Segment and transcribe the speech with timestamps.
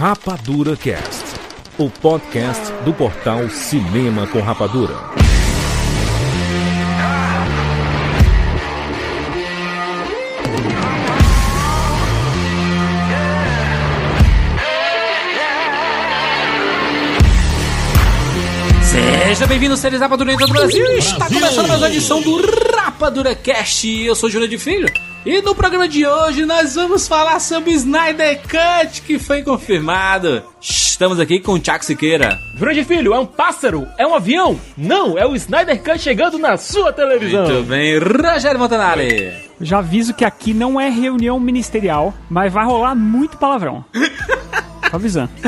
[0.00, 1.24] Rapadura Cast,
[1.76, 4.94] o podcast do portal Cinema com Rapadura.
[18.82, 20.86] Seja bem-vindo, seres Rapadura em todo o Brasil.
[20.96, 22.40] Está começando mais uma edição do
[22.74, 23.86] Rapadura Cast.
[23.86, 25.09] Eu sou Júlio de Filho.
[25.24, 30.42] E no programa de hoje nós vamos falar sobre Snyder Cut, que foi confirmado.
[30.58, 32.38] Estamos aqui com o Tiago Siqueira.
[32.58, 33.86] Grande filho, é um pássaro?
[33.98, 34.58] É um avião?
[34.78, 37.46] Não, é o Snyder Cut chegando na sua televisão.
[37.46, 39.30] Muito bem, Rogério Montanari.
[39.60, 43.84] Já aviso que aqui não é reunião ministerial, mas vai rolar muito palavrão.
[44.90, 45.30] Tô avisando.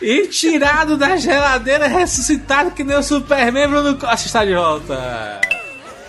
[0.00, 5.40] E tirado da geladeira, ressuscitado que nem o Superman, Bruno Costa está de volta.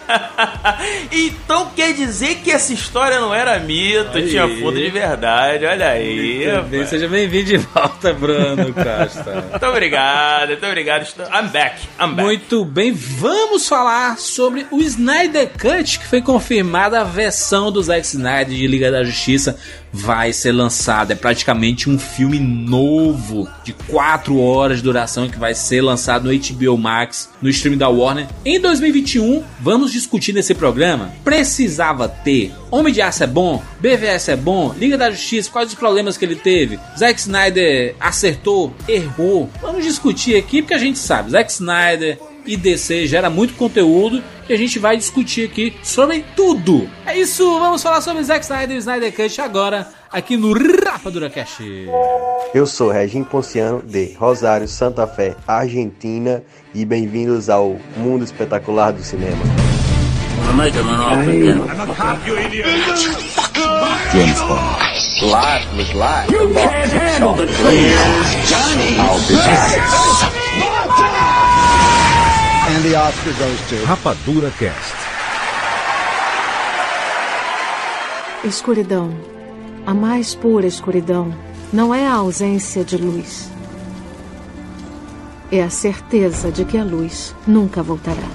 [1.11, 4.29] então quer dizer que essa história não era mito, Aí.
[4.29, 5.65] tinha fundo de verdade.
[5.65, 6.45] Olha aí.
[6.69, 9.45] Bem, seja bem-vindo de volta, Bruno Costa.
[9.51, 11.05] Muito obrigado, muito obrigado.
[11.31, 12.21] I'm back, I'm back.
[12.21, 18.05] Muito bem, vamos falar sobre o Snyder Cut, que foi confirmada a versão do Zack
[18.05, 19.57] Snyder de Liga da Justiça
[19.95, 21.13] vai ser lançada.
[21.13, 26.37] É praticamente um filme novo de 4 horas de duração que vai ser lançado no
[26.37, 28.27] HBO Max, no stream da Warner.
[28.43, 31.11] Em 2021, vamos discutir nesse programa.
[31.23, 33.63] Precisava ter Homem de Aço é bom?
[33.79, 34.75] BVS é bom?
[34.77, 36.77] Liga da Justiça, quais os problemas que ele teve?
[36.97, 38.73] Zack Snyder acertou?
[38.85, 39.49] Errou?
[39.61, 44.53] Vamos discutir aqui porque a gente sabe, Zack Snyder e DC gera muito conteúdo e
[44.53, 46.89] a gente vai discutir aqui sobre tudo.
[47.05, 51.63] É isso, vamos falar sobre Zack Snyder e Snyder Cut agora aqui no Rapadura Cast.
[52.53, 59.03] Eu sou Regine Ponciano de Rosário, Santa Fé, Argentina e bem-vindos ao mundo espetacular do
[59.03, 59.43] cinema.
[73.87, 74.93] Rapadura Cast.
[78.43, 79.09] Escuridão.
[79.87, 81.35] A mais pura escuridão
[81.73, 83.49] não é a ausência de luz.
[85.51, 88.27] É a certeza de que a luz nunca voltará.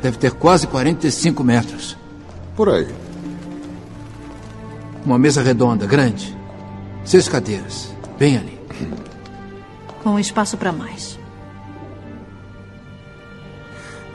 [0.00, 1.98] Deve ter quase 45 metros.
[2.54, 2.86] Por aí.
[5.04, 6.36] Uma mesa redonda, grande.
[7.04, 7.92] Seis cadeiras.
[8.16, 8.60] Bem ali.
[10.04, 11.21] Com espaço para mais.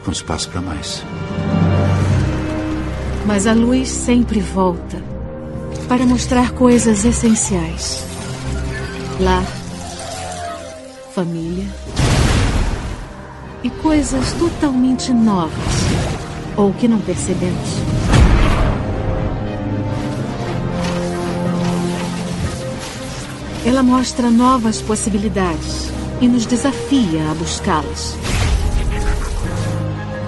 [0.07, 1.03] Com espaço para mais.
[3.25, 5.03] Mas a luz sempre volta
[5.89, 8.05] para mostrar coisas essenciais.
[9.19, 9.43] Lar,
[11.13, 11.67] família
[13.61, 15.51] e coisas totalmente novas
[16.55, 17.67] ou que não percebemos.
[23.65, 25.91] Ela mostra novas possibilidades
[26.21, 28.15] e nos desafia a buscá-las.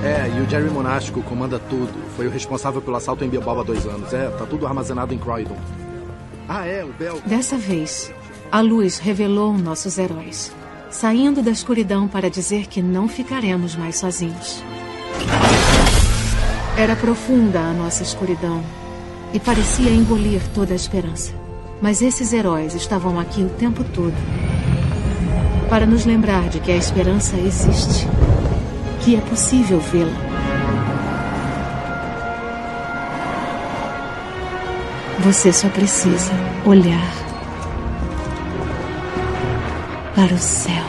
[0.03, 1.93] É, e o Jerry Monástico comanda tudo.
[2.15, 4.13] Foi o responsável pelo assalto em Bilbao há dois anos.
[4.13, 5.57] É, tá tudo armazenado em Croydon.
[6.47, 7.19] Ah, é, o Bel...
[7.25, 8.11] Dessa vez,
[8.51, 10.51] a luz revelou nossos heróis,
[10.89, 14.63] saindo da escuridão para dizer que não ficaremos mais sozinhos.
[16.77, 18.63] Era profunda a nossa escuridão
[19.33, 21.33] e parecia engolir toda a esperança.
[21.81, 24.15] Mas esses heróis estavam aqui o tempo todo
[25.69, 28.07] para nos lembrar de que a esperança existe,
[29.09, 30.11] que é possível vê-la.
[35.21, 36.31] Você só precisa
[36.63, 37.11] olhar
[40.13, 40.85] para o céu.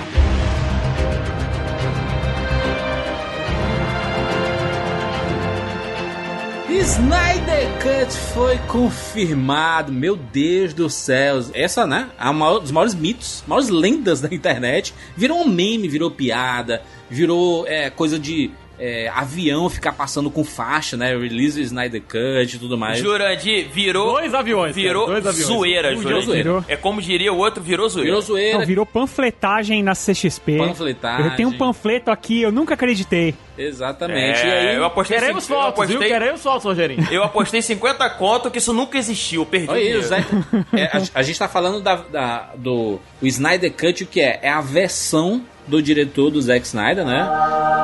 [6.68, 11.42] Snyder Cut foi confirmado, meu Deus do céu.
[11.54, 12.10] Essa, né?
[12.18, 14.92] É um dos maiores mitos, maiores lendas da internet.
[15.16, 18.50] Virou um meme, virou piada, virou é, coisa de
[18.82, 21.14] é, avião ficar passando com faixa, né?
[21.14, 22.98] Release Snyder Cut e tudo mais.
[22.98, 24.12] Jurandir, virou.
[24.12, 25.46] Dois aviões, cara, Virou dois aviões.
[25.46, 26.24] zoeira, Virou Jurandir.
[26.44, 26.64] zoeira.
[26.66, 28.06] É como diria o outro, virou zoeira.
[28.08, 28.58] Virou zoeira.
[28.58, 30.56] Não, virou panfletagem na CXP.
[30.56, 31.26] Panfletagem.
[31.26, 33.34] Eu tenho um panfleto aqui, eu nunca acreditei.
[33.58, 34.40] Exatamente.
[34.40, 35.96] É, e aí, eu apostei Queremos cin- eu fotos, viu?
[35.98, 37.06] apostei, Queremos fotos, Rogerinho.
[37.12, 39.68] eu apostei 50 conto que isso nunca existiu, eu perdi.
[39.68, 40.06] Olha aí, o dinheiro.
[40.08, 40.28] Zack-
[40.72, 44.40] é, a, a gente tá falando da, da- do o Snyder Cut, o que é?
[44.42, 47.28] É a versão do diretor do Zack Snyder, né?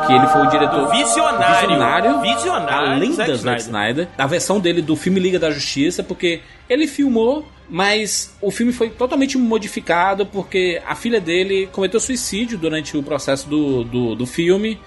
[0.06, 1.69] Que ele foi o diretor Visionário.
[1.69, 3.61] visionário, Visionário além Zack Zack Snyder.
[3.62, 8.73] Snyder, a versão dele do filme Liga da Justiça, porque ele filmou, mas o filme
[8.73, 14.27] foi totalmente modificado porque a filha dele cometeu suicídio durante o processo do, do, do
[14.27, 14.79] filme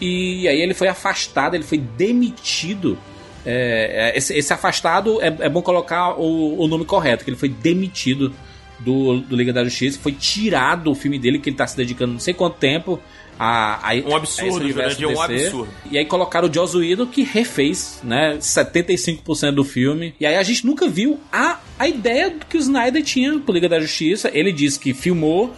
[0.00, 2.98] e aí ele foi afastado, ele foi demitido.
[3.44, 7.36] É, é, esse, esse afastado é, é bom colocar o, o nome correto, que ele
[7.36, 8.32] foi demitido
[8.80, 9.98] do, do Liga da Justiça.
[9.98, 13.00] Foi tirado o filme dele, que ele tá se dedicando não sei quanto tempo
[13.42, 15.68] a, a Um absurdo, a universo Jurandir, um absurdo.
[15.90, 20.14] E aí colocaram o Joss Whedon, que refez, né, 75% do filme.
[20.20, 23.54] E aí a gente nunca viu a, a ideia do que o Snyder tinha pro
[23.54, 24.30] Liga da Justiça.
[24.34, 25.54] Ele disse que filmou,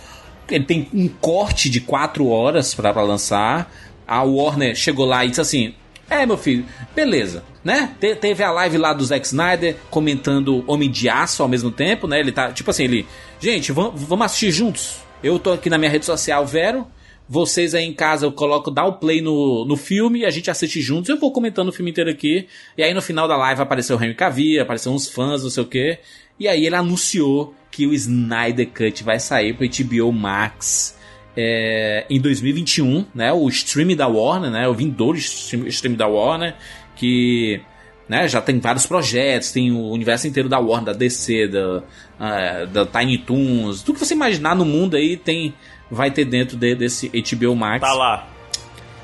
[0.49, 3.73] ele tem um corte de 4 horas pra lançar.
[4.07, 5.75] A Warner chegou lá e disse assim:
[6.12, 6.64] É, meu filho,
[6.94, 7.43] beleza.
[7.64, 7.94] Né?
[8.00, 12.06] Te- teve a live lá do Zack Snyder comentando Homem de Aço ao mesmo tempo,
[12.06, 12.20] né?
[12.20, 13.06] Ele tá, tipo assim, ele.
[13.41, 14.97] Gente, vam- vamos assistir juntos.
[15.23, 16.87] Eu tô aqui na minha rede social, Vero.
[17.29, 20.50] Vocês aí em casa, eu coloco, dá o play no, no filme e a gente
[20.50, 21.09] assiste juntos.
[21.09, 22.47] Eu vou comentando o filme inteiro aqui.
[22.76, 25.62] E aí no final da live apareceu o Henry Cavill, apareceu uns fãs, não sei
[25.62, 25.99] o quê.
[26.38, 30.99] E aí ele anunciou que o Snyder Cut vai sair pro HBO Max
[31.37, 33.32] é, em 2021, né?
[33.32, 34.69] O stream da Warner, né?
[34.69, 36.55] O vindouro stream, stream da Warner,
[36.96, 37.61] que
[38.08, 41.82] né, já tem vários projetos, tem o universo inteiro da Warner, da DC, da,
[42.20, 45.55] ah, da Tiny Toons, tudo que você imaginar no mundo aí tem
[45.90, 47.81] vai ter dentro de- desse HBO Max.
[47.81, 48.28] Tá lá.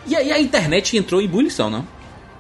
[0.07, 1.87] E aí a internet entrou em ebulição, não?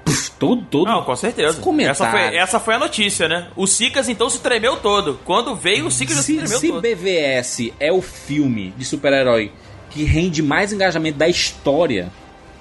[0.05, 0.89] Puf, todo, todo.
[0.89, 1.59] Não, com certeza.
[1.89, 3.49] Essa foi, essa foi a notícia, né?
[3.57, 5.21] O Sicas então se tremeu todo.
[5.25, 6.81] Quando veio, o Sicas já se Se, tremeu se todo.
[6.81, 9.53] BVS é o filme de super-herói
[9.91, 12.11] que rende mais engajamento da história,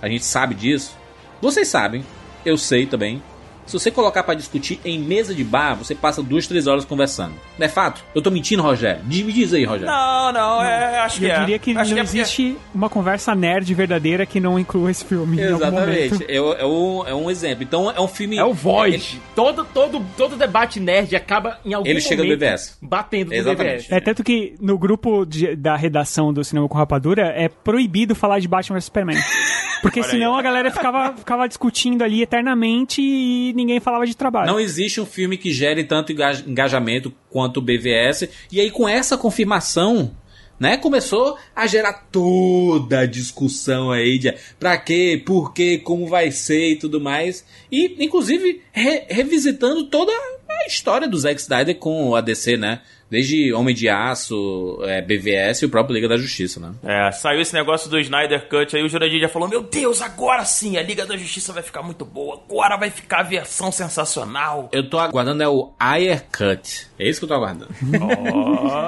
[0.02, 0.98] a gente sabe disso.
[1.42, 2.06] Vocês sabem,
[2.46, 3.22] eu sei também.
[3.68, 7.34] Se você colocar pra discutir em mesa de bar, você passa duas, três horas conversando.
[7.60, 8.04] Não é fato?
[8.16, 9.04] Eu tô mentindo, Rogério?
[9.06, 9.88] Me diz aí, Rogério.
[9.88, 11.40] Não, não, é, acho que eu é.
[11.42, 15.04] diria que acho não é porque- existe uma conversa nerd verdadeira que não inclua esse
[15.06, 15.38] filme.
[15.42, 16.26] em algum Exatamente.
[16.28, 17.64] É, é um, é um exemplo.
[17.64, 18.38] Então é um filme.
[18.38, 19.22] É o Void.
[19.36, 22.78] Todo, todo, todo debate nerd acaba em algum Ele chega no momento BVS.
[22.82, 23.76] batendo no Exatamente.
[23.88, 23.92] BVS.
[23.92, 28.40] É tanto que no grupo de- da redação do Cinema com Rapadura é proibido falar
[28.40, 29.18] de Batman vs Superman.
[29.82, 30.40] Porque Olha senão aí.
[30.40, 34.48] a galera ficava, ficava discutindo ali eternamente e ninguém falava de trabalho.
[34.50, 38.30] Não existe um filme que gere tanto enga- engajamento quanto o BVS.
[38.52, 40.16] E aí, com essa confirmação,
[40.60, 46.32] né, começou a gerar toda a discussão aí de pra quê, por quê, como vai
[46.32, 47.46] ser e tudo mais.
[47.72, 52.82] E, inclusive, re- revisitando toda a história do Zack Snyder com a DC, né?
[53.10, 56.72] Desde Homem de Aço, é, BVS e o próprio Liga da Justiça, né?
[56.84, 60.44] É, saiu esse negócio do Snyder Cut aí, o Jurandir já falou: Meu Deus, agora
[60.44, 64.68] sim, a Liga da Justiça vai ficar muito boa, agora vai ficar a versão sensacional.
[64.74, 66.88] Eu tô aguardando é o Ayer Cut.
[67.00, 67.70] É isso que eu tô aguardando.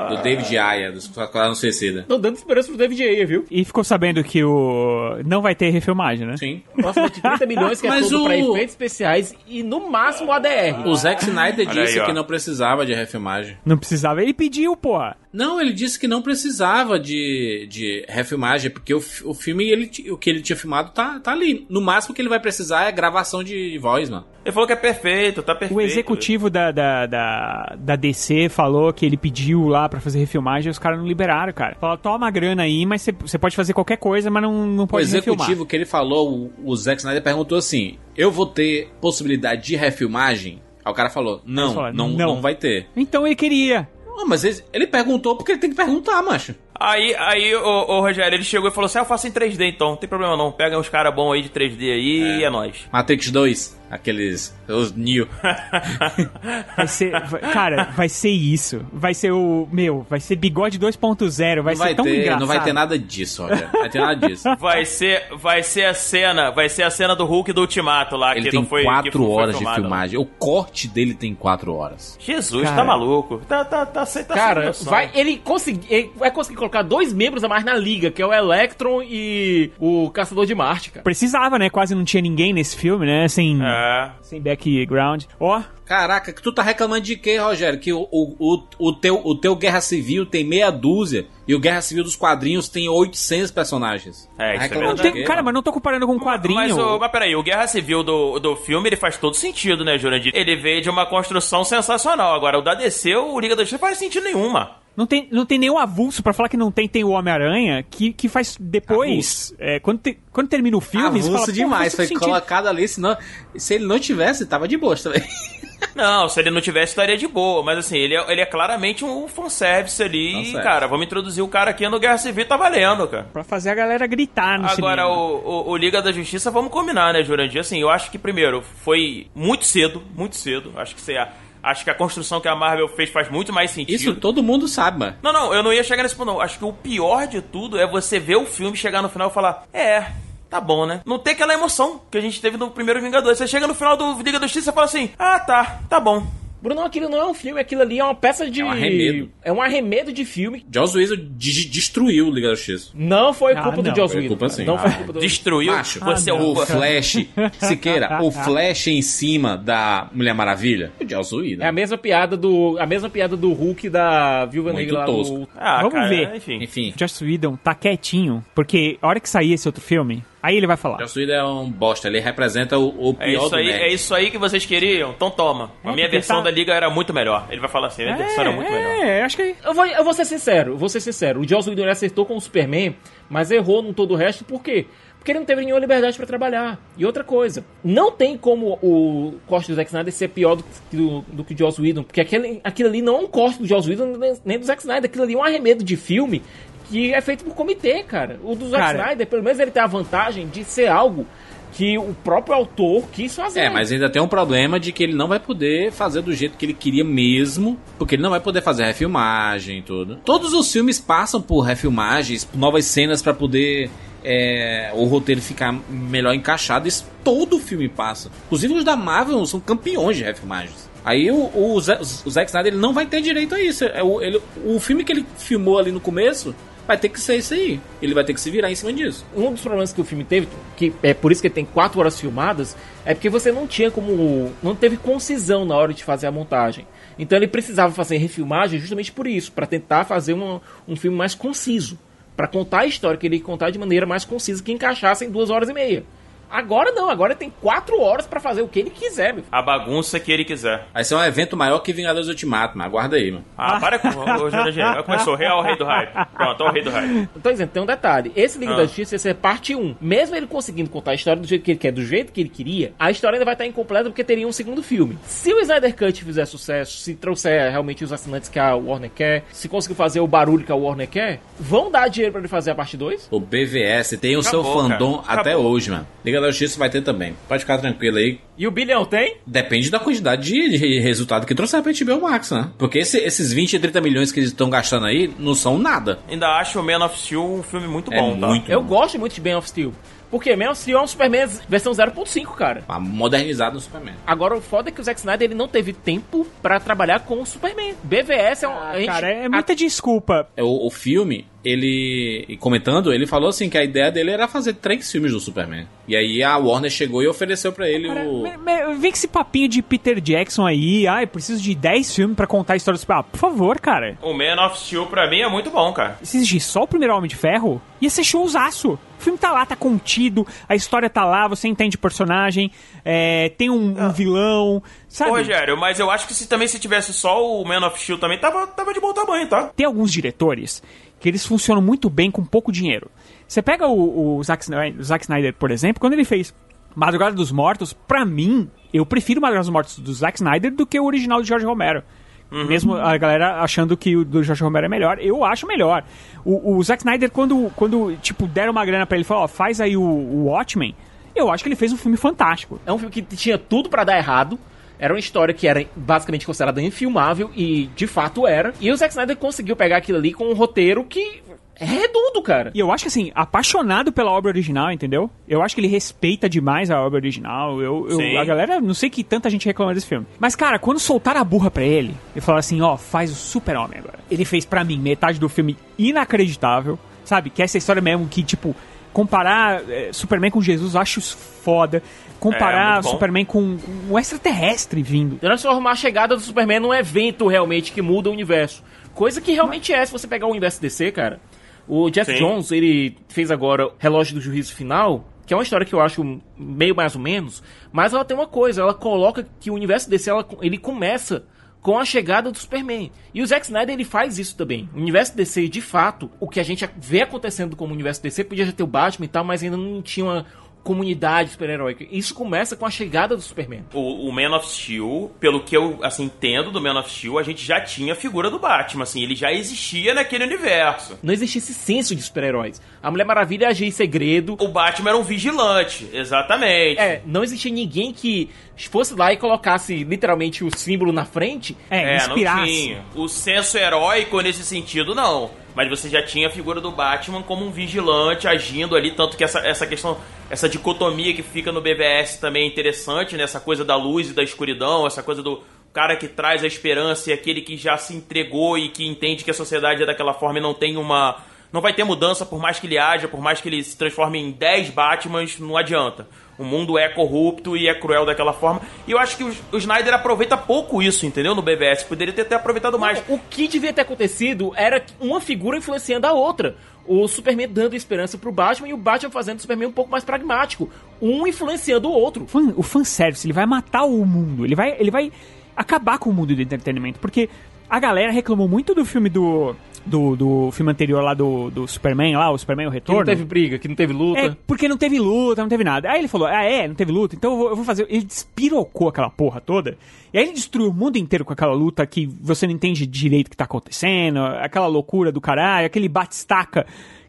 [0.10, 2.04] do David Ayer, do Esquadrão Suicida.
[2.08, 3.46] Tô dando esperança pro David Ayer, viu?
[3.50, 6.36] E ficou sabendo que o não vai ter refilmagem, né?
[6.38, 6.62] Sim.
[6.76, 10.32] Próximo de 30 milhões que é Mas tudo o- pra efeitos especiais e no máximo
[10.32, 10.88] ADR.
[10.88, 13.58] O Zack Snyder disse aí, que não precisava de refilmagem.
[13.66, 14.09] Não precisava.
[14.18, 15.16] Ele pediu, porra.
[15.32, 20.18] Não, ele disse que não precisava de, de refilmagem, porque o, o filme, ele, o
[20.18, 21.68] que ele tinha filmado tá, tá ali.
[21.70, 24.26] No máximo que ele vai precisar é gravação de voz, mano.
[24.44, 25.78] Ele falou que é perfeito, tá perfeito.
[25.78, 30.70] O executivo da, da, da, da DC falou que ele pediu lá pra fazer refilmagem
[30.70, 31.76] e os caras não liberaram, cara.
[31.80, 34.88] Falaram, toma a grana aí, mas você- pode fazer qualquer coisa, mas não, não O
[34.88, 35.42] pode refilmar.
[35.42, 39.76] executivo que ele falou, o, o Zack Snyder perguntou assim: Eu vou ter possibilidade de
[39.76, 40.60] refilmagem?
[40.84, 42.88] Aí o cara falou: Não, não, "Não." não vai ter.
[42.96, 43.88] Então ele queria.
[44.20, 46.54] Não, mas ele, ele perguntou porque ele tem que perguntar, macho.
[46.80, 49.68] Aí, aí o, o Rogério, ele chegou e falou assim: ah, eu faço em 3D
[49.74, 50.52] então, não tem problema não.
[50.52, 52.88] Pega uns caras bons aí de 3D aí e é nóis.
[52.92, 54.58] Matrix 2, aqueles.
[54.68, 55.28] Os Neo.
[56.78, 57.12] Vai ser.
[57.28, 58.86] vai- cara, vai ser isso.
[58.94, 59.68] Vai ser o.
[59.72, 61.62] Meu, vai ser bigode 2.0.
[61.62, 62.40] Vai Não ser vai, tão ter, engraçado.
[62.40, 63.70] não vai ter nada disso, Rogério.
[63.74, 64.48] Não vai ter nada disso.
[64.60, 68.34] Vai ser, vai ser a cena, vai ser a cena do Hulk do Ultimato lá,
[68.36, 69.82] Ele que tem não foi que 4 foi horas de filmado.
[69.82, 70.20] filmagem.
[70.20, 72.18] O corte dele tem 4 horas.
[72.20, 72.76] Jesus, Cara.
[72.76, 73.38] tá maluco.
[73.48, 77.48] Tá, tá, tá, tá Cara, vai, ele, consegui, ele vai conseguir colocar dois membros a
[77.50, 81.04] mais na liga, que é o Electron e o Caçador de Marte, cara.
[81.04, 81.70] Precisava, né?
[81.70, 83.28] Quase não tinha ninguém nesse filme, né?
[83.28, 84.12] Sem, É.
[84.22, 85.24] sem background.
[85.40, 87.80] Ó, Caraca, que tu tá reclamando de quê, Rogério?
[87.80, 91.60] Que o, o, o, o teu, o teu Guerra Civil tem meia dúzia e o
[91.60, 94.30] Guerra Civil dos quadrinhos tem 800 personagens.
[94.38, 95.16] É, isso é Tá reclamando não verdade.
[95.16, 96.60] tem- cara, mas não tô comparando com um quadrinho.
[96.60, 99.98] Mas, o, mas peraí, o Guerra Civil do, do filme, ele faz todo sentido, né,
[99.98, 100.32] Jurandir?
[100.36, 102.36] Ele veio de uma construção sensacional.
[102.36, 104.78] Agora, o da DC, o Liga da Justiça, não faz sentido nenhuma.
[104.96, 108.12] Não tem, não tem nenhum avulso pra falar que não tem, tem o Homem-Aranha, que,
[108.12, 109.56] que faz depois.
[109.58, 112.68] é, quando, te- quando termina o filme, você Avulso fala, "Pô, demais, foi sentido." colocado
[112.68, 113.18] ali, senão.
[113.58, 115.22] Se ele não tivesse, tava de boa também.
[115.96, 117.64] Não, se ele não tivesse, estaria de boa.
[117.64, 120.34] Mas assim, ele é, ele é claramente um fanservice ali.
[120.34, 120.58] Fanservice.
[120.58, 123.24] E, cara, vamos introduzir o cara aqui no Guerra Civil, tá valendo, cara.
[123.32, 127.14] Pra fazer a galera gritar no Agora, o, o, o Liga da Justiça, vamos combinar,
[127.14, 127.62] né, Jurandir?
[127.62, 130.74] Assim, eu acho que, primeiro, foi muito cedo, muito cedo.
[130.76, 131.18] Acho que, você,
[131.64, 133.96] acho que a construção que a Marvel fez faz muito mais sentido.
[133.96, 135.16] Isso todo mundo sabe, mano.
[135.22, 136.42] Não, não, eu não ia chegar nesse ponto, não.
[136.42, 139.34] Acho que o pior de tudo é você ver o filme, chegar no final e
[139.34, 140.06] falar, é,
[140.50, 141.02] tá bom, né?
[141.06, 143.36] Não tem aquela emoção que a gente teve no primeiro Vingador.
[143.36, 146.26] Você chega no final do Liga da Justiça e fala assim, ah, tá, tá bom.
[146.62, 148.60] Bruno, aquilo não é um filme, aquilo ali é uma peça de.
[148.60, 149.32] É um arremedo.
[149.42, 150.66] É um arremedo de filme.
[150.70, 152.92] Joss Whedon de- destruiu o Liga da Justiça.
[152.94, 153.96] Não foi Ah, culpa do não.
[153.96, 154.36] Joss Foi Whedon.
[154.36, 154.66] culpa sim.
[154.66, 154.94] Não foi Ah.
[154.96, 155.72] culpa do Destruiu.
[155.72, 157.16] Macho, você é o o Flash,
[157.60, 161.64] Siqueira, o Flash em cima da Mulher Maravilha, o Joss Whedon.
[161.64, 162.78] É a mesma piada do.
[162.78, 165.40] A mesma piada do Hulk da Viúva Muito Negra lá tosco.
[165.40, 165.50] do.
[165.58, 166.36] Ah, Vamos cara, ver.
[166.36, 166.62] Enfim.
[166.62, 170.68] Enfim, Joss Whedon tá quietinho, porque a hora que sair esse outro filme, aí ele
[170.68, 171.00] vai falar.
[171.00, 173.82] Joss Whedon é um bosta, ele representa o, o pior É isso, do aí, nerd.
[173.84, 175.12] é isso aí que vocês queriam?
[175.12, 175.72] Então toma.
[175.84, 177.48] A É, minha porque versão tá- da liga era muito melhor.
[177.50, 178.92] Ele vai falar assim, a minha versão era muito melhor.
[179.06, 181.40] é, acho que Eu vou, eu vou ser sincero, eu vou ser sincero.
[181.42, 182.96] O Joss Whedon ele acertou com o Superman,
[183.30, 184.86] mas errou no todo o resto, por quê?
[185.18, 186.80] Porque ele não teve nenhuma liberdade pra trabalhar.
[186.98, 190.96] E outra coisa, não tem como o corte do Zack Snyder ser pior do, que-
[190.96, 193.68] do, do que o Joss Whedon, porque aquele, aquilo ali não é um corte do
[193.68, 196.42] Joss Whedon nem- nem do Zack Snyder, aquilo ali é um arremedo de filme
[196.90, 198.40] que é feito por comitê, cara.
[198.44, 198.98] O do Zack Cara.
[199.04, 201.26] Snyder, pelo menos ele tem a vantagem de ser algo
[201.72, 203.60] que o próprio autor quis fazer.
[203.60, 206.58] É, mas ainda tem um problema de que ele não vai poder fazer do jeito
[206.58, 210.16] que ele queria mesmo, porque ele não vai poder fazer refilmagem e tudo.
[210.26, 213.90] Todos os filmes passam por refilmagens, por novas cenas pra poder
[214.24, 216.88] é, o roteiro ficar melhor encaixado.
[216.88, 218.32] Isso todo filme passa.
[218.48, 220.90] Inclusive os da Marvel são campeões de refilmagens.
[221.06, 223.86] Aí o, o, o Zack Snyder ele não vai ter direito a isso.
[223.86, 226.54] É ele- o filme que ele filmou ali no começo
[226.90, 227.80] vai ter que ser isso aí.
[228.02, 229.24] Ele vai ter que se virar em cima disso.
[229.36, 232.00] um dos problemas que o filme teve, que é por isso que ele tem quatro
[232.00, 234.52] horas filmadas, é porque você não tinha como.
[234.64, 236.88] não teve concisão na hora de fazer a montagem.
[237.20, 241.36] Então ele precisava fazer refilmagem justamente por isso, para tentar fazer um, um filme mais
[241.36, 242.00] conciso.
[242.36, 245.52] Pra contar a história que ele contar de maneira mais concisa que encaixasse em duas
[245.52, 246.04] horas e meia.
[246.50, 249.44] Agora não, agora ele tem quatro horas pra fazer o que ele quiser, meu.
[249.52, 250.88] A bagunça que ele quiser.
[250.94, 253.46] Vai ser um evento maior que Vingadores Ultimato, mas aguarda aí, mano.
[253.58, 254.50] Ah, para com o.
[254.72, 255.36] Já Começou.
[255.36, 256.12] Real Rei do Hype.
[256.34, 257.30] Pronto, o Rei do Hype.
[257.42, 258.32] Tô dizendo, tem um detalhe.
[258.36, 258.78] Esse Liga Ah.
[258.78, 259.96] da Justiça ia ser parte 1.
[260.02, 262.50] Mesmo ele conseguindo contar a história do jeito que ele quer, do jeito que ele
[262.50, 265.18] queria, a história ainda vai estar incompleta porque teria um segundo filme.
[265.26, 269.44] Se o Snyder Cut fizer sucesso, se trouxer realmente os assinantes que a Warner quer,
[269.52, 272.72] se conseguir fazer o barulho que a Warner quer, vão dar dinheiro pra ele fazer
[272.72, 273.28] a parte 2?
[273.32, 275.42] O BVS tem o seu Acabou, fandom cara.
[275.42, 275.72] até Acabou.
[275.72, 276.08] hoje, mano.
[276.26, 277.36] Liga da Justiça vai ter também.
[277.48, 278.40] Pode ficar tranquilo aí.
[278.58, 279.38] E o bilhão tem?
[279.46, 282.70] Depende da quantidade de, de resultado que trouxer pra HBO Max, né?
[282.78, 286.20] Porque esse- esses 20 e 30 milhões que eles estão gastando aí não são nada.
[286.30, 288.48] Ainda acho o Man of Steel um filme muito É bom, tá?
[288.48, 289.94] muito Eu gosto muito de Man of Steel.
[290.32, 292.84] Porque Man of Steel é um Superman versão 0.5, cara.
[292.88, 294.14] Tá modernizado no Superman.
[294.28, 297.42] Agora, o foda é que o Zack Snyder ele não teve tempo pra trabalhar com
[297.42, 297.96] o Superman.
[298.04, 298.78] BVS é um...
[298.80, 300.48] a gente- Cara, é muita desculpa.
[300.56, 302.58] É, O, o filme, ele.
[302.60, 305.88] Comentando, ele falou assim que a ideia dele era fazer três filmes do Superman.
[306.08, 308.42] E aí a Warner chegou e ofereceu pra ele Cara, o.
[308.44, 311.08] me- me- vem com esse papinho de Peter Jackson aí.
[311.08, 313.26] Ai, preciso de 10 filmes pra contar a história do Superman.
[313.28, 314.18] Ah, por favor, cara.
[314.22, 316.18] O Man of Steel pra mim é muito bom, cara.
[316.24, 318.98] Se exigir só o primeiro Homem de Ferro, ia ser showzaço.
[319.20, 322.72] O filme tá lá, tá contido, a história tá lá, você entende o personagem,
[323.04, 325.32] é, tem um, um vilão, sabe?
[325.32, 328.18] Ô, Rogério, mas eu acho que se também se tivesse só o Man of Steel
[328.18, 329.72] também, tava, tava de bom tamanho, tá?
[329.76, 330.82] Tem alguns diretores
[331.20, 333.10] que eles funcionam muito bem com pouco dinheiro.
[333.48, 336.54] Você pega o, o, Zack, Snyder, o Zack Snyder, por exemplo, quando ele fez
[336.96, 341.00] Madrugada dos Mortos, pra mim, eu prefiro Madrugada dos Mortos do Zack Snyder do que
[341.00, 342.04] o original de George Romero.
[342.52, 346.04] Mesmo a galera achando que o do George Romero é melhor, eu acho melhor.
[346.44, 349.48] O, o Zack Snyder, quando, quando tipo, deram uma grana pra ele e falou, ó,
[349.48, 350.96] faz aí o, o Watchmen,
[351.36, 352.80] eu acho que ele fez um filme fantástico.
[352.88, 354.58] É um filme que tinha tudo pra dar errado.
[355.00, 358.74] Era uma história que era basicamente considerada infilmável e de fato era.
[358.82, 361.42] E o Zack Snyder conseguiu pegar aquilo ali com um roteiro que
[361.80, 362.72] é redondo, cara.
[362.76, 365.30] E eu acho que, assim, apaixonado pela obra original, entendeu?
[365.48, 367.82] Eu acho que ele respeita demais a obra original.
[367.82, 370.26] Eu, eu- a galera, não sei que tanta gente reclama desse filme.
[370.38, 374.00] Mas, cara, quando soltaram a burra pra ele, e falaram assim, ó, faz o super-homem
[374.00, 374.20] agora.
[374.30, 377.50] Ele fez pra mim metade do filme inacreditável, sabe?
[377.50, 378.76] Que essa história mesmo que, tipo,
[379.14, 381.98] comparar é, Superman com Jesus, eu acho isso foda.
[381.98, 382.02] É,
[382.40, 383.12] Comparar muito bom.
[383.12, 383.78] Superman com
[384.10, 385.36] um extraterrestre vindo.
[385.38, 388.82] Transformar a chegada do Superman num evento realmente que muda o universo.
[389.14, 391.42] Coisa que realmente é, se você pegar o universo DC, cara.
[391.86, 392.38] O Jeff Sim.
[392.40, 396.40] Jones, ele fez agora Relógio do Juízo Final, que é uma história que eu acho
[396.58, 397.62] meio mais ou menos,
[397.92, 401.44] mas ela tem uma coisa, ela coloca que o universo DC, ela- ele começa
[401.82, 403.12] com a chegada do Superman.
[403.34, 404.90] E o Zack Snyder, ele faz isso também.
[404.94, 408.66] O universo DC, de fato, o que a gente vê acontecendo como universo DC, podia
[408.66, 410.46] já ter o Batman e tal, mas ainda não tinha uma
[410.84, 412.06] comunidade super-heróica.
[412.12, 413.84] Isso começa com a chegada do Superman.
[413.94, 417.44] O, o Man of Steel, pelo que eu assim, entendo do Man of Steel, a
[417.44, 421.18] gente já tinha a figura do Batman, assim, ele já existia naquele universo.
[421.22, 422.82] não existia esse senso de super-heróis.
[423.02, 424.56] A Mulher Maravilha agia em segredo.
[424.60, 427.00] O Batman era um vigilante, exatamente.
[427.00, 428.50] É, não existia ninguém que
[428.90, 431.76] fosse lá e colocasse literalmente o símbolo na frente.
[431.90, 432.60] É, É, inspirasse.
[432.60, 433.06] não tinha.
[433.16, 435.52] O senso heróico nesse sentido, não.
[435.80, 439.46] Mas você já tinha a figura do Batman como um vigilante agindo ali, tanto que
[439.46, 440.18] essa, essa questão,
[440.50, 443.44] essa dicotomia que fica no BVS também é interessante, né?
[443.44, 447.30] Essa coisa da luz e da escuridão, essa coisa do, cara que traz a esperança
[447.30, 450.60] e aquele que já se entregou e que entende que a sociedade é daquela forma
[450.60, 451.38] e não tem uma.
[451.72, 454.38] Não vai ter mudança por mais que ele haja, por mais que ele se transforme
[454.38, 456.28] em 10 Batmans, não adianta.
[456.60, 458.82] O mundo é corrupto e é cruel daquela forma.
[459.08, 461.56] E eu acho que o, o Snyder aproveita pouco isso, entendeu?
[461.56, 462.04] No BVS.
[462.04, 463.24] Poderia ter, ter aproveitado mais.
[463.30, 466.76] O que devia ter acontecido era uma figura influenciando a outra.
[467.08, 470.24] O Superman dando esperança pro Batman e o Batman fazendo o Superman um pouco mais
[470.26, 470.90] pragmático.
[471.22, 472.46] Um influenciando o outro.
[472.46, 474.66] Fan- o fanservice, ele vai matar o mundo.
[474.66, 475.32] Ele vai, ele vai
[475.76, 477.20] acabar com o mundo do entretenimento.
[477.20, 477.50] Porque
[477.90, 479.76] a galera reclamou muito do filme do.
[480.10, 483.20] Do, do filme anterior lá do, do Superman, lá, o Superman o Que Retorno.
[483.20, 484.40] não teve briga, que não teve luta.
[484.40, 486.10] É, porque não teve luta, não teve nada.
[486.10, 488.08] Aí ele falou, ah, é, não teve luta, então eu vou, eu vou fazer.
[488.10, 489.98] Ele despirocou aquela porra toda.
[490.34, 493.48] E aí ele destruiu o mundo inteiro com aquela luta que você não entende direito
[493.48, 496.86] o que tá acontecendo, aquela loucura do caralho, aquele batistaca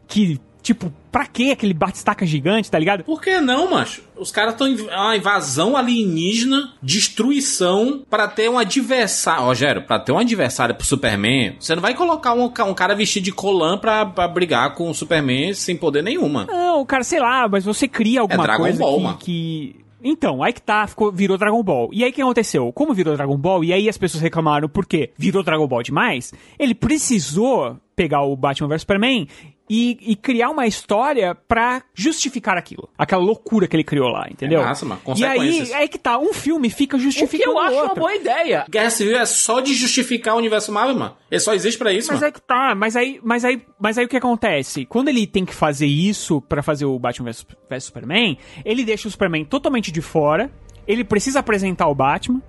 [0.07, 3.03] que, tipo, pra que aquele batistaca gigante, tá ligado?
[3.03, 4.03] Por que não, macho?
[4.15, 9.43] Os caras estão em uma invasão alienígena, destruição, pra ter um adversário.
[9.43, 13.23] Rogério, pra ter um adversário pro Superman, você não vai colocar um, um cara vestido
[13.23, 16.45] de colã pra, pra brigar com o Superman sem poder nenhuma.
[16.45, 19.17] Não, cara, sei lá, mas você cria alguma É Dragon coisa Ball, que, mano.
[19.17, 21.89] que- Então, aí que tá, ficou, virou Dragon Ball.
[21.93, 22.71] E aí o que aconteceu?
[22.73, 26.73] Como virou Dragon Ball, e aí as pessoas reclamaram porque virou Dragon Ball demais, ele
[26.73, 29.27] precisou pegar o Batman vs Superman
[29.73, 32.89] e, e criar uma história pra justificar aquilo.
[32.97, 34.59] Aquela loucura que ele criou lá, entendeu?
[34.59, 34.99] É massa, mano.
[35.15, 37.83] E aí, aí que tá, um filme fica O que justificando eu acho o uma
[37.83, 37.99] outro.
[38.01, 38.65] boa ideia.
[38.69, 41.15] Guerra Civil é só de justificar o universo Marvel, mano.
[41.31, 42.27] Ele só existe pra isso, Mas mano.
[42.27, 44.85] é que tá, mas aí, mas aí, mas aí o que acontece?
[44.85, 49.07] Quando ele tem que fazer isso pra fazer o Batman vs vs Superman, ele deixa
[49.07, 50.51] o Superman totalmente de fora,
[50.85, 52.41] ele precisa apresentar o Batman,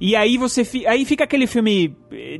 [0.00, 2.38] e aí você fi- aí fica aquele filme eh,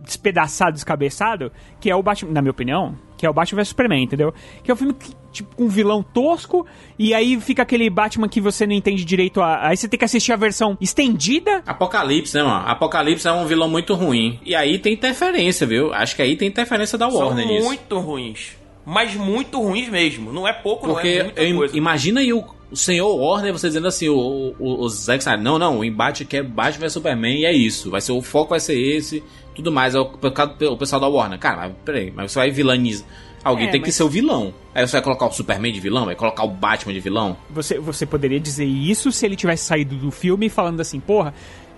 [0.00, 4.02] despedaçado, descabeçado, que é o Batman, na minha opinião, que é o Batman vs Superman,
[4.02, 4.34] entendeu?
[4.64, 6.66] Que é um filme que, tipo com um vilão tosco,
[6.98, 10.04] e aí fica aquele Batman que você não entende direito a, aí você tem que
[10.04, 12.66] assistir a versão estendida Apocalipse, né, mano?
[12.66, 14.40] Apocalipse é um vilão muito ruim.
[14.44, 15.94] E aí tem interferência, viu?
[15.94, 17.64] Acho que aí tem interferência da São Warner nisso.
[17.64, 18.56] muito ruins.
[18.84, 20.32] Mas muito ruins mesmo.
[20.32, 21.76] Não é pouco, não é Porque muita eu coisa.
[21.76, 25.60] imagina aí o, o senhor Warner, você dizendo assim, o, o, o Zack Snyder, não,
[25.60, 27.88] não, o embate aqui é Batman vs Superman e é isso.
[27.88, 29.22] Vai ser, o foco vai ser esse,
[29.54, 29.94] tudo mais.
[29.94, 31.38] É o, o pessoal da Warner.
[31.38, 33.06] Cara, mas peraí, mas você vai vilanizar.
[33.44, 34.54] Alguém É, tem que mas- ser o vilão.
[34.74, 36.04] Aí você vai colocar o Superman de vilão?
[36.06, 37.36] Vai colocar o Batman de vilão?
[37.50, 41.34] Você, você poderia dizer isso se ele tivesse saído do filme falando assim, porra,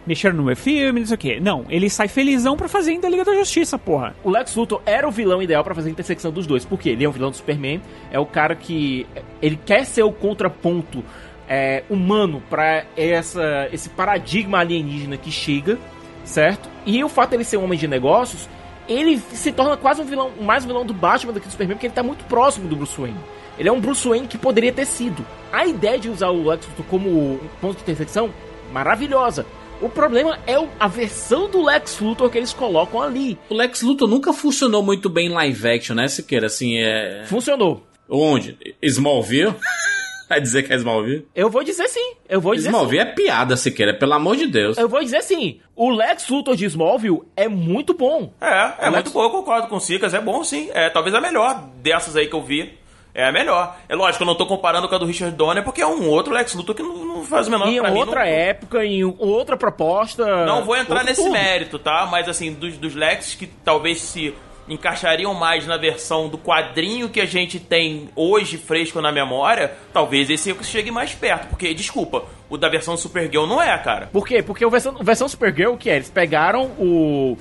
[0.07, 1.39] mexeram no meu filme, não sei o quê.
[1.41, 4.15] Não, ele sai felizão pra fazer ainda a Liga da Justiça, porra.
[4.23, 6.67] O Lex Luthor era o vilão ideal pra fazer a intersecção dos dois.
[6.67, 7.81] Porque ele é um vilão do Superman,
[8.13, 9.07] é o cara que
[9.41, 11.03] ele quer ser o contraponto
[11.49, 15.79] é, humano pra essa esse paradigma alienígena que chega,
[16.25, 16.69] certo?
[16.87, 18.49] E o fato dele ser um homem de negócios,
[18.89, 21.77] ele se torna quase um vilão, mais um vilão do Batman do que do Superman,
[21.77, 23.19] porque ele tá muito próximo do Bruce Wayne.
[23.59, 25.25] Ele é um Bruce Wayne que poderia ter sido.
[25.53, 28.31] A ideia de usar o Lex Luthor como ponto de intersecção,
[28.73, 29.47] maravilhosa.
[29.81, 33.39] O problema é a versão do Lex Luthor que eles colocam ali.
[33.49, 36.47] O Lex Luthor nunca funcionou muito bem em live action, né, Siqueira?
[36.47, 37.25] Assim, é...
[37.27, 37.87] Funcionou.
[38.09, 38.57] Onde?
[38.83, 39.55] Smallville?
[40.35, 41.27] vai dizer que é Smallville?
[41.35, 42.15] Eu vou dizer sim.
[42.29, 43.09] Eu vou dizer Smallville sim.
[43.09, 44.77] é piada, Siqueira, pelo amor de Deus.
[44.77, 45.61] Eu vou dizer sim.
[45.77, 48.33] O Lex Luthor de Smallville é muito bom.
[48.41, 50.69] É, é muito bom, eu concordo com o Cicas, é bom sim.
[50.75, 52.79] É talvez a melhor dessas aí que eu vi.
[53.17, 53.77] É a melhor.
[53.89, 56.35] É lógico, eu não tô comparando com a do Richard Donner, porque é um outro
[56.35, 59.05] Lex Luthor que não, não faz o menor em pra mim, outra não- época, em
[59.05, 60.45] outra proposta.
[60.45, 61.33] Não vou entrar nesse tudo.
[61.33, 62.09] mérito, tá?
[62.11, 64.35] Mas assim, dos, dos Lex que talvez se
[64.69, 70.31] encaixariam mais na versão do quadrinho que a gente tem hoje fresco na memória, talvez
[70.31, 71.49] esse chegue mais perto.
[71.49, 74.09] Porque, desculpa, o da versão Supergirl não é, cara.
[74.13, 74.43] Por quê?
[74.43, 75.97] Porque a versão, a versão Supergirl, o que é?
[75.97, 77.37] Eles pegaram o.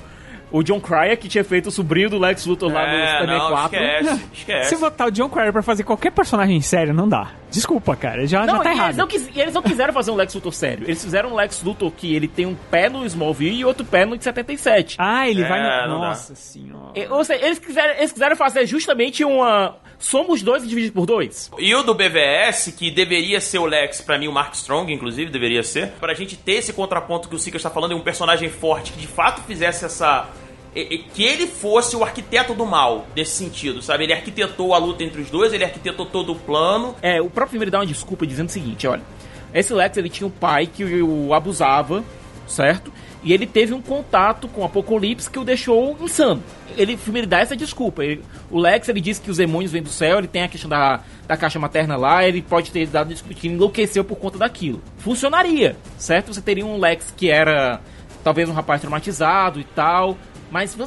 [0.54, 3.38] O John Cryer, que tinha feito o sobrinho do Lex Luthor lá no É, Superman
[3.40, 3.84] não, 4.
[3.84, 4.70] esquece, esquece.
[4.70, 7.32] Se botar o John Cryer pra fazer qualquer personagem sério, não dá.
[7.50, 8.86] Desculpa, cara, já, Não, já tá e errado.
[8.88, 10.86] eles, não quis- e eles não quiseram fazer um Lex Luthor sério.
[10.86, 14.06] Eles fizeram um Lex Luthor que ele tem um pé no Smallville e outro pé
[14.06, 14.96] no de 77.
[15.00, 15.94] Ah, ele É, vai no...
[15.94, 16.08] não dá.
[16.10, 16.94] Nossa senhora.
[17.10, 19.76] Ou seja, eles quiseram, eles quiseram fazer justamente uma.
[19.98, 21.50] Somos dois e dividido por dois.
[21.58, 25.32] E o do BVS, que deveria ser o Lex, pra mim o Mark Strong, inclusive,
[25.32, 28.50] deveria ser, pra gente ter esse contraponto que o Sika está falando, e um personagem
[28.50, 30.28] forte que de fato fizesse essa.
[30.74, 34.06] Que ele fosse o arquiteto do mal, nesse sentido, sabe?
[34.06, 36.96] Ele arquitetou a luta entre os dois, ele arquitetou todo o plano.
[37.02, 39.02] É, o próprio filme ele dá uma desculpa dizendo o seguinte, olha.
[39.54, 42.04] Esse Lex, ele tinha um pai que o abusava,
[42.48, 42.92] certo?
[43.24, 46.44] E ele teve um contato com o Apocalipse que o deixou insano.
[46.76, 48.04] Ele, ele dá essa desculpa.
[48.04, 50.68] Ele- o Lex, ele diz que os demônios vêm do céu, ele tem a questão
[50.70, 54.82] da, da caixa materna lá, ele pode ter dado que enlouqueceu por conta daquilo.
[54.98, 56.34] Funcionaria, certo?
[56.34, 57.80] Você teria um Lex que era
[58.24, 60.18] talvez um rapaz traumatizado e tal,
[60.54, 60.78] mas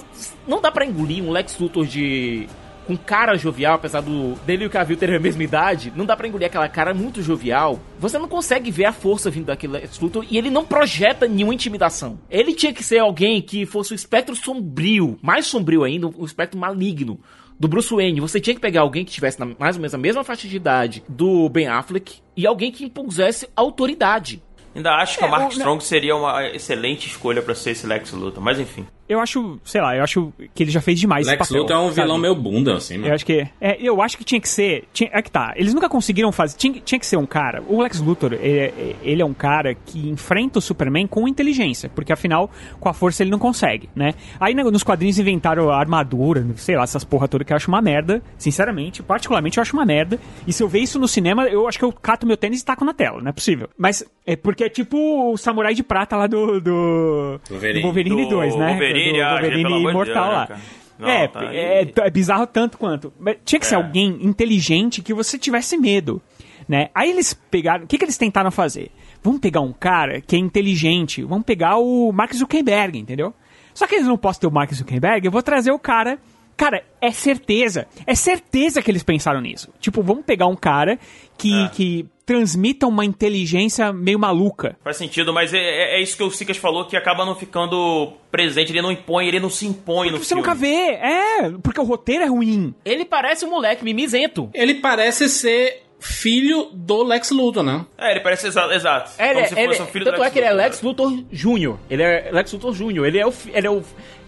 [0.47, 2.47] não dá pra engolir um Lex Luthor de
[2.87, 6.17] com cara jovial, apesar do dele e o Cavill terem a mesma idade, não dá
[6.17, 7.81] pra engolir aquela cara muito jovial.
[7.99, 11.53] Você não consegue ver a força vindo daquele Lex Luthor e ele não projeta nenhuma
[11.53, 12.17] intimidação.
[12.31, 16.61] Ele tinha que ser alguém que fosse o espectro sombrio, mais sombrio ainda, o espectro
[16.61, 17.19] maligno
[17.59, 19.99] do Bruce Wayne, você tinha que pegar alguém que tivesse na, mais ou menos a
[19.99, 24.41] mesma faixa de idade do Ben Affleck e alguém que impusesse autoridade.
[24.75, 27.87] Ainda acho que É, o Mark o- Strong seria uma excelente escolha pra ser esse
[27.87, 28.87] Lex Luthor, mas enfim.
[29.09, 31.63] Eu acho, sei lá, eu acho que ele já fez demais Lex papel.
[31.63, 32.01] Luthor é um sabe?
[32.03, 33.09] vilão meio bunda, assim, mano.
[33.09, 33.47] Eu acho que.
[33.61, 34.85] É, eu acho que tinha que ser.
[34.93, 35.53] Tinha, é que tá.
[35.57, 36.57] Eles nunca conseguiram fazer.
[36.57, 37.63] Tinha, tinha que ser um cara.
[37.69, 41.89] O Lex Luthor, ele, ele é um cara que enfrenta o Superman com inteligência.
[41.89, 44.15] Porque afinal, com a força ele não consegue, né?
[44.41, 47.69] Aí né, nos quadrinhos inventaram a armadura, sei lá, essas porra toda que eu acho
[47.69, 48.23] uma merda.
[48.39, 50.19] Sinceramente, particularmente eu acho uma merda.
[50.47, 52.65] E se eu ver isso no cinema, eu acho que eu cato meu tênis e
[52.65, 53.21] taco na tela.
[53.21, 53.69] Não é possível.
[53.77, 56.61] Mas é porque é tipo o samurai de prata lá do.
[56.61, 57.81] do Wolverine.
[57.81, 58.69] do Wolverine Do 2, né?
[58.71, 60.47] Wolverine, do ah, Wolverine pelo amor de imortal lá.
[60.47, 60.61] cara?
[60.99, 63.13] Não, é, tá é, é bizarro tanto quanto.
[63.21, 63.79] Mas tinha que ser É.
[63.79, 66.23] alguém inteligente que você tivesse medo,
[66.67, 66.89] né?
[66.95, 67.85] Aí eles pegaram...
[67.85, 68.91] O que, que eles tentaram fazer?
[69.23, 71.23] Vamos pegar um cara que é inteligente.
[71.23, 73.35] Vamos pegar o Mark Zuckerberg, entendeu?
[73.75, 75.27] Só que eles não possam ter o Mark Zuckerberg.
[75.27, 76.19] Eu vou trazer o cara...
[76.57, 77.87] Cara, é certeza.
[78.07, 79.69] É certeza que eles pensaram nisso.
[79.79, 80.99] Tipo, vamos pegar um cara
[81.37, 81.69] que, É.
[81.69, 84.77] que transmita uma inteligência meio maluca.
[84.83, 88.13] Faz sentido, mas é, é- é isso que o Sicas falou, que acaba não ficando
[88.31, 90.43] presente, ele não impõe, ele não se impõe no Você filme.
[90.43, 90.67] nunca vê.
[90.91, 92.75] É, porque o roteiro é ruim.
[92.85, 94.51] Ele parece um moleque mimizento.
[94.53, 97.87] Ele parece ser filho do Lex Luthor, né?
[97.97, 99.13] É, ele parece exa exato.
[99.19, 100.77] É, como ele, se ele- fosse um filho do tanto é que ele é Lex
[100.77, 100.89] cara.
[100.89, 101.77] Luthor Jr.
[101.89, 103.05] Ele é Lex Luthor Jr.
[103.07, 103.83] Ele é o, ele é o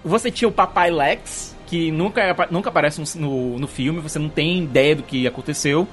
[0.04, 4.30] você tinha o papai Lex que nunca é nunca aparece no, no filme, você não
[4.30, 5.87] tem ideia do que aconteceu.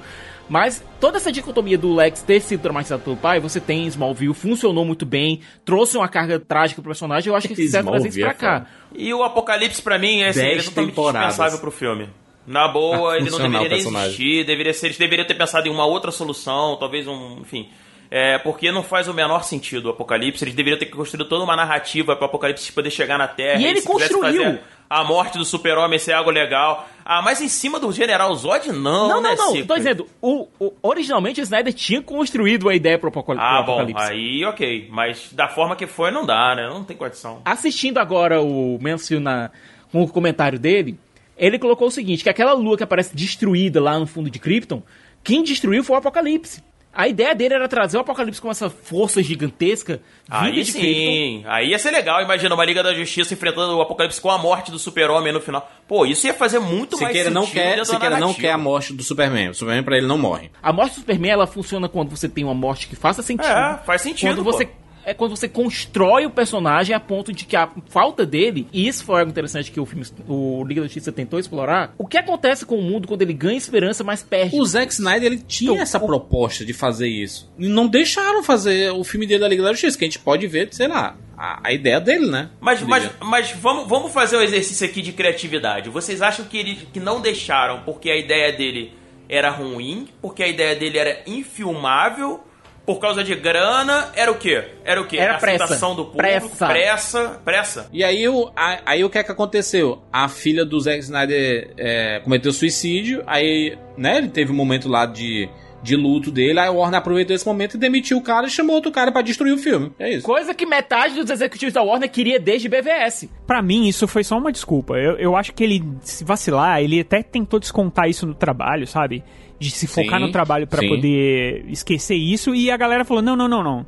[0.48, 4.32] Mas toda essa dicotomia do Lex ter sido traumatizado pelo pai, você tem em Smallville,
[4.34, 8.08] funcionou muito bem, trouxe uma carga trágica pro personagem, eu acho que eles quiseram trazer
[8.08, 8.66] isso pra é cá.
[8.94, 11.28] E o Apocalipse, pra mim, é, assim, ele é totalmente temporadas.
[11.28, 12.08] dispensável pro filme.
[12.46, 15.84] Na boa, ele não deveria nem existir, deveria ser, eles deveriam ter pensado em uma
[15.84, 17.68] outra solução, talvez um, enfim...
[18.10, 20.44] É, porque não faz o menor sentido o Apocalipse.
[20.44, 23.60] Eles deveriam ter construído toda uma narrativa para o Apocalipse poder chegar na Terra.
[23.60, 24.58] E ele se quisesse construiu.
[24.88, 26.88] a morte do super-homem ser algo legal.
[27.04, 29.52] Ah, mas em cima do General Zod, não, Não, né, não, não.
[29.52, 29.66] Cico?
[29.68, 33.64] Tô dizendo, o, o- originalmente o Snyder tinha construído a ideia pro, Apocali- Ah, pro
[33.66, 34.04] bom, Apocalipse.
[34.12, 34.88] aí ok.
[34.90, 36.68] Mas da forma que foi, não dá, né?
[36.68, 37.42] Não tem condição.
[37.44, 39.50] Assistindo agora o Mansfield na,
[39.90, 40.96] com o comentário dele,
[41.36, 44.82] ele colocou o seguinte, que aquela lua que aparece destruída lá no fundo de Krypton,
[45.24, 46.62] quem destruiu foi o Apocalipse.
[46.96, 50.80] A ideia dele era trazer o Apocalipse com essa força gigantesca Aí de Krypton.
[50.80, 52.22] sim, aí ia ser legal.
[52.22, 55.70] Imagina uma Liga da Justiça enfrentando o Apocalipse com a morte do super-homem no final.
[55.86, 58.58] Pô, isso ia fazer muito mais Siqueira sentido não quer, da Siqueira não quer a
[58.58, 59.50] morte do Superman.
[59.50, 60.50] O Superman pra ele não morre.
[60.62, 63.46] A morte do Superman, ela funciona quando você tem uma morte que faça sentido.
[63.52, 64.52] É, faz sentido, Quando pô.
[64.52, 64.66] você
[65.06, 69.04] é quando você constrói o personagem a ponto de que a falta dele, e isso
[69.04, 72.66] foi algo interessante que o filme, o Liga da Justiça tentou explorar, o que acontece
[72.66, 74.58] com o mundo quando ele ganha esperança, mas perde.
[74.58, 77.48] O Zack Snyder ele tinha Então, essa o- proposta de fazer isso.
[77.56, 80.44] E não deixaram fazer o filme dele da Liga da Justiça, que a gente pode
[80.48, 82.50] ver, sei lá, a, a ideia dele, né?
[82.60, 82.90] Mas, Liga.
[82.90, 85.88] mas, mas vamos, vamos fazer um exercício aqui de criatividade.
[85.88, 88.92] Vocês acham que, ele, que não deixaram porque a ideia dele
[89.28, 92.40] era ruim, porque a ideia dele era infilmável,
[92.86, 94.62] por causa de grana, era o quê?
[94.84, 95.16] Era o quê?
[95.18, 95.64] Era a pressa.
[95.64, 96.18] aceitação do público,
[96.48, 96.66] Pressa.
[96.68, 97.88] pressa, pressa.
[97.92, 100.02] E aí, o, a- aí o que é que aconteceu?
[100.12, 105.04] A filha do Zack Snyder é, cometeu suicídio, aí, né, ele teve um momento lá
[105.04, 105.48] de,
[105.82, 108.76] de luto dele, aí o Warner aproveitou esse momento e demitiu o cara e chamou
[108.76, 109.90] outro cara pra destruir o filme.
[109.98, 110.24] É isso.
[110.24, 113.28] Coisa que metade dos executivos da Warner queria desde BVS.
[113.46, 114.94] Pra mim, isso foi só uma desculpa.
[114.94, 119.24] Eu, eu acho que ele, se vacilar, ele até tentou descontar isso no trabalho, sabe?
[119.58, 120.88] De se focar Sim, no trabalho pra sim.
[120.88, 122.54] poder esquecer isso.
[122.54, 123.86] E a galera falou: não, não, não, não.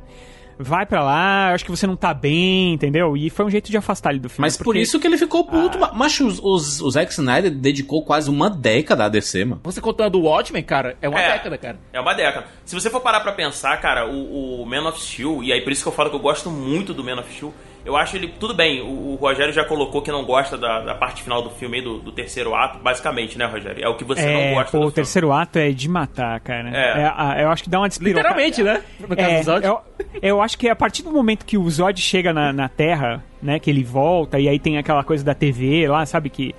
[0.61, 3.15] Vai pra lá, acho que você não tá bem, entendeu?
[3.15, 4.41] E foi um jeito de afastar ele do filme.
[4.41, 5.77] Mas por porque- isso que ele ficou puto.
[5.95, 9.61] Mas os, os, o Zack Snyder dedicou quase uma década a DC, mano.
[9.63, 11.31] Você contando o Watchmen, cara, é uma É.
[11.31, 11.79] década, cara.
[11.93, 12.47] É uma década.
[12.65, 15.71] Se você for parar pra pensar, cara, o, o Man of Steel, e aí por
[15.71, 17.53] isso que eu falo que eu gosto muito do Man of Steel,
[17.85, 18.27] eu acho ele.
[18.39, 21.49] Tudo bem, o, o Rogério já colocou que não gosta da, da parte final do
[21.49, 23.83] filme aí, do, do terceiro ato, basicamente, né, Rogério?
[23.83, 24.93] É o que você é, não gosta pô, do o filme.
[24.93, 26.69] terceiro ato é de matar, cara.
[26.69, 27.05] É.
[27.05, 28.29] a- eu acho que dá uma despirocada.
[28.39, 28.81] Literalmente, né?
[28.99, 29.65] No caso É, do Zod.
[29.65, 29.79] eu,
[30.21, 33.59] eu acho que a partir do momento que o Zod chega na, na Terra, né,
[33.59, 36.53] que ele volta, e aí tem aquela coisa da TV lá, sabe, que,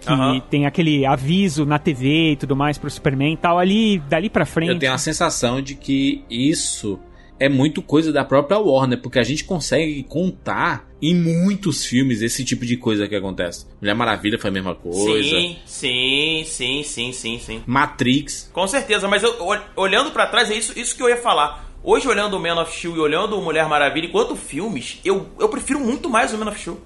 [0.00, 0.40] que Aham.
[0.50, 4.46] tem aquele aviso na TV e tudo mais pro Superman e tal, ali, dali pra
[4.46, 4.70] frente...
[4.72, 6.98] Eu tenho a sensação de que isso
[7.40, 12.44] é muito coisa da própria Warner, porque a gente consegue contar em muitos filmes esse
[12.44, 13.66] tipo de coisa que acontece.
[13.80, 15.28] Mulher Maravilha foi a mesma coisa.
[15.28, 17.62] Sim, sim, sim, sim, sim, sim.
[17.66, 18.50] Matrix.
[18.52, 21.68] Com certeza, mas eu, ol- olhando pra trás, é isso, isso que eu ia falar.
[21.82, 25.48] Hoje, olhando o Man of Steel e olhando o Mulher Maravilha, enquanto filmes, eu, eu
[25.48, 26.78] prefiro muito mais o Man of Steel.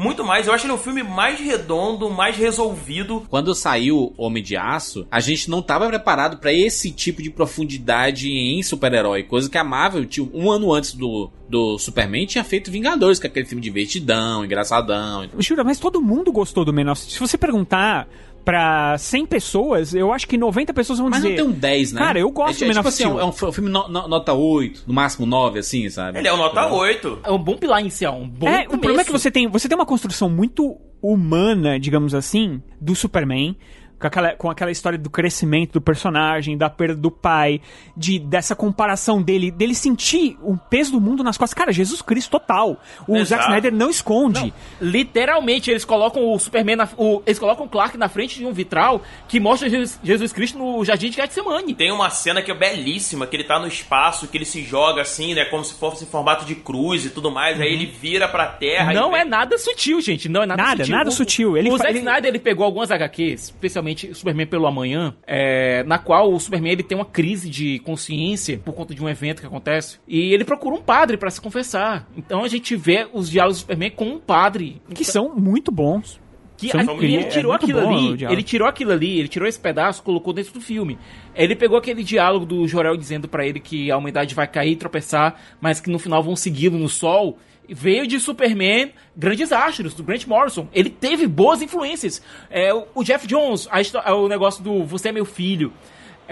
[0.00, 0.46] Muito mais.
[0.46, 3.24] Eu acho ele um filme mais redondo, mais resolvido.
[3.28, 8.30] Quando saiu Homem de Aço, a gente não tava preparado pra esse tipo de profundidade
[8.30, 9.22] em super-herói.
[9.22, 13.26] Coisa que a Marvel, tinha, um ano antes do, do Superman, tinha feito Vingadores, que
[13.26, 15.28] é aquele filme divertidão, engraçadão.
[15.38, 17.12] Jura, mas todo mundo gostou do Man of Steel.
[17.12, 18.08] Se você perguntar
[18.44, 21.36] pra 100 pessoas, eu acho que 90 pessoas vão Mas dizer...
[21.36, 22.00] não tem um 10, né?
[22.00, 24.08] Cara, eu gosto é, do é, tipo assim, é um, é um filme no- no-
[24.08, 26.18] nota 8, no máximo 9, assim, sabe?
[26.18, 27.18] Ele é o nota 8.
[27.24, 29.22] É um bom pilar inicial, um bom É, o problema é que começo.
[29.22, 33.56] você tem, você tem uma construção muito humana, digamos assim, do Superman.
[34.00, 37.60] Com aquela, com aquela história do crescimento do personagem, da perda do pai,
[37.94, 41.52] de dessa comparação dele, dele sentir o peso do mundo nas costas.
[41.52, 42.80] Cara, Jesus Cristo total.
[43.06, 43.28] O Exato.
[43.28, 44.54] Zack Snyder não esconde.
[44.80, 48.52] Literalmente, eles colocam o Superman na, o, Eles colocam o Clark na frente de um
[48.52, 51.74] vitral que mostra Jesus, Jesus Cristo no jardim de Getsemane.
[51.74, 55.02] Tem uma cena que é belíssima, que ele tá no espaço, que ele se joga
[55.02, 55.44] assim, né?
[55.44, 57.60] Como se fosse em formato de cruz e tudo mais.
[57.60, 58.92] Aí ele vira pra terra.
[58.92, 60.28] Não e é nada sutil, gente.
[60.28, 60.96] Não é nada, Nada, sutil.
[60.96, 61.56] nada O- sutil.
[61.56, 65.82] Ele o fa- Zack ele- Snyder ele pegou algumas HQs, especialmente Superman pelo Amanhã, é,
[65.84, 69.40] na qual o Superman ele tem uma crise de consciência por conta de um evento
[69.40, 69.98] que acontece.
[70.06, 72.08] E ele procura um padre pra se confessar.
[72.16, 74.80] Então a gente vê os diálogos do Superman com um padre.
[74.94, 76.20] Que são muito bons.
[76.56, 80.02] Que a- ele tirou É aquilo ali, ele tirou aquilo ali, ele tirou esse pedaço,
[80.02, 80.98] colocou dentro do filme.
[81.34, 84.76] Ele pegou aquele diálogo do Jorel dizendo pra ele que a humanidade vai cair e
[84.76, 87.38] tropeçar, mas que no final vão segui-lo no sol.
[87.72, 90.68] Veio de Superman, grandes astros, do Grant Morrison.
[90.72, 92.22] Ele teve boas influências.
[92.50, 95.72] É, o, o Jeff Jones, a histó- o negócio do Você é meu filho.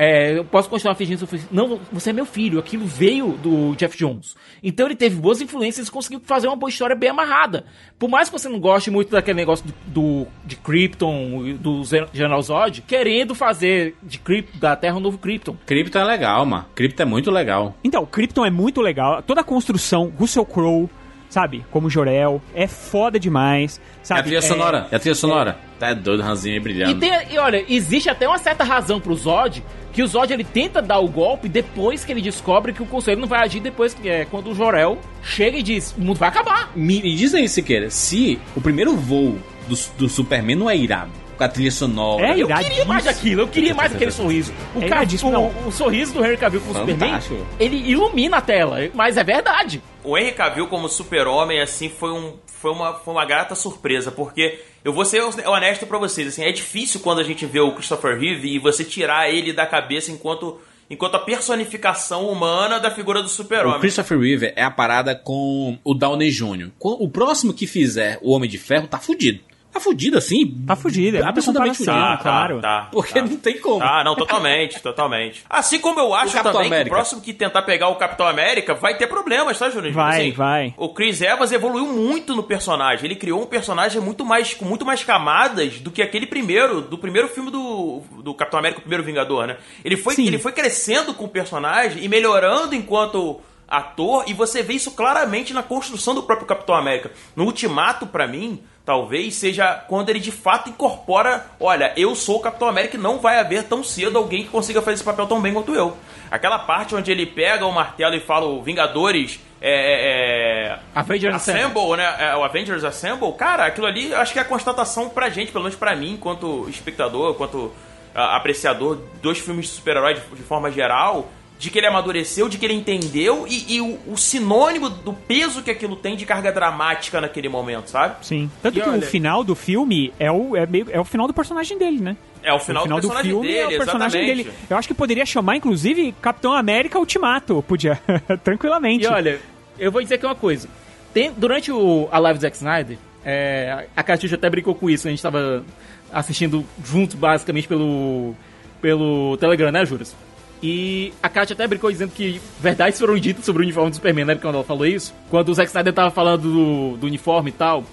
[0.00, 1.42] É, eu posso continuar fingindo seu filho.
[1.50, 2.60] Não, você é meu filho.
[2.60, 4.36] Aquilo veio do Jeff Jones.
[4.62, 7.64] Então ele teve boas influências e conseguiu fazer uma boa história bem amarrada.
[7.98, 11.82] Por mais que você não goste muito daquele negócio do, do- de Krypton, e do
[12.12, 15.56] General Zod, querendo fazer de Krypton, da Terra um novo Krypton.
[15.66, 16.66] Krypton é legal, mano.
[16.76, 17.76] Krypton é muito legal.
[17.82, 19.20] Então, Krypton é muito legal.
[19.22, 20.88] Toda a construção, Russell Crowe,
[21.28, 21.64] sabe?
[21.70, 23.80] Como Jorel, é foda demais.
[24.02, 24.20] É Sabe?
[24.20, 24.88] a trilha sonora.
[24.90, 25.58] É a trilha sonora.
[25.78, 26.98] Tá doido, Ranzinho aí E, brilhando.
[27.00, 29.62] tem, e olha, existe até uma certa razão pro Zod,
[29.92, 33.20] que o Zod ele tenta dar o golpe depois que ele descobre que o conselho
[33.20, 36.28] não vai agir depois que é quando o Jorel chega e diz: "O mundo vai
[36.30, 36.70] acabar".
[36.74, 39.36] Me, me diz aí, Siqueira, se o primeiro voo
[39.68, 42.26] do, do Superman não é irado, com a trilha sonora.
[42.26, 44.52] É Eu queria mais daquilo, eu queria mais aquele sorriso.
[44.74, 47.20] O, É ca- iradíssimo, o- o sorriso do Henry Cavill com o Superman,
[47.60, 49.80] ele ilumina a tela, mas é verdade.
[50.08, 54.58] O Henry Cavill como super-homem, assim, foi, um, foi, uma, foi uma grata surpresa, porque
[54.82, 58.18] eu vou ser honesto pra vocês, assim, é difícil quando a gente vê o Christopher
[58.18, 63.26] Reeve e você tirar ele da cabeça enquanto, enquanto a personificação humana da figura do
[63.26, 63.80] O super-homem.
[63.80, 66.70] Christopher Reeve é a parada com o Downey Jr.
[66.80, 69.40] O próximo que fizer o Homem de Ferro tá fudido.
[69.72, 70.64] Tá fudido assim.
[70.66, 71.94] Tá fudido, é Absolutamente fudido.
[71.96, 72.60] Tá, claro.
[72.60, 73.26] tá, tá, Porque tá.
[73.26, 73.82] não tem como.
[73.82, 75.44] Ah, não, totalmente, totalmente.
[75.48, 76.90] Assim como eu acho também que América.
[76.90, 79.92] o próximo que tentar pegar o Capitão América vai ter problemas, tá, Júnior?
[79.92, 80.74] Vai, vai.
[80.76, 83.04] O Chris Evans evoluiu muito no personagem.
[83.04, 86.98] Ele criou um personagem muito mais com muito mais camadas do que aquele primeiro, do
[86.98, 89.58] primeiro filme do, do Capitão América, o primeiro Vingador, né?
[89.84, 90.26] Ele foi, Sim.
[90.26, 95.52] ele foi crescendo com o personagem e melhorando enquanto ator, e você vê isso claramente
[95.52, 97.12] na construção do próprio Capitão América.
[97.36, 102.40] No Ultimato, pra mim, talvez seja quando ele de fato incorpora, olha, eu sou o
[102.40, 105.42] Capitão América e não vai haver tão cedo alguém que consiga fazer esse papel tão
[105.42, 105.94] bem quanto eu.
[106.30, 111.60] Aquela parte onde ele pega o martelo e fala o Vingadores é, é, Avengers Assemble.
[111.60, 112.16] Assemble, né?
[112.18, 115.64] É, o Avengers Assemble, cara, aquilo ali acho que é a constatação pra gente, pelo
[115.64, 117.70] menos pra mim, enquanto espectador, enquanto
[118.14, 122.56] ah, apreciador dos filmes de super-herói de, de forma geral, de que ele amadureceu, de
[122.56, 126.52] que ele entendeu e, e o, o sinônimo do peso que aquilo tem de carga
[126.52, 128.24] dramática naquele momento, sabe?
[128.24, 128.48] Sim.
[128.62, 131.26] Tanto E que olha- o final do filme é o, é, meio, é o final
[131.26, 132.16] do personagem dele, né?
[132.42, 134.44] É o final, o final do do, personagem filme dele, é o personagem exatamente.
[134.44, 134.58] dele.
[134.70, 137.64] Eu acho que poderia chamar, inclusive, Capitão América Ultimato.
[137.66, 138.00] Podia,
[138.44, 139.04] tranquilamente.
[139.04, 139.40] E olha,
[139.78, 140.68] eu vou dizer aqui uma coisa.
[141.12, 145.08] Tem, durante o, a live do Zack Snyder, é, a Catiuxa até brincou com isso,
[145.08, 145.64] a gente tava
[146.12, 148.34] assistindo juntos, basicamente, pelo,
[148.80, 150.14] pelo Telegram, né, Juras?
[150.62, 154.24] E a Katia até brincou dizendo que verdades foram ditas sobre o uniforme do Superman,
[154.24, 154.34] né?
[154.34, 155.14] Quando ela falou isso.
[155.30, 157.84] Quando o Zack Snyder tava falando do, do uniforme e tal.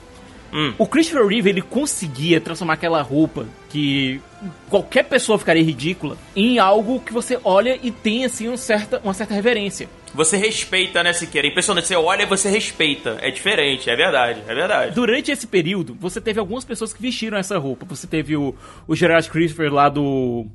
[0.77, 4.21] O Christopher Reeve, ele conseguia transformar aquela roupa que
[4.69, 9.13] qualquer pessoa ficaria ridícula em algo que você olha e tem, assim, um certa, uma
[9.13, 9.89] certa reverência.
[10.13, 11.45] Você respeita, né, Siqueira?
[11.45, 11.87] Impressionante.
[11.87, 13.17] Você olha e você respeita.
[13.21, 14.95] É diferente, é verdade, é verdade.
[14.95, 17.85] Durante esse período, você teve algumas pessoas que vestiram essa roupa.
[17.89, 18.55] Você teve o,
[18.87, 20.45] o Gerard Christopher lá do.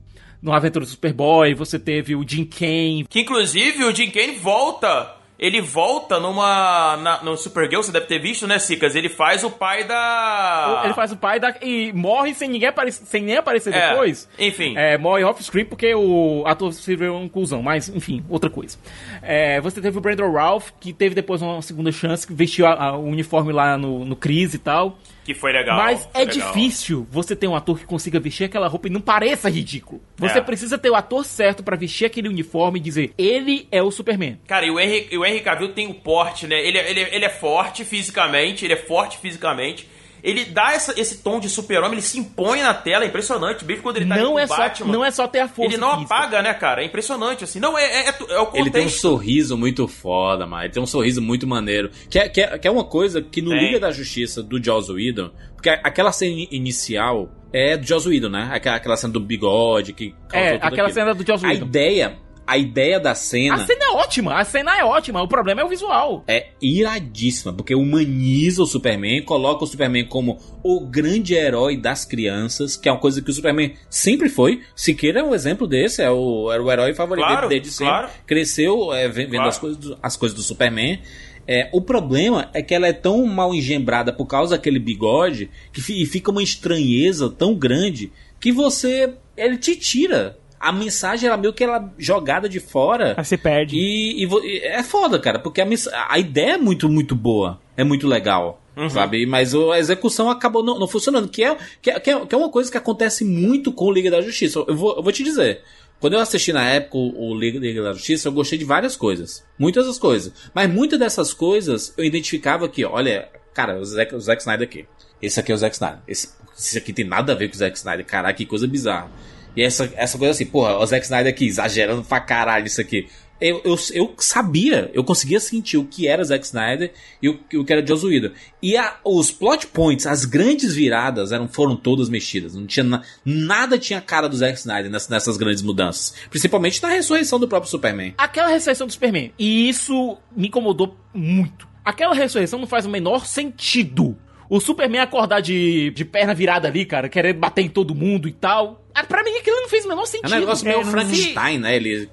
[0.42, 3.06] No Aventura do Superboy, você teve o Jim Kane.
[3.08, 5.16] Que inclusive o Jim Kane volta.
[5.38, 6.98] Ele volta numa.
[6.98, 8.94] Na, no Supergirl, você deve ter visto, né, Cicas?
[8.94, 10.82] Ele faz o pai da.
[10.84, 14.28] ele faz o pai da, e morre sem ninguém aparecer, sem nem aparecer É, depois.
[14.38, 14.74] enfim.
[14.76, 18.76] É, morre off-screen porque o ator se virou um cuzão, mas enfim, outra coisa.
[19.22, 22.74] É, você teve o Brandon Ralph, que teve depois uma segunda chance, que vestiu a-
[22.74, 24.98] a- o uniforme lá no, no Cris e tal.
[25.30, 25.76] Que foi legal.
[25.76, 26.48] Mas foi é legal.
[26.52, 30.02] difícil você ter um ator que consiga vestir aquela roupa e não pareça ridículo.
[30.16, 30.42] Você É.
[30.42, 34.40] precisa ter o ator certo pra vestir aquele uniforme e dizer, ele é o Superman.
[34.48, 36.60] Cara, e o Henry, o Henry Cavill tem o porte, né?
[36.60, 39.86] Ele, é- ele, é- ele é forte fisicamente, ele é forte fisicamente.
[40.22, 43.64] Ele dá essa- esse tom de super-homem, ele se impõe na tela, é impressionante.
[43.64, 44.92] Mesmo quando ele tá Não é, só, Batman.
[44.92, 46.14] não é só ter a força Ele não física.
[46.14, 46.82] apaga, né, cara?
[46.82, 47.58] É impressionante, assim.
[47.60, 48.56] Não, é, é, é, é o contexto.
[48.56, 50.62] Ele tem um sorriso muito foda, mano.
[50.64, 51.90] Ele tem um sorriso muito maneiro.
[52.08, 53.60] Que é, que é, que é uma coisa que no Tem.
[53.60, 55.30] Liga da Justiça do Joss Whedon...
[55.54, 58.48] Porque aquela cena in- inicial é do Joss Whedon, né?
[58.50, 60.92] Aquela, aquela cena do bigode que causou É, tudo aquela aquilo.
[60.94, 61.66] cena do Joss A Whedon.
[61.66, 62.18] ideia...
[62.46, 63.58] A ideia da A cena...
[63.64, 65.22] cena é ótima, a cena é ótima.
[65.22, 66.24] O problema é o visual.
[66.26, 72.76] é iradíssima, porque humaniza o Superman, coloca o Superman como o grande herói das crianças,
[72.76, 74.62] que é uma coisa que o Superman sempre foi.
[74.74, 77.92] Siqueira é um exemplo desse, é o, era o herói favorito Claro, dele desde sempre.
[77.94, 78.10] claro.
[78.26, 79.48] Cresceu é, ve- vendo Claro.
[79.48, 81.00] as, coisas do, as coisas do Superman.
[81.46, 85.80] É, o problema é que ela é tão mal engembrada por causa daquele bigode que
[86.02, 89.14] e fica uma estranheza tão grande que você.
[89.36, 90.36] Ele te tira.
[90.60, 93.14] A mensagem era meio que ela jogada de fora.
[93.16, 93.76] Aí você perde.
[93.76, 95.66] E, e é foda, cara, porque a,
[96.08, 97.58] a ideia é muito, muito boa.
[97.76, 98.60] É muito legal.
[98.88, 99.26] Sabe?
[99.26, 101.28] Mas a execução acabou não, não funcionando.
[101.28, 103.92] Que é, que, é, que, é, que é uma coisa que acontece muito com o
[103.92, 104.64] Liga da Justiça.
[104.66, 105.62] Eu vou, eu vou te dizer.
[105.98, 109.44] Quando eu assisti na época o, Liga da Justiça, eu gostei de várias coisas.
[109.58, 110.32] Muitas das coisas.
[110.54, 114.86] Mas muitas dessas coisas eu identificava que, olha, cara, o Zack, o Zack Snyder aqui.
[115.20, 115.98] Esse aqui é o Zack Snyder.
[116.08, 118.06] Esse, esse aqui tem nada a ver com o Zack Snyder.
[118.06, 119.10] Caraca, que coisa bizarra.
[119.56, 123.08] E essa, essa coisa assim, porra, o Zack Snyder aqui exagerando pra caralho isso aqui.
[123.40, 127.64] Eu, eu, eu sabia, eu conseguia sentir o que era Zack Snyder e o, o
[127.64, 128.32] que era Joss Whedon.
[128.62, 132.54] E a- os plot points, as grandes viradas eram, foram todas mexidas.
[132.54, 136.14] Não tinha na- nada tinha cara do Zack Snyder nessas, nessas grandes mudanças.
[136.28, 138.12] Principalmente na ressurreição do próprio Superman.
[138.18, 139.32] Aquela ressurreição do Superman.
[139.38, 141.66] E isso me incomodou muito.
[141.82, 144.18] Aquela ressurreição não faz o menor sentido.
[144.50, 148.32] O Superman acordar de, de perna virada ali, cara, querendo bater em todo mundo e
[148.32, 148.79] tal.
[148.94, 150.34] Ah, Pra mim aquilo não fez o menor É sentido.
[150.36, 151.76] um negócio meio É, Frankenstein, né?
[151.76, 152.08] Ele.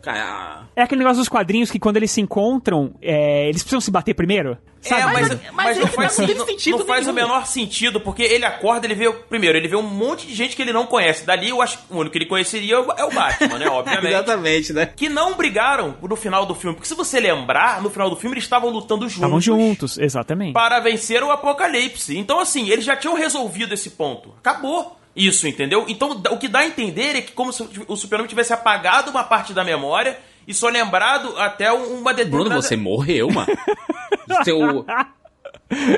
[0.75, 4.13] É aquele negócio dos quadrinhos que quando eles se encontram, é, eles precisam se bater
[4.13, 4.57] primeiro?
[4.85, 5.03] É, Sabe?
[5.13, 7.99] mas, mas- mas, mas não é faz, não não- sentido não faz o menor sentido,
[7.99, 9.11] porque ele acorda, ele vê.
[9.11, 11.25] Primeiro, ele vê um monte de gente que ele não conhece.
[11.25, 13.67] Dali, eu acho que o único que ele conheceria é o é o Batman, né?
[13.69, 14.07] Obviamente.
[14.13, 14.85] Exatamente, né?
[14.95, 16.75] que não brigaram no final do filme.
[16.75, 19.15] Porque se você lembrar, no final do filme eles estavam lutando juntos.
[19.15, 20.53] Estavam juntos, exatamente.
[20.53, 22.15] Para vencer o apocalipse.
[22.17, 24.33] Então, assim, eles já tinham resolvido esse ponto.
[24.39, 25.85] Acabou isso, entendeu?
[25.87, 29.23] Então, o que dá a entender é que como se o Superman tivesse apagado uma
[29.23, 32.49] parte da memória e só lembrado até uma determinada...
[32.49, 33.47] Bruno, você morreu, mano.
[34.45, 34.85] Seu,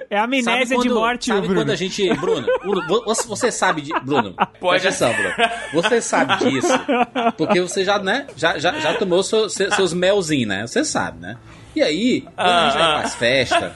[0.10, 1.56] É a amnésia Sabe de quando- morte, sabe Bruno.
[1.62, 2.12] quando a gente.
[2.16, 3.92] Bruno, Bruno, vo- você, sabe de.
[4.02, 4.88] Bruno, Pode.
[4.88, 5.34] atenção, Bruno.
[5.74, 6.74] Você sabe disso.
[7.38, 8.26] Porque você já, né?
[8.36, 10.66] Já, já, já tomou seu- seu- seus melzinhos, né?
[10.66, 11.38] Você sabe, né?
[11.76, 13.00] E aí, quando a gente vai Ah, ah.
[13.02, 13.72] pras festas,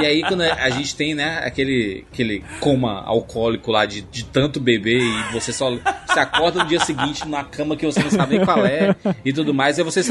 [0.00, 4.60] e aí quando a gente tem, né, aquele, aquele coma alcoólico lá de, de tanto
[4.60, 5.70] beber e você só
[6.12, 9.32] se acorda no dia seguinte numa cama que você não sabe nem qual é e
[9.32, 10.02] tudo mais, e você,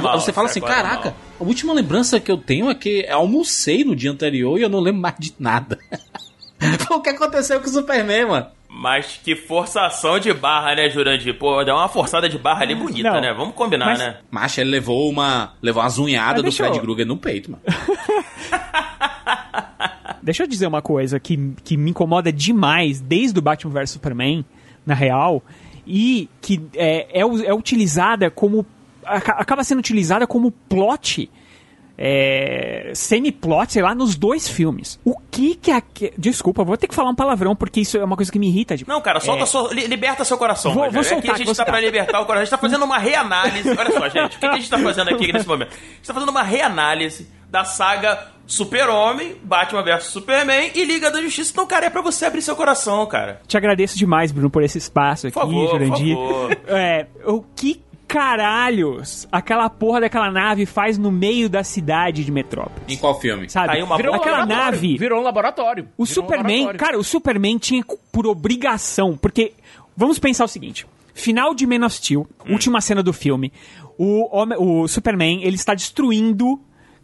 [0.00, 3.06] mal, você fala você assim, caraca, mal." a última lembrança que eu tenho é que
[3.08, 5.78] almocei no dia anterior e eu não lembro mais de nada.
[6.90, 8.46] o que aconteceu com o Superman, mano?
[8.72, 11.36] Mas que forçação de barra, né, Jurandir?
[11.36, 13.32] Pô, dá uma forçada de barra ali bonita, Não, né?
[13.32, 14.18] Vamos combinar, mas- né?
[14.30, 15.54] Macho, ele levou uma.
[15.60, 17.62] Levou umas unhadas Mas do Fred eu- Krueger no peito, mano.
[20.22, 24.44] Deixa eu dizer uma coisa que, que me incomoda demais desde o Batman vs Superman,
[24.84, 25.42] na real,
[25.86, 28.66] e que é, é, é utilizada como.
[29.04, 31.30] aca- acaba sendo utilizada como plot.
[32.02, 34.98] É, semi-plot, sei lá, nos dois filmes.
[35.04, 35.82] O que que a.
[36.16, 38.74] Desculpa, vou ter que falar um palavrão porque isso é uma coisa que me irrita.
[38.76, 40.72] de- Não, cara, solta sua, li- liberta seu coração.
[40.72, 41.66] Vou- vou aqui soltar, a gente tá soltar.
[41.66, 42.40] pra libertar o coração.
[42.40, 43.68] A gente tá fazendo uma reanálise.
[43.68, 45.68] Olha só, gente, o que, que a gente tá fazendo aqui nesse momento?
[45.72, 51.20] A gente tá fazendo uma reanálise da saga Super-Homem, Batman vs Superman e Liga da
[51.20, 51.50] Justiça.
[51.52, 53.40] Então, cara, é pra você abrir seu coração, cara.
[53.46, 56.16] Te agradeço demais, Bruno, por esse espaço aqui, Por por Jurandir.
[56.66, 62.82] É, o que caralhos aquela porra daquela nave faz no meio da cidade de Metrópolis?
[62.88, 63.48] Em qual filme?
[63.48, 63.68] Sabe?
[63.68, 64.98] Caiu uma Virou um aquela laboratório, nave.
[64.98, 65.88] Virou um laboratório.
[65.96, 66.78] O Virou um Superman, laboratório.
[66.80, 69.52] cara, o Superman tinha por obrigação, porque
[69.96, 72.52] vamos pensar o seguinte: final de Man of Steel, Hum.
[72.52, 73.52] última cena do filme,
[73.98, 76.60] o, o Superman ele está destruindo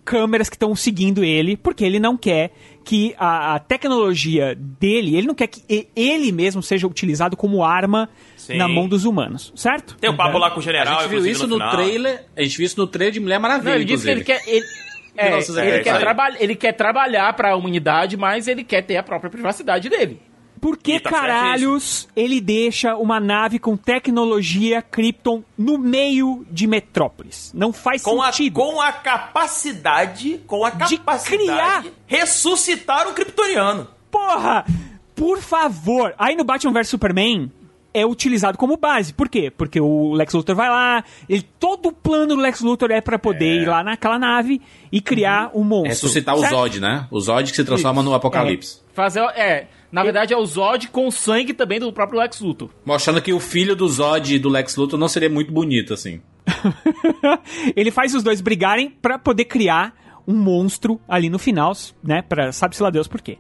[0.07, 2.53] câmeras que estão seguindo ele, porque ele não quer
[2.85, 8.09] que a, a tecnologia dele, ele não quer que ele mesmo seja utilizado como arma
[8.37, 8.57] Sim.
[8.57, 9.97] na mão dos humanos, certo?
[9.97, 11.73] Tem o papo lá com o A general, gente viu isso no, final.
[11.73, 12.25] trailer.
[12.37, 14.41] A gente viu isso no trailer de Mulher Maravilha, Não, ele disse que ele quer.
[14.47, 14.65] Ele,
[15.19, 19.03] é, Nossa, ele, é, quer ele quer trabalhar pra humanidade, mas ele quer ter a
[19.03, 20.21] própria privacidade dele.
[20.61, 27.53] Por que tá caralhos ele deixa uma nave com tecnologia Krypton no meio de Metrópolis?
[27.55, 28.55] Não faz Com a, sentido.
[28.55, 31.85] com a capacidade, com a De capacidade criar.
[32.07, 33.87] ressuscitar um kryptoniano.
[34.11, 34.65] Porra!
[35.15, 36.15] Por favor!
[36.19, 37.51] Aí no Batman vs Superman
[37.95, 39.15] é utilizado como base.
[39.15, 39.51] Por quê?
[39.51, 43.19] Porque o Lex Luthor vai lá, ele, todo o plano do Lex Luthor é pra
[43.19, 44.61] poder ir lá naquela nave
[44.93, 45.89] e criar um monstro.
[45.89, 46.53] Ressuscitar o Certo?
[46.55, 47.07] Zod, né?
[47.11, 48.81] O Zod que se transforma no Apocalipse.
[48.93, 49.21] Fazer.
[49.35, 49.67] É.
[49.97, 52.68] Na verdade é o Zod com sangue também do próprio Lex Luthor.
[52.84, 56.20] Mostrando que o filho do Zod e do Lex Luthor não seria muito bonito, assim.
[57.74, 59.94] ele faz os dois brigarem pra poder criar
[60.28, 61.72] um monstro ali no final,
[62.03, 62.20] né?
[62.20, 63.38] Pra sabe-se lá Deus por quê.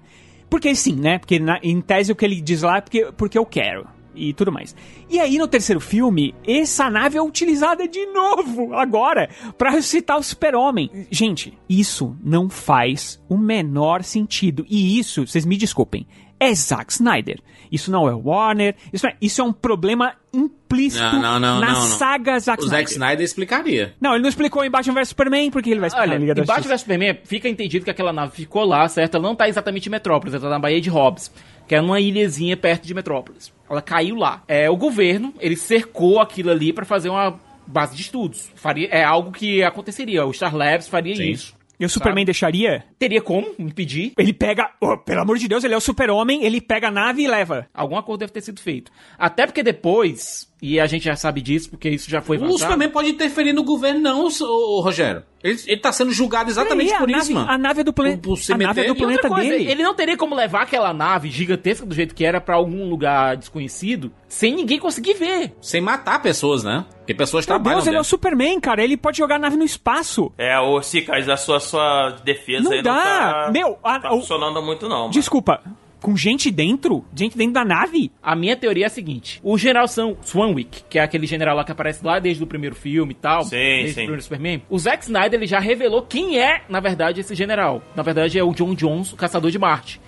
[0.48, 1.18] Porque sim, né?
[1.18, 3.86] Porque na- em tese o que ele diz lá é porque, porque eu quero.
[4.14, 4.74] E tudo mais.
[5.10, 9.28] E aí no terceiro filme, essa nave é utilizada de novo, agora,
[9.58, 10.90] pra ressuscitar o super-homem.
[11.10, 14.64] Gente, isso não faz o menor sentido.
[14.70, 16.06] E isso, vocês me desculpem,
[16.38, 17.40] é Zack Snyder.
[17.70, 18.74] Isso não é Warner.
[18.92, 21.80] Isso, é, isso é um problema implícito Não, não, não, na não, não.
[21.80, 22.86] saga Zack O Snyder.
[22.86, 23.94] Zack Snyder explicaria.
[24.00, 26.34] Não, ele não explicou em Batman vs Superman, porque ele vai explicar Olha, na Liga
[26.34, 29.16] da em Batman vs Superman fica entendido que aquela nave ficou lá, certo?
[29.16, 31.30] Ela não tá exatamente em Metrópolis, ela tá na Baía de Hobbs,
[31.66, 33.52] que é numa ilhazinha perto de Metrópolis.
[33.68, 34.42] Ela caiu lá.
[34.46, 38.48] É, o governo, ele cercou aquilo ali pra fazer uma base de estudos.
[38.54, 40.24] Faria, é algo que aconteceria.
[40.24, 41.30] O Star Labs faria Sim.
[41.30, 41.56] isso.
[41.78, 42.84] E o Superman deixaria?
[42.98, 44.12] Teria como impedir?
[44.16, 44.70] Ele pega.
[44.80, 47.66] oh, pelo amor de Deus, ele é o super-homem, ele pega a nave e leva.
[47.74, 48.90] Algum acordo deve ter sido feito.
[49.18, 52.58] Até porque depois, e a gente já sabe disso, porque isso já foi O vazado.
[52.58, 54.28] Superman pode interferir no governo, não,
[54.80, 55.22] Rogério.
[55.44, 57.50] Ele, ele tá sendo julgado exatamente Peraí, por a isso, nave, mano.
[57.50, 57.92] A nave é do.
[57.92, 59.70] Por- por A nave é do planeta coisa, dele.
[59.70, 63.36] ele não teria como levar aquela nave gigantesca do jeito que era pra algum lugar
[63.36, 65.52] desconhecido sem ninguém conseguir ver.
[65.60, 66.84] Sem matar pessoas, né?
[66.98, 68.04] Porque pessoas Meu trabalham Deus, ele é o.
[68.04, 68.82] Superman, cara.
[68.82, 70.32] Ele pode jogar a nave no espaço.
[70.36, 74.62] É, ô Cicas, a sua, sua defesa Não aí tá, Meu, a- tá o- funcionando
[74.62, 75.00] muito não.
[75.02, 75.10] mano.
[75.10, 75.60] Desculpa.
[76.00, 77.04] Com gente dentro?
[77.14, 78.12] Gente dentro da nave?
[78.22, 81.64] A minha teoria é a seguinte: o general Sam Swanwick, que é aquele general lá
[81.64, 83.92] que aparece lá desde o primeiro filme e tal, Sim, desde sim.
[83.92, 87.82] o primeiro Superman, o Zack Snyder ele já revelou quem é, na verdade, esse general.
[87.96, 90.00] Na verdade, é o John Jones, o caçador de Marte.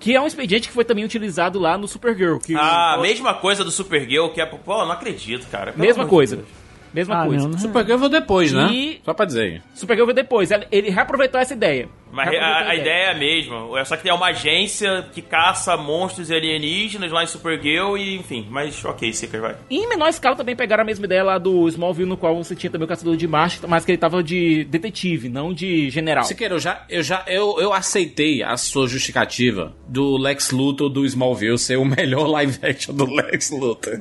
[0.00, 2.38] Que é um expediente que foi também utilizado lá no Supergirl.
[2.38, 4.46] Que Ah, o- mesma coisa do Supergirl, que é...
[4.46, 5.72] Pô, não acredito, cara.
[5.72, 6.36] Pelo mesma coisa.
[6.36, 6.48] Deus.
[6.92, 7.44] Mesma Ah, coisa.
[7.44, 7.58] não, não.
[7.58, 8.68] Supergirl veio depois, né?
[8.72, 9.62] E- Só pra dizer.
[9.74, 10.50] Supergirl veio depois.
[10.70, 11.88] Ele reaproveitou essa ideia.
[12.14, 13.80] Mas Reaproveitou a, a ideia é a mesma.
[13.80, 18.16] É só que tem uma agência que caça monstros e alienígenas lá em Supergirl e,
[18.16, 18.46] enfim.
[18.48, 19.56] Mas ok, Cicas, vai.
[19.68, 22.54] E em menor escala também pegaram a mesma ideia lá do Smallville, no qual você
[22.54, 26.24] tinha também o Caçador de Marte, mas que ele tava de detetive, não de general.
[26.24, 31.04] Siqueira, eu já, eu já, eu, eu aceitei a sua justificativa do Lex Luthor do
[31.04, 34.00] Smallville ser o melhor live action do Lex Luthor.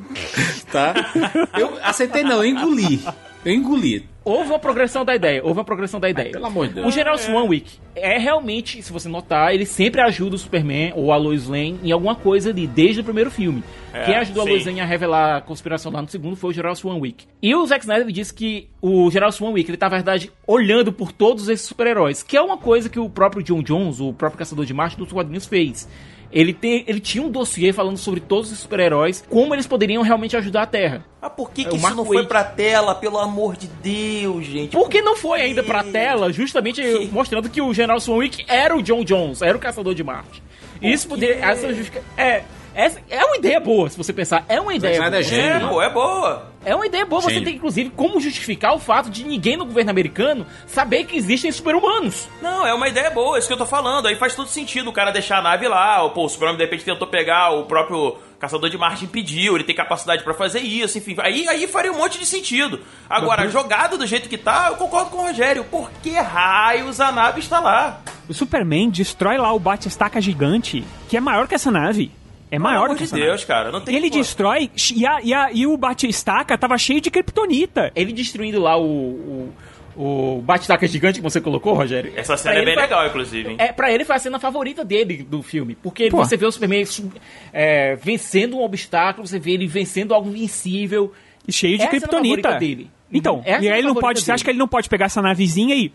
[0.72, 0.94] tá?
[1.58, 3.02] Eu aceitei não, eu engoli.
[3.46, 4.08] Eu engoli.
[4.26, 6.32] Houve uma progressão da ideia, houve uma progressão da ideia.
[6.32, 6.88] Pelo amor de Deus.
[6.88, 11.18] O General Swanwick é realmente, se você notar, ele sempre ajuda o Superman ou a
[11.18, 13.62] Lois Lane em alguma coisa ali, desde o primeiro filme.
[13.92, 14.50] É, Quem ajudou sim.
[14.50, 17.26] a Lois Lane a revelar a conspiração lá no segundo foi o General Swanwick.
[17.42, 21.12] E o Zack Snyder disse que o General Swanwick, ele tá, na verdade, olhando por
[21.12, 24.66] todos esses super-heróis, que é uma coisa que o próprio John Jones, o próprio Caçador
[24.66, 25.86] de Marte dos quadrinhos, fez.
[26.34, 30.36] Ele, tem, ele tinha um dossiê falando sobre todos os super-heróis, como eles poderiam realmente
[30.36, 31.06] ajudar a Terra.
[31.22, 34.72] Mas por que, É, que isso não foi pra tela, pelo amor de Deus, gente?
[34.72, 36.82] Por que não foi ainda pra tela, justamente
[37.12, 40.42] mostrando que o General Swanwick era o John Jones, era o caçador de Marte.
[40.82, 41.36] Isso poderia.
[41.46, 42.04] Essa justifica...
[42.18, 42.44] é,
[42.76, 44.44] essa é uma ideia boa, se você pensar.
[44.48, 45.16] É uma ideia boa.
[45.16, 45.70] é É, gênio.
[45.70, 46.54] pô, é boa.
[46.66, 47.22] É uma ideia boa.
[47.22, 47.44] Você Gênio.
[47.46, 52.30] tem, inclusive, como justificar o fato de ninguém no governo americano saber que existem super-humanos.
[52.42, 54.08] Não, é uma ideia boa, é isso que eu tô falando.
[54.08, 56.02] Aí faz todo sentido o cara deixar a nave lá.
[56.04, 59.64] Ou, pô, o Superman de repente tentou pegar, o próprio Caçador de Marte impediu, ele
[59.66, 61.16] tem capacidade pra fazer isso, enfim.
[61.20, 62.80] Aí, aí faria um monte de sentido.
[63.10, 65.64] Agora, jogado do jeito que tá, eu concordo com o Rogério.
[65.66, 68.02] Por que raios a nave está lá?
[68.28, 72.10] O Superman destrói lá o bate-estaca gigante, que é maior que essa nave.
[72.54, 73.72] É Pelo maior amor que de Deus, cara.
[73.72, 77.10] Não tem E ele destrói, e, a- e a- e o bate-estaca tava cheio de
[77.10, 77.92] kryptonita.
[77.96, 79.50] Ele destruindo lá o.
[79.96, 82.14] o, o bate-taca gigante que você colocou, Rogério.
[82.16, 83.56] Essa cena Pra é bem foi- legal, inclusive, hein?
[83.58, 85.74] É, pra ele foi a cena favorita dele do filme.
[85.82, 86.18] Porque Pô.
[86.18, 87.12] você vê o Superman su-
[87.52, 91.12] é, vencendo um obstáculo, você vê ele vencendo algo invencível.
[91.48, 92.50] E cheio de é a kryptonita.
[92.50, 92.92] favorita dele.
[93.12, 94.22] Então, Essa e é a aí ele não pode.
[94.22, 94.46] Você acha dele.
[94.46, 95.92] que ele não pode pegar essa navezinha e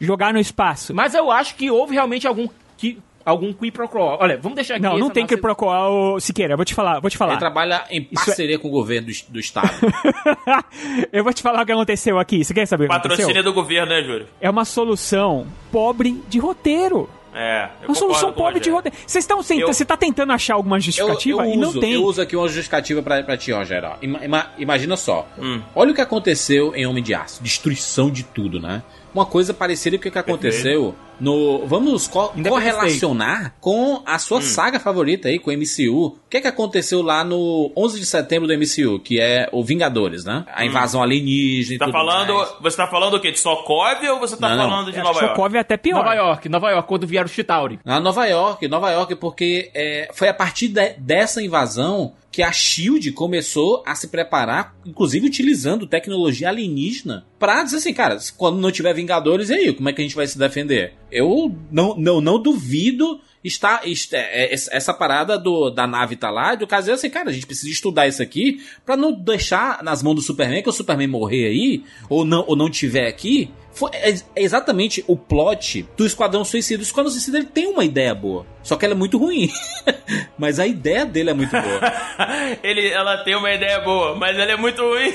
[0.00, 0.94] jogar no espaço?
[0.94, 2.46] Mas eu acho que houve realmente algum
[2.76, 4.16] que algum qui pro quo.
[4.20, 6.74] Olha, vamos deixar aqui não, não tem nossa- que procurar o Siqueira, eu vou te
[6.74, 7.32] falar, vou te falar.
[7.32, 9.70] Ele trabalha em é- parceria com o governo do, do estado.
[11.12, 12.44] eu vou te falar o que aconteceu aqui.
[12.44, 14.26] Você quer saber Patrocínio do governo, né, Júlio?
[14.40, 17.08] É uma solução pobre de roteiro.
[17.34, 18.94] É, eu Uma solução pobre de roteiro.
[19.06, 21.94] Vocês estão Eu- Você tá tentando achar alguma Eu, justificativa eu e não uso, tem.
[21.94, 23.88] eu uso aqui uma justificativa pra, pra ti, Rogério.
[23.88, 23.96] ó.
[24.02, 25.26] Ima- ima- imagina só.
[25.38, 25.62] Hum.
[25.74, 27.42] Olha o que aconteceu em Homem de Aço.
[27.42, 28.82] Destruição de tudo, né?
[29.14, 31.66] Uma coisa parecida com o que aconteceu no.
[31.66, 34.42] Vamos co correlacionar com a sua hum.
[34.42, 36.06] saga favorita aí, com o MCU.
[36.06, 40.24] O que, que aconteceu lá no 11 de setembro do MCU, que é o Vingadores,
[40.24, 40.44] né?
[40.52, 40.66] A hum.
[40.66, 41.04] invasão hum.
[41.04, 41.86] alienígena.
[41.86, 42.54] Tá falando, mais.
[42.60, 43.30] você tá falando o quê?
[43.30, 44.92] De Sokovia ou você tá não, falando não.
[44.92, 45.36] de Nova York?
[45.36, 45.98] Sokovia é até pior.
[45.98, 47.78] Nova York, Nova York, quando vieram os Chitauri.
[47.84, 52.50] Ah, Nova York, Nova York, porque é, foi a partir de, dessa invasão que a
[52.50, 58.72] Shield começou a se preparar, inclusive utilizando tecnologia alienígena, pra dizer assim, cara, quando não
[58.72, 60.94] tiver Vingadores, e aí, como é que a gente vai se defender?
[61.10, 66.30] Eu não, não, não duvido está, está é, é, essa parada do, da nave tá
[66.30, 69.82] lá, do caso é assim, cara, a gente precisa estudar isso aqui para não deixar
[69.82, 73.50] nas mãos do Superman que o Superman morrer aí ou não ou não tiver aqui.
[73.72, 76.82] Foi é, é exatamente o plot do Esquadrão Suicida.
[76.82, 79.50] O Esquadrão Suicida ele tem uma ideia boa, só que ela é muito ruim.
[80.38, 81.80] mas a ideia dele é muito boa.
[82.62, 85.14] ele, ela tem uma ideia boa, mas ela é muito ruim.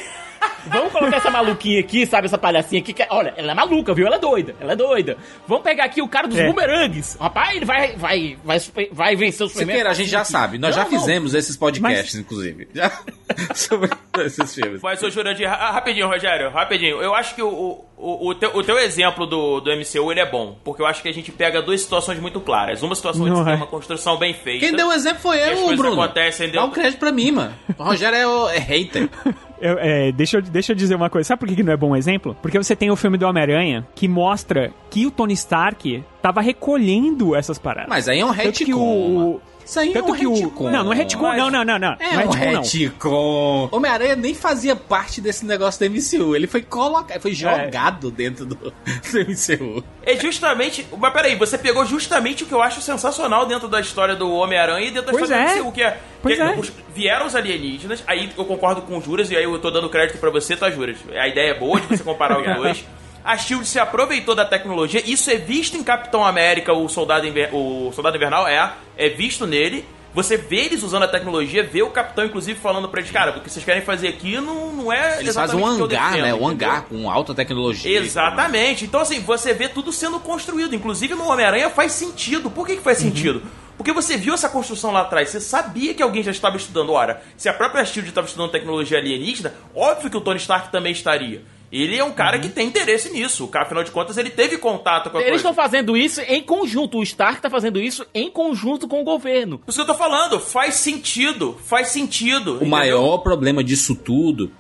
[0.68, 2.28] Vamos colocar essa maluquinha aqui, sabe?
[2.28, 2.94] Essa palhacinha aqui.
[2.94, 4.06] Que, é, olha, ela é maluca, viu?
[4.06, 4.56] Ela é doida.
[4.60, 5.18] Ela é doida.
[5.48, 6.48] Vamos pegar aqui o cara dos é.
[6.48, 7.18] bumerangues.
[7.20, 8.60] Rapaz, ele vai, vai, vai,
[8.92, 9.88] vai vencer o Superman.
[9.88, 10.58] a gente já sabe.
[10.58, 11.40] Nós não, já fizemos não.
[11.40, 12.22] esses podcasts, Mas...
[12.24, 12.68] inclusive.
[12.74, 12.92] Já...
[13.56, 14.82] Sobre esses filmes.
[14.82, 17.02] Mas, seu Jurandir, rapidinho, Rogério, rapidinho.
[17.02, 20.30] Eu acho que o, o, o, teu, o teu exemplo do, do MCU, ele é
[20.30, 20.58] bom.
[20.64, 22.84] Porque eu acho que a gente pega duas situações muito claras.
[22.84, 23.56] Uma situação onde tem é.
[23.56, 24.66] uma construção bem feita.
[24.66, 26.02] Quem deu o exemplo foi eu, Bruno.
[26.02, 26.62] Acontecem, deu...
[26.62, 27.54] Dá um crédito pra mim, mano.
[27.78, 29.10] O Rogério é, o, é hater.
[29.60, 31.28] Eu, é, deixa, eu, deixa eu dizer uma coisa.
[31.28, 32.36] Sabe por que não é bom exemplo?
[32.42, 37.36] Porque você tem o filme do Homem-Aranha que mostra que o Tony Stark tava recolhendo
[37.36, 37.90] essas paradas.
[37.90, 39.40] Mas aí é um retcon.
[39.68, 40.64] Isso aí Tanto é um que retcon.
[40.64, 40.72] O...
[40.72, 41.38] Não, não é retcon, mas...
[41.38, 41.98] não, não, não, não.
[42.00, 43.70] É, não é um retcon.
[43.70, 46.34] Homem-Aranha nem fazia parte desse negócio do MCU.
[46.38, 47.36] Ele foi colocado, foi é.
[47.36, 48.12] jogado é.
[48.12, 49.84] dentro do, do MCU.
[50.04, 50.88] É justamente.
[50.98, 54.88] Mas peraí, você pegou justamente o que eu acho sensacional dentro da história do Homem-Aranha
[54.88, 55.56] e dentro da pois história é.
[55.58, 55.98] do MCU, que é.
[56.22, 56.56] Pois que é.
[56.58, 59.90] Os, vieram os alienígenas, aí eu concordo com o Juras, e aí eu tô dando
[59.90, 60.98] crédito para você, tá, Juras?
[61.14, 62.86] A ideia é boa de você comparar os dois.
[63.28, 65.04] A Shield se aproveitou da tecnologia.
[65.06, 67.54] Isso é visto em Capitão América, o Soldado, Inver...
[67.54, 69.84] o Soldado Invernal, é, é visto nele.
[70.14, 73.42] Você vê eles usando a tecnologia, vê o capitão, inclusive, falando pra eles, cara, o
[73.42, 75.20] que vocês querem fazer aqui não, não é.
[75.20, 76.34] Eles fazem um hangar, defendo, né?
[76.34, 78.00] Um hangar com alta tecnologia.
[78.00, 78.86] Exatamente.
[78.86, 80.74] Então, assim, você vê tudo sendo construído.
[80.74, 82.50] Inclusive no Homem-Aranha faz sentido.
[82.50, 83.10] Por que, que faz uhum.
[83.10, 83.44] sentido?
[83.78, 86.94] Porque você viu essa construção lá atrás, você sabia que alguém já estava estudando.
[86.94, 90.94] Ora, se a própria Shield estava estudando tecnologia alienígena, óbvio que o Tony Stark também
[90.94, 91.44] estaria.
[91.72, 92.44] Ele é um cara uhum.
[92.44, 93.46] que tem interesse nisso.
[93.46, 96.42] O cara, afinal de contas, ele teve contato com a Eles estão fazendo isso em
[96.42, 96.98] conjunto.
[96.98, 99.60] O Stark está fazendo isso em conjunto com o governo.
[99.60, 100.40] Por isso que eu tô falando.
[100.40, 101.58] Faz sentido.
[101.66, 102.52] Faz sentido.
[102.52, 102.70] O entendeu?
[102.70, 104.52] maior problema disso tudo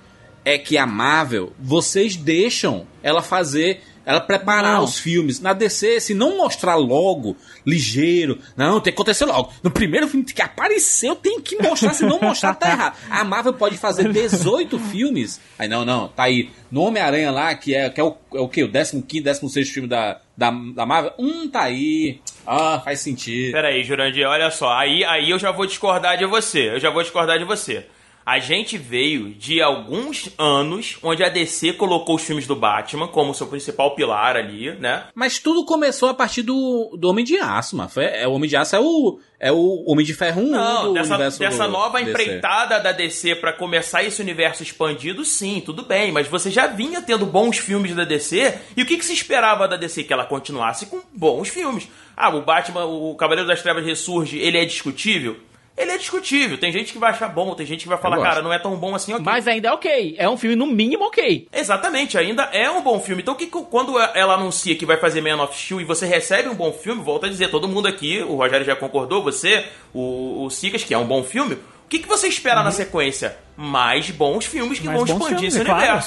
[0.43, 4.85] é que a Marvel, vocês deixam ela fazer ela preparar não.
[4.85, 5.41] os filmes.
[5.41, 7.35] Na DC, se não mostrar logo,
[7.65, 9.51] ligeiro, não, tem que acontecer logo.
[9.61, 12.97] No primeiro filme que apareceu, tem que mostrar, se não mostrar, tá errado.
[13.09, 15.41] A Marvel pode fazer 18 filmes.
[15.59, 16.49] Aí, não, não, tá aí.
[16.71, 18.63] No Homem-Aranha lá, que é, que é o, é o quê?
[18.63, 21.11] O 15, 16 filme da, da, da Marvel?
[21.19, 22.21] Hum, tá aí.
[22.45, 23.51] Ah, faz sentido.
[23.51, 24.71] Peraí, Jurandir, olha só.
[24.71, 26.69] Aí, aí eu já vou discordar de você.
[26.69, 27.85] Eu já vou discordar de você.
[28.27, 33.33] A gente veio de alguns anos onde a DC colocou os filmes do Batman como
[33.33, 35.05] seu principal pilar ali, né?
[35.15, 37.87] Mas tudo começou a partir do, do Homem de Aço, mano.
[37.87, 40.93] Foi, é, o Homem de Aço é o, é o Homem de Ferro 1 Não,
[40.93, 42.11] dessa, dessa nova DC.
[42.11, 46.11] empreitada da DC para começar esse universo expandido, sim, tudo bem.
[46.11, 48.55] Mas você já vinha tendo bons filmes da DC.
[48.75, 50.03] E o que, que se esperava da DC?
[50.03, 51.87] Que ela continuasse com bons filmes.
[52.13, 55.37] Ah, o Batman, o Cavaleiro das Trevas ressurge, ele é discutível?
[55.77, 56.57] Ele é discutível.
[56.57, 58.75] Tem gente que vai achar bom, tem gente que vai falar, cara, não é tão
[58.75, 59.23] bom assim, ok.
[59.23, 60.15] Mas ainda é ok.
[60.17, 61.47] É um filme, no mínimo, ok.
[61.53, 63.21] Exatamente, ainda é um bom filme.
[63.21, 66.55] Então, que, quando ela anuncia que vai fazer Man of Steel e você recebe um
[66.55, 70.49] bom filme, volta a dizer, todo mundo aqui, o Rogério já concordou, você, o, o
[70.49, 72.65] Sicas, que é um bom filme, o que, que você espera uhum.
[72.65, 73.37] na sequência?
[73.55, 76.03] Mais bons filmes que Mais vão expandir filmes, esse claro.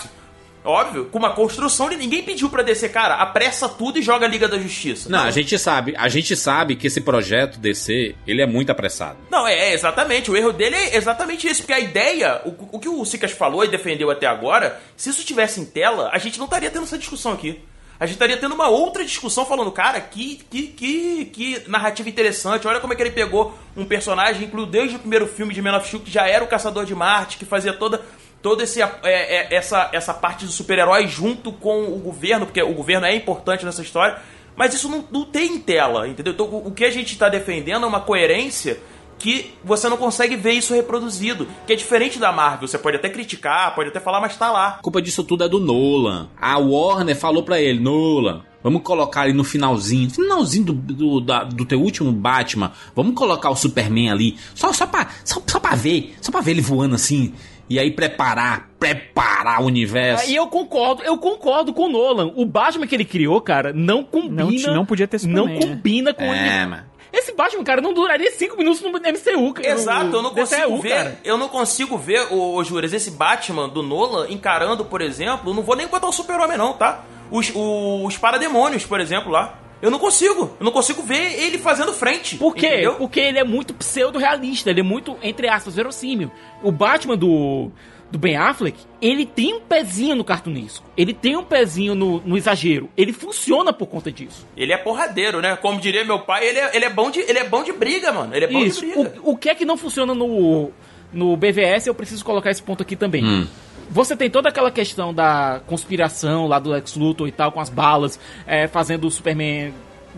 [0.65, 4.29] Óbvio, com uma construção de ninguém pediu para descer, cara, apressa tudo e joga a
[4.29, 5.09] Liga da Justiça.
[5.09, 8.71] Não, não, a gente sabe, a gente sabe que esse projeto DC, ele é muito
[8.71, 9.19] apressado.
[9.31, 12.79] Não, é, é exatamente, o erro dele é exatamente isso, porque a ideia, o, o
[12.79, 16.39] que o Sicas falou e defendeu até agora, se isso tivesse em tela, a gente
[16.39, 17.61] não estaria tendo essa discussão aqui.
[18.01, 22.67] A gente estaria tendo uma outra discussão falando, cara, que, que, que, que narrativa interessante.
[22.67, 25.77] Olha como é que ele pegou um personagem, incluiu desde o primeiro filme de Man
[25.77, 28.01] of Steel, que já era o Caçador de Marte, que fazia toda
[28.43, 32.75] toda esse, é, é, essa, essa parte do super-herói junto com o governo, porque o
[32.75, 34.19] governo é importante nessa história,
[34.57, 36.33] mas isso não, não tem em tela, entendeu?
[36.33, 38.79] Então o, que a gente está defendendo é uma coerência
[39.19, 42.67] que você não consegue ver isso reproduzido, que é diferente da Marvel.
[42.67, 44.69] Você pode até criticar, pode até falar, mas tá lá.
[44.79, 46.31] A culpa disso tudo é do Nolan.
[46.41, 51.45] A Warner falou para ele, Nolan, Vamos colocar ali no finalzinho, finalzinho do, do, da,
[51.45, 52.73] do teu último Batman.
[52.95, 56.51] Vamos colocar o Superman ali, só, só, pra, só, só pra ver, só pra ver
[56.53, 57.33] ele voando assim
[57.71, 60.29] e aí preparar, preparar o universo.
[60.29, 62.33] E eu concordo, eu concordo com o Nolan.
[62.35, 64.67] O Batman que ele criou, cara, não combina.
[64.69, 65.61] Não, não podia ter Não Superman, né?
[65.77, 66.85] combina com o É.
[67.13, 69.53] Esse Batman, cara, não duraria 5 minutos no MCU.
[69.55, 69.69] cara.
[69.69, 70.89] Exato, eu não No consigo DCU, ver.
[70.91, 71.19] cara.
[71.25, 75.53] Eu não consigo ver, ô, ô Juras, esse Batman do Nolan encarando, por exemplo.
[75.53, 77.05] Não vou nem botar o Super-Homem, não, tá?
[77.31, 79.59] Os, os parademônios, por exemplo, lá.
[79.83, 80.55] Eu não consigo.
[80.59, 82.37] Eu não consigo ver ele fazendo frente.
[82.37, 82.67] Por quê?
[82.67, 82.95] entendeu?
[82.95, 86.31] Porque ele é muito pseudo-realista, ele é muito, entre aspas, verossímil.
[86.63, 87.71] O Batman do,
[88.11, 90.85] do Ben Affleck, ele tem um pezinho no cartunesco.
[90.97, 92.91] Ele tem um pezinho no, no exagero.
[92.97, 94.47] Ele funciona por conta disso.
[94.57, 95.57] Ele é porradeiro, né?
[95.57, 98.13] Como diria meu pai, ele é, ele é, bom, de, ele é bom de briga,
[98.13, 98.35] mano.
[98.35, 98.81] Ele é bom Isso.
[98.81, 99.21] de briga.
[99.23, 100.71] O, o que é que não funciona no,
[101.13, 103.25] no BVS, eu preciso colocar esse ponto aqui também.
[103.25, 103.47] Hum.
[103.91, 107.69] Você tem toda aquela questão da conspiração lá do Lex Luthor e tal, com as
[107.69, 109.73] balas, é, fazendo o Superman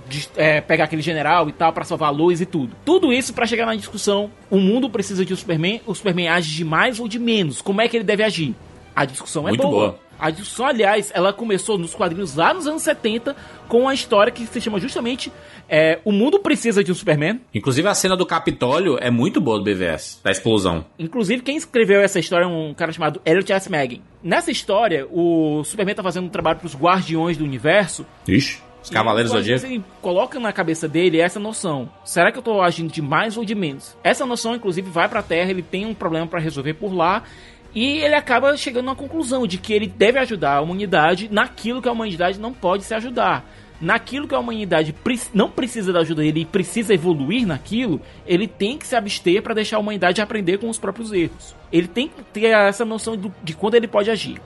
[0.08, 2.74] de- é, pegar aquele general e tal pra salvar a luz e tudo.
[2.84, 6.54] Tudo isso pra chegar na discussão: o mundo precisa de um Superman, o Superman age
[6.54, 7.62] de mais ou de menos?
[7.62, 8.54] Como é que ele deve agir?
[8.94, 9.70] A discussão é Muito boa.
[9.88, 9.98] boa.
[10.22, 13.34] A discussão, aliás, ela começou nos quadrinhos lá nos anos 70
[13.66, 15.32] com a história que se chama justamente
[15.68, 17.40] é, O Mundo Precisa de um Superman.
[17.52, 20.86] Inclusive a cena do Capitólio é muito boa do BVS, da explosão.
[20.96, 23.68] Inclusive, quem escreveu essa história é um cara chamado Elliot S.
[23.68, 23.98] Megan.
[24.22, 28.06] Nessa história, o Superman tá fazendo um trabalho pros Guardiões do Universo.
[28.28, 29.66] Ixi, os Cavaleiros do Zodíaco.
[29.66, 31.90] Ele coloca na cabeça dele essa noção.
[32.04, 33.96] Será que eu tô agindo de mais ou de menos?
[34.04, 37.24] Essa noção, inclusive, vai pra Terra, ele tem um problema pra resolver por lá.
[37.74, 41.88] E ele acaba chegando à conclusão de que ele deve ajudar a humanidade naquilo que
[41.88, 43.44] a humanidade não pode se ajudar.
[43.80, 44.94] Naquilo que a humanidade
[45.34, 49.54] não precisa da ajuda dele e precisa evoluir naquilo, ele tem que se abster para
[49.54, 51.56] deixar a humanidade aprender com os próprios erros.
[51.72, 54.40] Ele tem que ter essa noção de quando ele pode agir.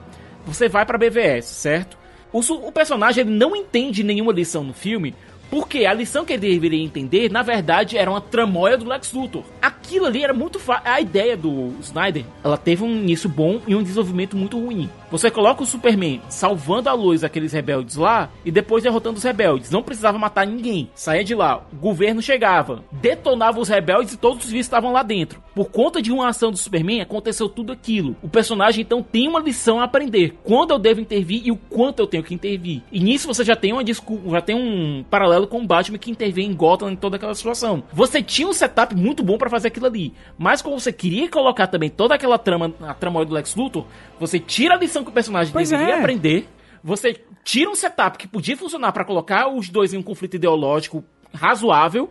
[0.47, 1.99] Você vai pra BVS, certo?
[2.33, 5.15] O, o personagem ele não entende nenhuma lição no filme,
[5.51, 9.45] porque a lição que ele deveria entender, na verdade, era uma tramóia do Lex Luthor.
[9.61, 10.91] Aquilo ali era muito fácil.
[10.91, 14.91] A ideia do Snyder, ela teve um início bom e um desenvolvimento muito ruim.
[15.11, 19.71] Você coloca o Superman salvando a luz daqueles rebeldes lá e depois derrotando os rebeldes.
[19.71, 20.91] Não precisava matar ninguém.
[20.95, 25.03] Saía de lá, o governo chegava, detonava os rebeldes e todos os civis estavam lá
[25.03, 25.41] dentro.
[25.55, 28.17] Por conta de uma ação do Superman, aconteceu tudo aquilo.
[28.23, 30.37] O personagem então tem uma lição a aprender.
[30.43, 32.83] Quando eu devo intervir e o quanto eu tenho que intervir.
[32.91, 36.11] E nisso você já tem uma desculpa, já tem um paralelo com o Batman que
[36.11, 37.83] intervém em Gotham em toda aquela situação.
[37.93, 41.69] Você tinha um setup muito bom pra fazer aquilo ali, mas quando você queria colocar
[41.69, 43.87] também toda aquela trama, a trama do Lex Luthor,
[44.19, 45.99] você tira a lição que o personagem Pois deveria é.
[45.99, 46.49] aprender,
[46.83, 51.05] você tira um setup que podia funcionar pra colocar os dois em um conflito ideológico
[51.33, 52.11] razoável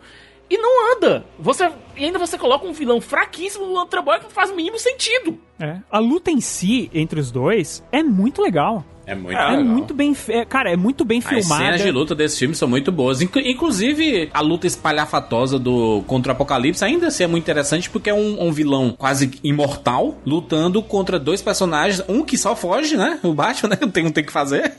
[0.50, 1.26] e não anda.
[1.40, 4.78] Você e ainda você coloca um vilão fraquíssimo no trabalho que não faz o mínimo
[4.78, 5.40] sentido.
[5.60, 5.80] É.
[5.90, 8.84] A luta em si, entre os dois, é muito legal.
[9.08, 9.64] É muito É legal.
[9.64, 10.16] muito bem.
[10.30, 11.64] é, cara, é muito bem As filmada.
[11.64, 13.22] cenas de luta desse filme são muito boas.
[13.22, 18.10] Inclu- Inclusive, a luta espalhafatosa do contra o Apocalipse ainda assim é muito interessante porque
[18.10, 22.04] é um, um vilão quase imortal lutando contra dois personagens.
[22.10, 23.20] Um que só foge, né?
[23.24, 23.76] O Batman, né?
[23.94, 24.74] Tem, não tem que fazer.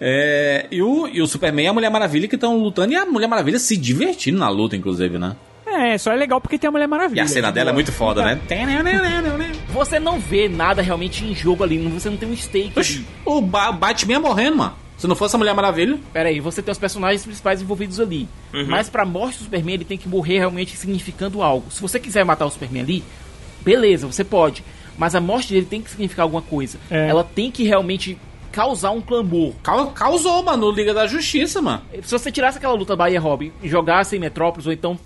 [0.00, 3.04] É, e, o, e o Superman e a Mulher Maravilha que estão lutando e a
[3.06, 5.34] Mulher Maravilha se divertindo na luta, inclusive, né?
[5.66, 7.20] É, só é legal porque tem a Mulher Maravilha.
[7.20, 8.40] E a cena dela é muito foda, né?
[9.70, 13.40] Você não vê nada realmente em jogo ali, você não tem um stake Oxi, o
[13.40, 14.74] ba Batman morrendo, mano.
[14.96, 15.98] Se não fosse a Mulher Maravilha.
[16.12, 18.28] Pera aí, você tem os personagens principais envolvidos ali.
[18.68, 21.70] Mas pra morte do Superman, ele tem que morrer realmente significando algo.
[21.70, 23.04] Se você quiser matar o Superman ali,
[23.62, 24.62] beleza, você pode.
[24.96, 26.78] Mas a morte dele tem que significar alguma coisa.
[26.90, 27.08] É.
[27.08, 28.16] Ela tem que realmente
[28.52, 29.52] causar um clamor.
[29.64, 31.82] Cau- Causou, mano, no Liga da Justiça, mano.
[32.04, 34.96] Se você tirasse aquela luta Bahia Robin e jogasse em Metrópolis, ou então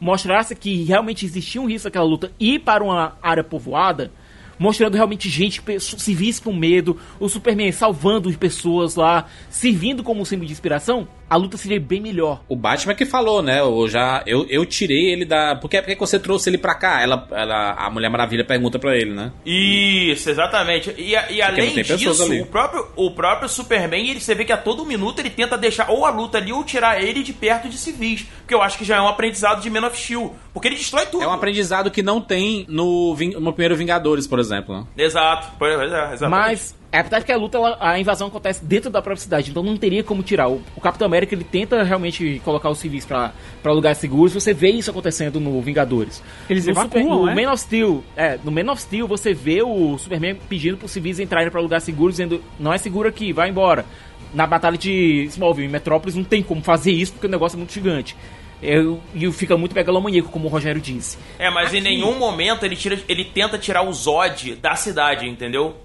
[0.00, 4.10] mostrasse que realmente existia um risco daquela luta ir para uma área povoada,
[4.58, 10.52] mostrando realmente gente, civis com medo, o Superman salvando pessoas lá, servindo como símbolo de
[10.52, 12.40] inspiração, a luta seria bem melhor.
[12.48, 13.60] O Batman que falou, né?
[13.60, 15.56] Eu já eu, eu tirei ele da.
[15.56, 17.00] Por que, por que você trouxe ele pra cá?
[17.02, 19.32] Ela, ela, a Mulher Maravilha pergunta pra ele, né?
[19.44, 20.94] Isso, exatamente.
[20.96, 22.40] E, a- e além tem pessoas disso, ali.
[22.42, 25.90] o próprio, o próprio Superman, ele, você vê que a todo minuto ele tenta deixar
[25.90, 28.26] ou a luta ali ou tirar ele de perto de civis.
[28.40, 30.34] Porque eu acho que já é um aprendizado de Man of Steel.
[30.52, 31.24] Porque ele destrói tudo.
[31.24, 34.76] É um aprendizado que não tem no, no primeiro Vingadores, por exemplo.
[34.96, 35.04] Né?
[35.04, 35.48] Exato.
[35.58, 36.20] Pois é, exatamente.
[36.30, 39.62] Mas é verdade que a luta, ela- a invasão acontece dentro da própria cidade, então
[39.62, 40.48] não teria como tirar.
[40.48, 43.32] O, o Capitão América ele tenta realmente colocar os civis pra
[43.62, 44.32] pra lugares seguros.
[44.34, 46.22] Você vê isso acontecendo no Vingadores.
[46.48, 47.34] Eles no evacuam, no né?
[47.44, 51.18] Man of Steel, é, no Man of Steel você vê o Superman pedindo pros civis
[51.18, 53.84] entrarem pra lugares seguros, dizendo não é seguro aqui, vai embora.
[54.34, 57.58] Na batalha de Smallville, em Metrópolis não tem como fazer isso porque o negócio é
[57.58, 58.16] muito gigante.
[58.62, 61.18] Eu- E fica muito megalomaníaco, como o Rogério disse.
[61.38, 65.26] É, mas em Aqui- nenhum momento ele, tira, ele tenta tirar o Zod da cidade,
[65.28, 65.76] entendeu?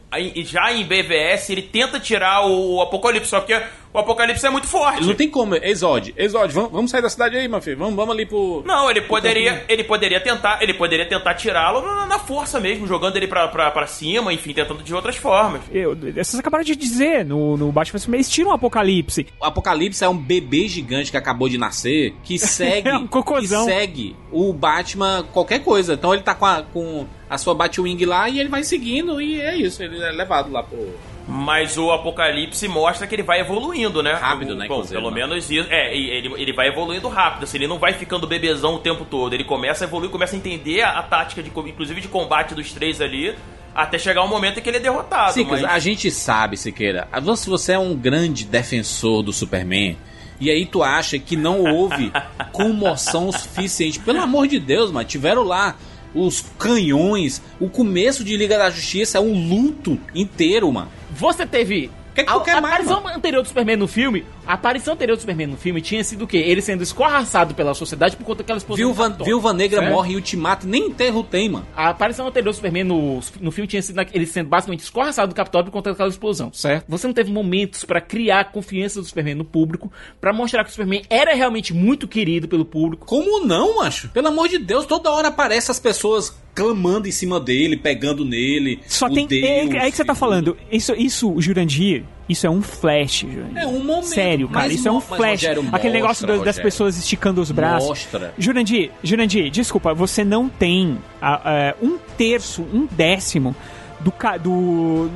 [0.43, 3.53] Já em BVS, ele tenta tirar o Apocalipse, só que
[3.93, 5.05] o Apocalipse é muito forte.
[5.05, 5.55] Não tem como.
[5.55, 7.77] Exode, Exode, vamos, vamos sair da cidade aí, meu filho.
[7.77, 8.63] Vamos, vamos ali pro.
[8.65, 13.17] Não, ele poderia, ele poderia tentar, ele poderia tentar tirá-lo na, na força mesmo, jogando
[13.17, 15.61] ele pra, pra, pra cima, enfim, tentando de outras formas.
[15.71, 19.27] Eu, vocês acabaram de dizer, no, no Batman Superman, eles tiram o Apocalipse.
[19.39, 23.65] O Apocalipse é um bebê gigante que acabou de nascer, que segue, É um cocôzão.
[23.65, 25.93] que segue o Batman qualquer coisa.
[25.95, 29.39] Então ele tá com a, com a sua Batwing lá e ele vai seguindo e
[29.39, 30.99] é isso, ele é levado lá pro...
[31.25, 34.11] Mas o Apocalipse mostra que ele vai evoluindo, né?
[34.11, 35.21] Rápido, né, Bom, pelo né?
[35.21, 35.65] menos isso.
[35.71, 39.33] É, ele, ele vai evoluindo rápido, assim, ele não vai ficando bebezão o tempo todo.
[39.33, 42.73] Ele começa a evoluir, começa a entender a, a tática, de, inclusive de combate dos
[42.73, 43.33] três ali,
[43.73, 45.31] até chegar o momento em que ele é derrotado.
[45.31, 45.63] Sim, mas...
[45.63, 47.07] a gente sabe, Siqueira,
[47.37, 49.95] se você é um grande defensor do Superman,
[50.37, 52.11] e aí tu acha que não houve
[52.51, 53.99] comoção suficiente.
[53.99, 55.77] Pelo amor de Deus, mano, tiveram lá
[56.13, 60.91] os canhões, o começo de Liga da Justiça é um luto inteiro, mano.
[61.11, 61.89] Você teve.
[62.11, 63.17] O que, que a, tu quer a mais, aparição mano?
[63.17, 66.27] anterior do Superman no filme, a aparição anterior do Superman no filme tinha sido o
[66.27, 66.37] quê?
[66.37, 68.85] Ele sendo escorraçado pela sociedade por conta daquela explosão.
[68.85, 69.09] Viúva.
[69.23, 69.93] Viúva Negra Certo?
[69.93, 71.65] morre em Ultimato, nem enterro tem, mano.
[71.75, 75.29] A aparição anterior do Superman no, no filme tinha sido na- ele sendo basicamente escorraçado
[75.29, 76.85] do Capitólio por conta daquela explosão, certo?
[76.89, 80.69] Você não teve momentos pra criar a confiança do Superman no público, pra mostrar que
[80.69, 83.05] o Superman era realmente muito querido pelo público.
[83.05, 84.09] Como não, macho?
[84.09, 88.81] Pelo amor de Deus, toda hora aparece as pessoas clamando em cima dele, pegando nele.
[88.85, 89.25] Só o tem.
[89.25, 90.57] Deus, é, é aí que você tá e falando.
[90.69, 93.57] Isso, isso, Jurandir, isso é um flash, Jurandir.
[93.57, 94.05] É um momento.
[94.05, 95.19] Sério, cara, mas isso é um flash.
[95.41, 96.63] Rogério, Aquele negócio mostra, das- das Rogério.
[96.63, 97.89] pessoas esticando os braços.
[97.89, 98.33] Mostra.
[98.37, 103.55] Jurandir, Jurandir, desculpa, você não tem ah, um terço, um décimo
[103.99, 105.11] do, do,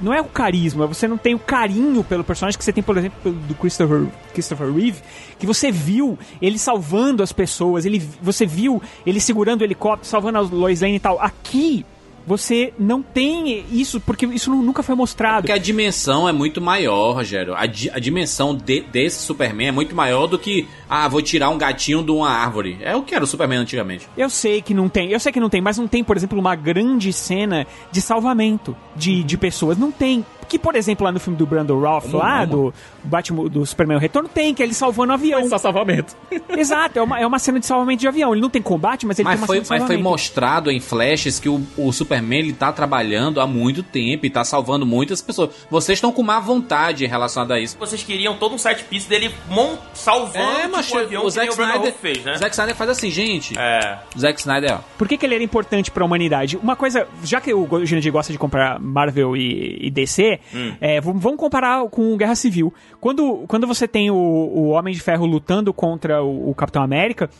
[0.00, 2.96] não é o carisma, você não tem o carinho pelo personagem que você tem, por
[2.96, 5.00] exemplo, do Christopher, Christopher Reeve,
[5.38, 10.38] que você viu ele salvando as pessoas, ele, você viu ele segurando o helicóptero, salvando
[10.38, 11.20] a Lois Lane e tal.
[11.20, 11.84] Aqui
[12.26, 15.42] você não tem isso, porque isso nu- nunca foi mostrado.
[15.42, 17.54] Porque a dimensão é muito maior, Rogério.
[17.54, 21.50] A, di- a dimensão de- desse Superman é muito maior do que, ah, vou tirar
[21.50, 22.78] um gatinho de uma árvore.
[22.80, 24.08] É o que era o Superman antigamente.
[24.16, 26.38] Eu sei que não tem, eu sei que não tem, mas não tem, por exemplo,
[26.38, 29.78] uma grande cena de salvamento de, de pessoas.
[29.78, 30.24] Não tem.
[30.48, 32.72] Que, por exemplo, lá no filme do Brandon Routh, Como lá, do
[33.02, 35.48] Batman, do Superman o Retorno, tem, que é ele salvando o avião.
[35.48, 36.14] Só salvamento.
[36.56, 38.32] Exato, é uma, é uma cena de salvamento de avião.
[38.32, 40.70] Ele não tem combate, mas ele Mas tem uma foi, cena de mas foi mostrado
[40.70, 44.86] em flashes que o, o Superman ele tá trabalhando há muito tempo e tá salvando
[44.86, 45.50] muitas pessoas.
[45.70, 47.76] Vocês estão com má vontade relacionado a isso.
[47.78, 51.30] Vocês queriam todo um side piece dele mon- salvando É, tipo, mas o avião o
[51.30, 52.34] Zack Snyder, fez, né?
[52.34, 53.58] o Zack Snyder faz assim, gente.
[53.58, 53.98] É.
[54.14, 54.78] O Zack Snyder, ó.
[54.96, 56.56] Por que, que ele era importante pra humanidade?
[56.56, 60.35] Uma coisa, já que o Jurandir gosta de comprar Marvel e, e DC,
[60.80, 62.72] é, vamos, vamos comparar com Guerra Civil.
[63.00, 67.30] Quando, quando você tem o, o Homem de Ferro lutando contra o, o Capitão América,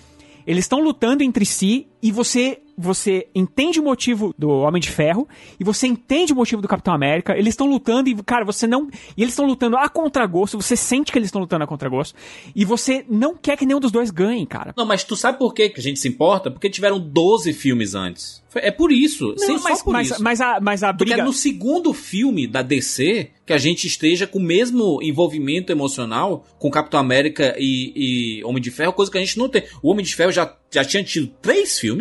[0.46, 5.26] eles estão lutando entre si e você você entende o motivo do Homem de Ferro
[5.58, 7.32] e você entende o motivo do Capitão América.
[7.32, 8.88] Eles estão lutando e, cara, você não.
[9.16, 12.14] E eles estão lutando a contragosto, você sente que eles estão lutando a contragosto.
[12.54, 14.74] E você não quer que nenhum dos dois ganhe, cara.
[14.76, 16.50] Não, mas tu sabe por que a gente se importa?
[16.50, 18.44] Porque tiveram 12 filmes antes.
[18.54, 19.34] É por isso.
[19.38, 20.22] Não, mas, só por mas, isso.
[20.22, 21.24] mas a, mas a briga.
[21.24, 26.70] no segundo filme da DC que a gente esteja com o mesmo envolvimento emocional com
[26.70, 27.92] Capitão América e,
[28.40, 29.62] e Homem de Ferro, coisa que a gente não tem.
[29.82, 31.95] O Homem de Ferro já, já tinha tido três filmes.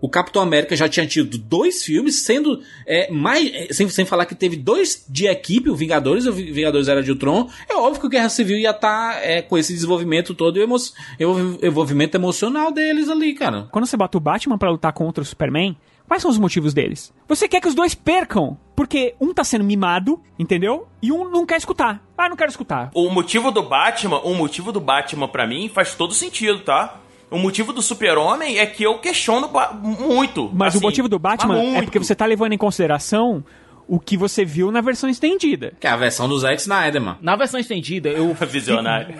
[0.00, 3.50] O Capitão América já tinha tido dois filmes, sendo é, mais.
[3.54, 6.88] é, Sem, sem falar que teve dois de equipe, o Vingadores e o Vi- Vingadores
[6.88, 7.48] Era de Ultron.
[7.66, 9.18] É óbvio que o Guerra Civil ia estar
[9.48, 10.76] com esse desenvolvimento todo e o emo-
[11.18, 13.66] envolvi- envolvimento emocional deles ali, cara.
[13.72, 15.74] Quando você bota o Batman pra lutar contra o Superman,
[16.06, 17.10] quais são os motivos deles?
[17.26, 20.86] Você quer que os dois percam, porque um tá sendo mimado, entendeu?
[21.00, 22.04] E um não quer escutar.
[22.18, 22.90] Ah, não quero escutar.
[22.94, 27.00] O motivo do Batman, o motivo do Batman pra mim faz todo sentido, tá?
[27.30, 29.50] O motivo do Super-Homem é que eu questiono
[29.82, 30.50] muito.
[30.52, 33.44] Mas assim, o motivo do Batman é porque você tá levando em consideração
[33.86, 35.74] o que você viu na versão estendida.
[35.78, 37.18] Que é a versão do Zack Snyder, mano.
[37.20, 38.34] Na versão estendida, eu.
[38.46, 39.14] Visionário.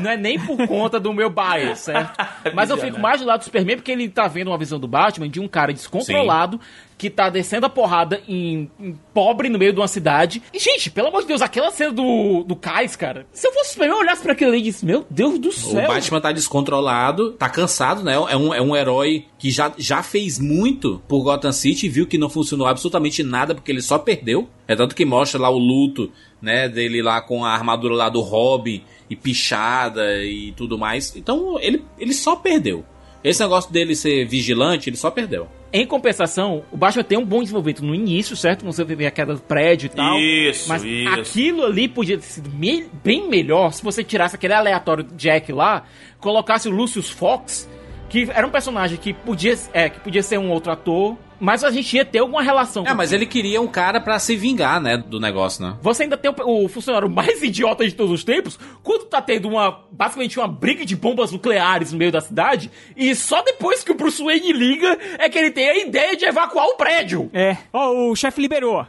[0.00, 2.12] Não é nem por conta do meu bias, certo?
[2.54, 4.88] Mas eu fico mais do lado do Superman porque ele tá vendo uma visão do
[4.88, 6.60] Batman de um cara descontrolado
[7.00, 10.42] que tá descendo a porrada em, em pobre no meio de uma cidade.
[10.52, 13.26] E, gente, pelo amor de Deus, aquela cena do, do Cais, cara.
[13.32, 15.48] Se eu fosse o Superman, eu olhasse pra aquilo ali e disse: Meu Deus do
[15.48, 15.88] O céu.
[15.88, 18.12] Batman tá descontrolado, tá cansado, né?
[18.12, 22.18] É um, é um herói que já, já fez muito por Gotham City viu que
[22.18, 24.46] não funcionou absolutamente nada porque ele só perdeu.
[24.68, 26.68] É tanto que mostra lá o luto, né?
[26.68, 31.16] Dele lá com a armadura lá do Robin e pichada e tudo mais.
[31.16, 32.84] Então ele, ele só perdeu.
[33.24, 35.48] Esse negócio dele ser vigilante, ele só perdeu.
[35.72, 38.64] Em compensação, o Batman tem um bom desenvolvimento no início, certo?
[38.64, 40.18] Você vê a queda do prédio e tal.
[40.18, 41.08] Isso, Mas isso.
[41.14, 45.84] aquilo ali podia ter sido me- bem melhor se você tirasse aquele aleatório Jack lá,
[46.18, 47.68] colocasse o Lucius Fox,
[48.08, 51.70] que era um personagem que podia, é, que podia ser um outro ator, Mas a
[51.70, 52.86] gente ia ter alguma relação.
[52.86, 55.76] É, mas ele queria um cara pra se vingar, né, do negócio, né?
[55.80, 59.48] Você ainda tem o, o funcionário mais idiota de todos os tempos, quando tá tendo
[59.48, 63.90] uma, basicamente uma briga de bombas nucleares no meio da cidade, e só depois que
[63.90, 67.30] o Bruce Wayne liga é que ele tem a ideia de evacuar o prédio.
[67.32, 67.56] É.
[67.72, 68.86] Ó, o chefe liberou.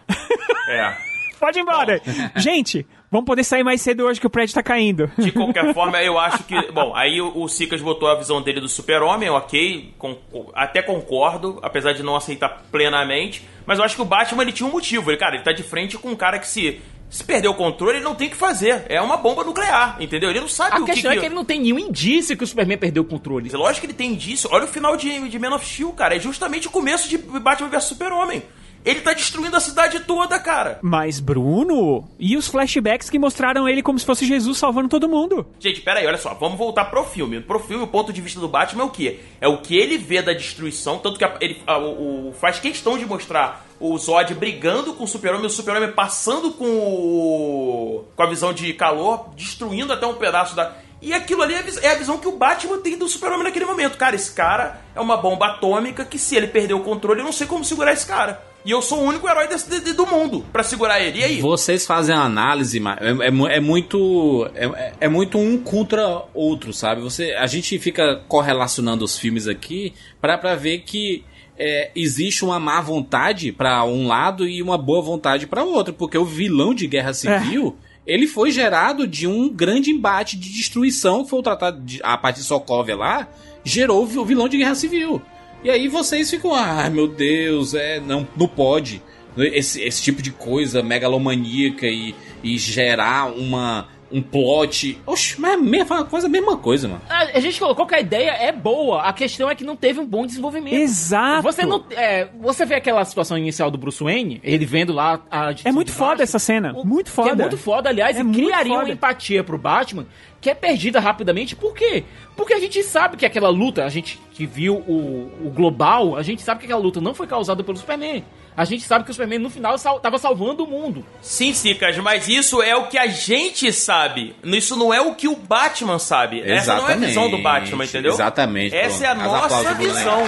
[0.67, 0.93] É.
[1.39, 1.99] Pode ir embora.
[2.35, 5.11] Gente, vamos poder sair mais cedo hoje que o prédio tá caindo.
[5.17, 6.71] De qualquer forma, eu acho que.
[6.71, 9.93] Bom, aí o, o Sicas botou a visão dele do super-homem, ok.
[9.97, 10.17] com-
[10.55, 13.45] até concordo, apesar de não aceitar plenamente.
[13.65, 15.11] Mas eu acho que o Batman ele tinha um motivo.
[15.11, 16.79] Ele, cara, ele tá de frente com um cara que se.
[17.09, 18.85] Se perder o controle, ele não tem o que fazer.
[18.87, 20.29] É uma bomba nuclear, entendeu?
[20.29, 22.43] Ele não sabe A o que questão é que ele não tem nenhum indício que
[22.45, 23.49] o Superman perdeu o controle.
[23.51, 24.47] Lógico que ele tem indício.
[24.49, 26.15] Olha o final de, de Man of Steel, cara.
[26.15, 28.41] É justamente o começo de Batman vs Super-Homem.
[28.83, 30.79] Ele tá destruindo a cidade toda, cara.
[30.81, 35.45] Mas, Bruno, e os flashbacks que mostraram ele como se fosse Jesus salvando todo mundo?
[35.59, 37.39] Gente, pera aí, olha só, vamos voltar pro filme.
[37.41, 39.19] Pro filme, o ponto de vista do Batman é o quê?
[39.39, 42.97] É o que ele vê da destruição, tanto que ele a- o, o- faz questão
[42.97, 48.27] de mostrar o Zod brigando com o Super-Homem, o Super-Homem passando com o, com a
[48.27, 50.73] visão de calor, destruindo até um pedaço da...
[51.01, 53.65] E aquilo ali é a é a visão que o Batman tem do Super-Homem naquele
[53.65, 53.97] momento.
[53.97, 57.31] Cara, esse cara é uma bomba atômica que se ele perder o controle, eu não
[57.31, 58.39] sei como segurar esse cara.
[58.63, 61.19] E eu sou o único herói desse, de- de- do mundo pra segurar ele.
[61.19, 61.41] E aí?
[61.41, 66.71] Vocês fazem a análise, mas é, é é muito é, é muito um contra outro,
[66.71, 67.01] sabe?
[67.01, 71.23] Você, a gente fica correlacionando os filmes aqui pra pra ver que
[71.57, 76.17] é, existe uma má vontade pra um lado e uma boa vontade pra outro, porque
[76.17, 81.29] o vilão de Guerra Civil ele foi gerado de um grande embate de destruição, que
[81.29, 83.27] foi o tratado de, a parte de Sokovia lá,
[83.63, 85.21] gerou o vilão de Guerra Civil.
[85.63, 89.01] E aí vocês ficam, ah, meu Deus, é, não, não pode.
[89.37, 94.99] Esse, esse tipo de coisa megalomaníaca e, e gerar uma, um plot.
[95.05, 97.01] Oxe, mas é a mesma coisa, a mesma coisa, mano.
[97.09, 99.99] A, a gente colocou que a ideia é boa, a questão é que não teve
[100.01, 100.73] um bom desenvolvimento.
[100.75, 101.43] Exato.
[101.43, 101.85] Você não.
[101.91, 105.53] É, você vê aquela situação inicial do Bruce Wayne, ele vendo lá a.
[105.63, 106.73] É muito foda essa cena.
[106.83, 107.29] Muito Que foda.
[107.29, 108.91] é muito foda, aliás, É e criaria uma foda.
[108.91, 110.05] empatia pro Batman
[110.41, 111.55] que é perdida rapidamente.
[111.55, 112.03] Por quê?
[112.35, 116.23] Porque a gente sabe que aquela luta, a gente que viu o, o global, a
[116.23, 118.23] gente sabe que aquela luta não foi causada pelo Superman.
[118.57, 121.05] A gente sabe que o Superman no final sal, tava salvando o mundo.
[121.21, 124.35] Sim, Cicas, mas isso é o que a gente sabe.
[124.43, 126.41] Isso não é o que o Batman sabe.
[126.41, 128.13] Essa não é a visão do Batman, entendeu?
[128.13, 129.29] Exatamente, Essa é a Bruno.
[129.35, 129.93] As nossa aplausos, Bruno.
[129.93, 130.23] visão.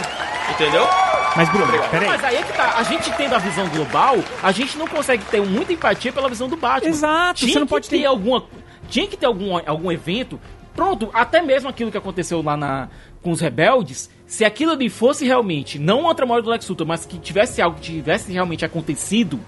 [0.51, 0.87] Entendeu?
[1.35, 2.07] Mas, Bruno, peraí.
[2.09, 5.25] Mas aí é que tá, a gente tendo a visão global, a gente não consegue
[5.25, 6.89] ter muita empatia pela visão do Batman.
[6.91, 8.45] Exato, Tinha você não que pode ter ter- alguma.
[8.89, 10.39] Tinha que ter algum, algum evento.
[10.75, 12.89] Pronto, até mesmo aquilo que aconteceu lá na,
[13.21, 17.05] com os rebeldes, se aquilo ali fosse realmente, não outra morte do Lex Luthor, mas
[17.05, 19.39] que tivesse algo que tivesse realmente acontecido,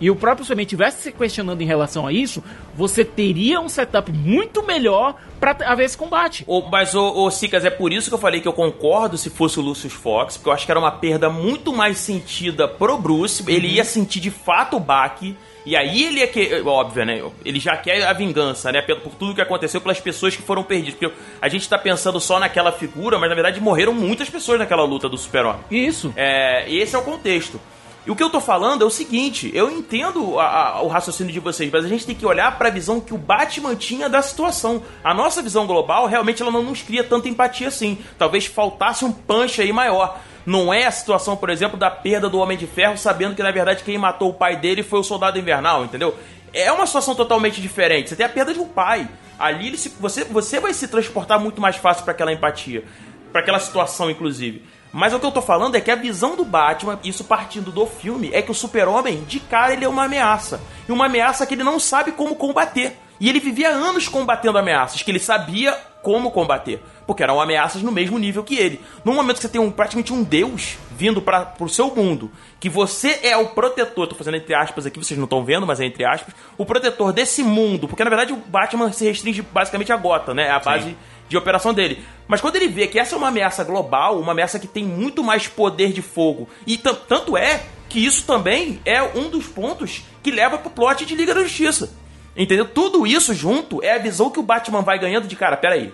[0.00, 2.42] e o próprio Superman tivesse se questionando em relação a isso,
[2.74, 6.42] você teria um setup muito melhor pra haver esse combate.
[6.46, 9.28] O- mas, o, o Cicas, é por isso que eu falei que eu concordo se
[9.28, 12.96] fosse o Lucius Fox, porque eu acho que era uma perda muito mais sentida pro
[12.96, 13.44] Bruce.
[13.46, 15.36] Ele ia sentir de fato o baque.
[15.66, 16.62] E aí ele ia que.
[16.62, 17.22] Óbvio, né?
[17.44, 18.80] Ele já quer a vingança, né?
[18.82, 20.94] Por tudo que aconteceu, pelas pessoas que foram perdidas.
[20.98, 24.84] Porque a gente tá pensando só naquela figura, mas na verdade morreram muitas pessoas naquela
[24.84, 25.60] luta do Super-Homem.
[25.70, 26.12] Isso.
[26.16, 27.60] É, esse é o contexto.
[28.06, 31.30] E o que eu tô falando é o seguinte: eu entendo a- a- o raciocínio
[31.30, 34.22] de vocês, mas a gente tem que olhar pra visão que o Batman tinha da
[34.22, 34.82] situação.
[35.04, 37.98] A nossa visão global, realmente, ela não nos cria tanta empatia assim.
[38.18, 40.18] Talvez faltasse um punch aí maior.
[40.46, 43.50] Não é a situação, por exemplo, da perda do Homem de Ferro, sabendo que na
[43.50, 46.16] verdade quem matou o pai dele foi o Soldado Invernal, entendeu?
[46.52, 48.08] É uma situação totalmente diferente.
[48.08, 49.08] Você tem a perda de um pai.
[49.38, 52.84] Ali se- você, você vai se transportar muito mais fácil pra aquela empatia,
[53.32, 54.64] Pra aquela situação, inclusive.
[54.92, 57.86] Mas o que eu tô falando é que a visão do Batman, isso partindo do
[57.86, 60.60] filme, é que o Super-Homem, de cara, ele é uma ameaça.
[60.88, 62.96] E uma ameaça que ele não sabe como combater.
[63.20, 66.82] E ele vivia anos combatendo ameaças, que ele sabia como combater.
[67.06, 68.80] Porque eram ameaças no mesmo nível que ele.
[69.04, 72.68] No momento que você tem um, praticamente um deus vindo para pro seu mundo, que
[72.68, 75.84] você é o protetor, tô fazendo entre aspas aqui, vocês não estão vendo, mas é
[75.84, 79.96] entre aspas, o protetor desse mundo, porque na verdade o Batman se restringe basicamente a
[79.96, 80.46] Gotham, né?
[80.46, 80.96] É a base
[81.28, 82.02] de operação dele.
[82.26, 85.22] Mas quando ele vê que essa é uma ameaça global, uma ameaça que tem muito
[85.22, 90.30] mais poder de fogo, e tanto é que isso também é um dos pontos que
[90.30, 91.92] leva pro plot de Liga da Justiça.
[92.36, 92.64] Entendeu?
[92.64, 95.92] Tudo isso junto é a visão que o Batman vai ganhando de cara, peraí.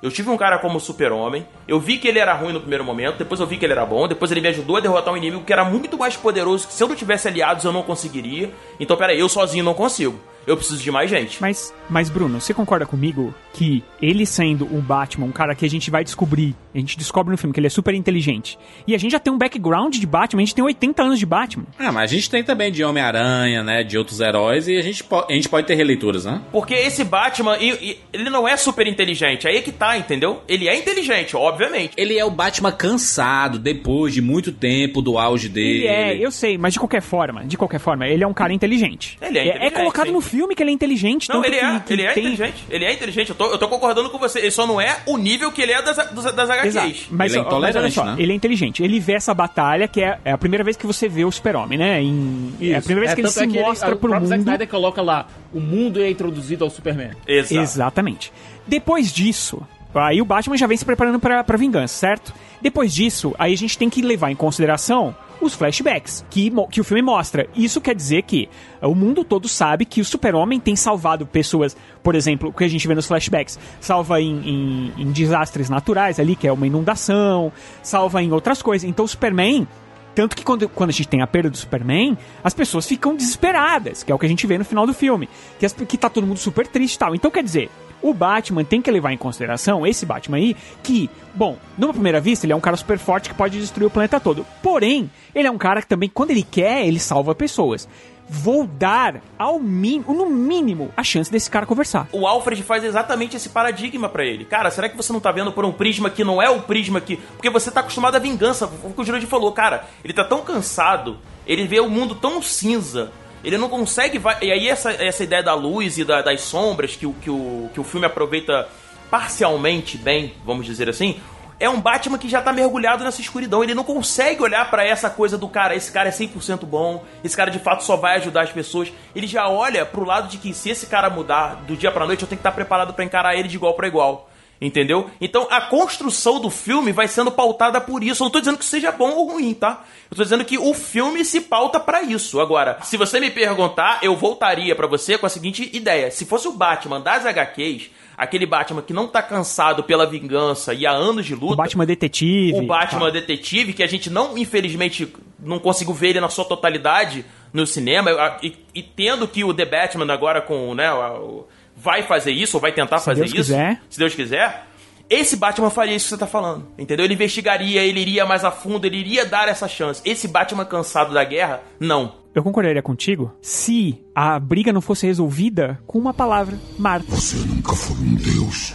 [0.00, 3.16] Eu tive um cara como super-homem, eu vi que ele era ruim no primeiro momento,
[3.16, 5.42] depois eu vi que ele era bom, depois ele me ajudou a derrotar um inimigo
[5.42, 8.52] que era muito mais poderoso, que se eu não tivesse aliados eu não conseguiria.
[8.78, 10.20] Então, peraí, eu sozinho não consigo.
[10.48, 11.40] Eu preciso de mais gente.
[11.40, 15.70] Mas, mas Bruno, você concorda comigo que ele sendo o Batman, um cara que a
[15.70, 18.98] gente vai descobrir, a gente descobre no filme que ele é super inteligente, e a
[18.98, 21.64] gente já tem um background de Batman, a gente tem 80 anos de Batman.
[21.78, 25.04] Ah, mas a gente tem também de Homem-Aranha, né, de outros heróis, e a gente,
[25.04, 26.40] po a gente pode ter releituras, né?
[26.52, 30.40] Porque esse Batman, e- e- ele não é super inteligente, aí é que tá, entendeu?
[30.48, 31.92] Ele é inteligente, obviamente.
[31.96, 35.78] Ele é o Batman cansado, depois de muito tempo do auge dele.
[35.80, 38.52] Ele é, eu sei, mas de qualquer forma, de qualquer forma, ele é um cara
[38.52, 39.18] inteligente.
[39.20, 40.12] Ele é inteligente, colocado sim.
[40.12, 41.28] no filme que ele é inteligente.
[41.28, 42.64] Não, ele é, que- que ele é tem- inteligente.
[42.70, 44.38] Ele é inteligente, eu tô, eu tô concordando com você.
[44.38, 46.66] Ele só não é o nível que ele é das, das, das HQs.
[46.76, 46.94] Exato.
[47.10, 48.16] Mas, Ele é ó, mas olha só, né?
[48.18, 48.82] ele é inteligente.
[48.82, 51.78] Ele vê essa batalha que é, é a primeira vez que você vê o Super-Homem,
[51.78, 52.02] né?
[52.02, 54.38] Em- é a primeira vez que ele tanto se é mostra o pro próprio Zack
[54.38, 54.46] mundo.
[54.48, 57.10] Snyder coloca lá, o mundo é introduzido ao Superman.
[57.26, 57.60] Exato.
[57.60, 58.32] Exatamente.
[58.66, 59.60] Depois disso,
[59.94, 62.34] aí o Batman já vem se preparando pra, pra vingança, certo?
[62.60, 66.84] Depois disso, aí a gente tem que levar em consideração os flashbacks que, que o
[66.84, 67.48] filme mostra.
[67.54, 68.48] Isso quer dizer que
[68.82, 72.68] o mundo todo sabe que o super-homem tem salvado pessoas, por exemplo, o que a
[72.68, 77.52] gente vê nos flashbacks, salva em, em- em desastres naturais ali, que é uma inundação,
[77.82, 78.88] salva em outras coisas.
[78.88, 79.66] Então o Superman
[80.14, 84.02] tanto que quando, quando a gente tem a perda do Superman, as pessoas ficam desesperadas,
[84.02, 85.28] que é o que a gente vê no final do filme.
[85.60, 87.14] Que, as- que tá todo mundo super triste e tal.
[87.14, 87.70] Então, quer dizer,
[88.02, 92.46] o Batman tem que levar em consideração, esse Batman aí, que, bom, numa primeira vista,
[92.46, 94.46] ele é um cara super forte que pode destruir o planeta todo.
[94.62, 97.88] Porém, ele é um cara que também, quando ele quer, ele salva pessoas.
[98.30, 102.06] Vou dar, ao mínimo, no mínimo, a chance desse cara conversar.
[102.12, 104.44] O Alfred faz exatamente esse paradigma pra ele.
[104.44, 107.00] Cara, será que você não tá vendo por um prisma que não é o prisma
[107.00, 107.16] que.
[107.16, 108.70] Porque você tá acostumado à vingança.
[108.84, 112.42] O que o Jurandir falou, cara, ele tá tão cansado, ele vê o mundo tão
[112.42, 113.10] cinza.
[113.44, 114.18] Ele não consegue.
[114.18, 117.30] vai- E aí, essa, essa ideia da luz e da- das sombras que, o- que,
[117.30, 118.68] o, que o filme aproveita
[119.10, 121.18] parcialmente bem, vamos dizer assim.
[121.60, 123.64] É um Batman que já tá mergulhado nessa escuridão.
[123.64, 127.36] Ele não consegue olhar pra essa coisa do cara, esse cara é 100% bom, esse
[127.36, 128.92] cara de fato só vai ajudar as pessoas.
[129.14, 132.22] Ele já olha pro lado de que se esse cara mudar do dia pra noite,
[132.22, 134.30] eu tenho que estar preparado pra encarar ele de igual pra igual.
[134.60, 135.08] Entendeu?
[135.20, 138.22] Então a construção do filme vai sendo pautada por isso.
[138.22, 139.84] Eu não tô dizendo que seja bom ou ruim, tá?
[140.10, 142.40] Eu tô dizendo que o filme se pauta pra isso.
[142.40, 146.48] Agora, se você me perguntar, eu voltaria pra você com a seguinte ideia: se fosse
[146.48, 151.24] o Batman das HQs, aquele Batman que não tá cansado pela vingança e há anos
[151.24, 152.58] de luta, O Batman detetive.
[152.58, 155.06] o Batman detetive, que a gente não, infelizmente,
[155.38, 158.10] não conseguiu ver ele na sua totalidade no cinema,
[158.42, 161.46] e, e tendo que o The Batman agora com, né, o-
[161.80, 163.80] vai fazer isso, ou vai tentar fazer Deus isso, quiser.
[163.88, 164.66] se Deus quiser,
[165.08, 167.04] esse Batman faria isso que você tá falando, entendeu?
[167.04, 170.02] Ele investigaria, ele iria mais a fundo, ele iria dar essa chance.
[170.04, 172.16] Esse Batman cansado da guerra, não.
[172.34, 177.06] Eu concordaria contigo se a briga não fosse resolvida com uma palavra, Marta.
[177.08, 178.74] Você nunca foi um deus.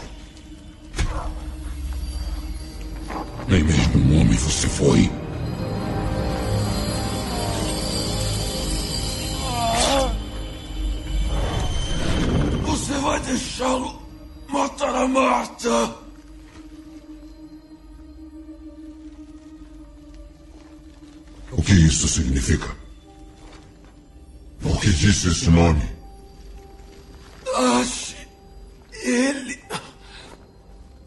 [3.47, 5.22] Nem mesmo um homem você foi.
[13.03, 14.01] Vai deixá-lo
[14.47, 15.95] matar a Marta?
[21.51, 22.75] O que isso significa?
[24.61, 25.83] Por que disse esse nome?
[27.55, 28.15] Ache
[29.03, 29.59] ele.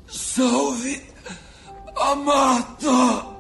[0.07, 1.03] Salve
[1.97, 3.36] a Marta.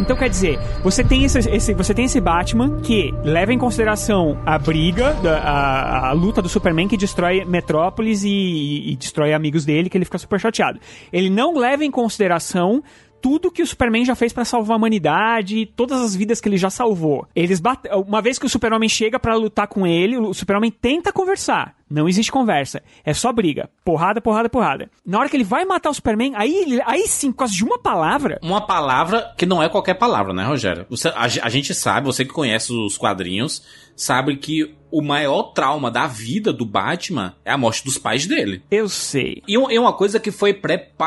[0.00, 4.38] Então quer dizer, você tem esse, esse- você tem esse Batman que leva em consideração
[4.44, 9.64] a briga, da- a, a luta do Superman que destrói Metrópolis e, e destrói amigos
[9.64, 10.80] dele, que ele fica super chateado.
[11.12, 12.82] Ele não leva em consideração
[13.22, 16.56] tudo que o Superman já fez pra salvar a humanidade, todas as vidas que ele
[16.58, 17.26] já salvou.
[17.34, 17.88] Eles bate...
[18.06, 21.76] uma vez que o Super-Homem chega pra lutar com ele, o Super-Homem tenta conversar.
[21.88, 24.90] Não existe conversa, é só briga, porrada, porrada, porrada.
[25.06, 27.78] Na hora que ele vai matar o Superman, aí, aí sim, por causa de uma
[27.78, 30.86] palavra, Uma palavra que não é qualquer palavra, né, Rogério?
[30.90, 33.62] Você- a, a gente sabe, você que conhece os quadrinhos,
[33.94, 38.62] sabe que o maior trauma da vida do Batman é a morte dos pais dele.
[38.70, 39.42] eu sei.
[39.48, 40.52] E e uma coisa que foi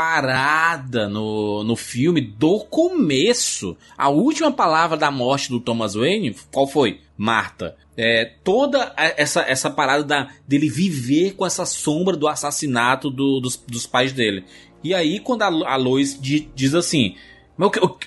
[0.06, 3.78] preparada no, no filme do começo.
[3.98, 7.00] A última palavra da morte do Thomas Wayne, qual foi?
[7.18, 7.76] Marta.
[7.98, 13.56] É, toda essa, essa parada da, dele viver com essa sombra do assassinato do- dos,
[13.56, 14.44] dos pais dele.
[14.84, 17.16] E aí, quando a, a Lois di- diz assim.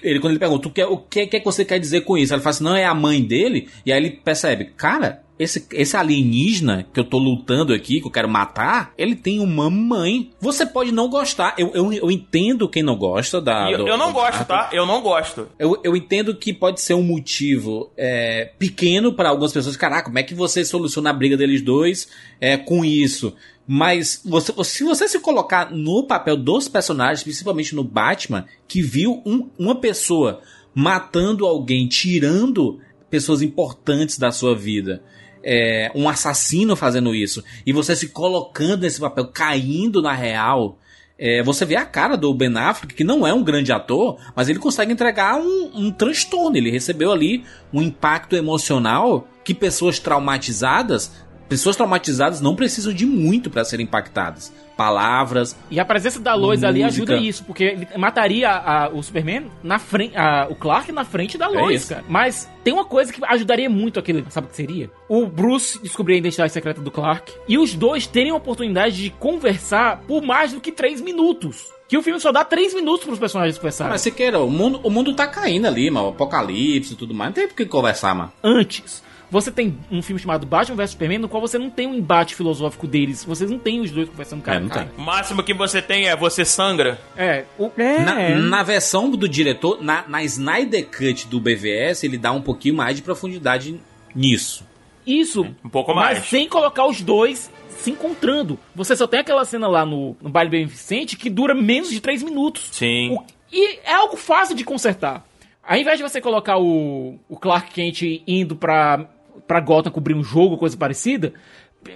[0.02, 2.18] Ele, quando ele pergunta o que, o que, que é que você quer dizer com
[2.18, 2.34] isso?
[2.34, 3.66] Ela fala assim: não, é a mãe dele.
[3.86, 8.10] E aí ele percebe, cara, esse, esse alienígena que eu tô lutando aqui, que eu
[8.10, 10.30] quero matar, ele tem uma mãe.
[10.40, 11.54] Você pode não gostar.
[11.56, 13.70] Eu, eu, eu entendo quem não gosta da.
[13.70, 14.70] Eu, do, eu não gosto, tá?
[14.72, 15.48] Eu não gosto.
[15.58, 19.76] Eu, eu entendo que pode ser um motivo é, pequeno para algumas pessoas.
[19.76, 22.08] Caraca, como é que você soluciona a briga deles dois
[22.40, 23.34] é, com isso?
[23.70, 29.22] Mas você, se você se colocar no papel dos personagens, principalmente no Batman, que viu
[29.26, 30.40] um- uma pessoa
[30.74, 32.80] matando alguém, tirando
[33.10, 35.02] pessoas importantes da sua vida,
[35.42, 40.78] é, um assassino fazendo isso, e você se colocando nesse papel, caindo na real,
[41.18, 44.48] é, você vê a cara do Ben Affleck, que não é um grande ator, mas
[44.48, 46.56] ele consegue entregar um, um transtorno.
[46.56, 51.12] Ele recebeu ali um impacto emocional que pessoas traumatizadas,
[51.48, 54.52] pessoas traumatizadas não precisam de muito para serem impactadas.
[54.76, 55.56] Palavras.
[55.70, 57.02] E a presença da Lois ali Música.
[57.14, 61.36] ajuda isso, porque ele mataria a- o Superman na frente, a- o Clark na frente
[61.36, 61.88] da Lois, isso.
[61.90, 62.04] cara.
[62.08, 64.88] Mas tem uma coisa que ajudaria muito aquele, sabe o que seria?
[65.08, 69.10] O Bruce descobrir a identidade secreta do Clark e os dois terem a oportunidade de
[69.10, 71.66] conversar por mais do que três minutos.
[71.88, 73.90] Que o filme só dá três minutos para os personagens conversarem.
[73.92, 76.08] Mas se queira, o mundo, o mundo tá caindo ali, mano.
[76.08, 77.30] Apocalipse e tudo mais.
[77.30, 78.30] Não tem por que conversar, mano.
[78.44, 79.02] antes.
[79.30, 82.34] Você tem um filme chamado Batman vs Superman, no qual você não tem um embate
[82.34, 83.24] filosófico deles.
[83.24, 84.86] Vocês não tem os dois conversando cara É, não cara.
[84.86, 84.96] tem.
[84.96, 86.98] O máximo que você tem é você sangra.
[87.16, 92.16] É, o, É, Na, na versão do diretor, na, na Snyder Cut do BVS, ele
[92.16, 93.78] dá um pouquinho mais de profundidade
[94.14, 94.66] nisso.
[95.06, 95.46] Isso.
[95.64, 96.28] Um pouco mas mais.
[96.28, 98.58] sem colocar os dois se encontrando.
[98.74, 102.22] Você só tem aquela cena lá no, no Baile Beneficente que dura menos de três
[102.22, 102.68] minutos.
[102.72, 103.12] Sim.
[103.12, 105.24] O- e é algo fácil de consertar.
[105.62, 109.06] Ao invés de você colocar o, o Clark Kent indo pra,
[109.48, 111.32] pra Gotham cobrir um jogo, coisa parecida,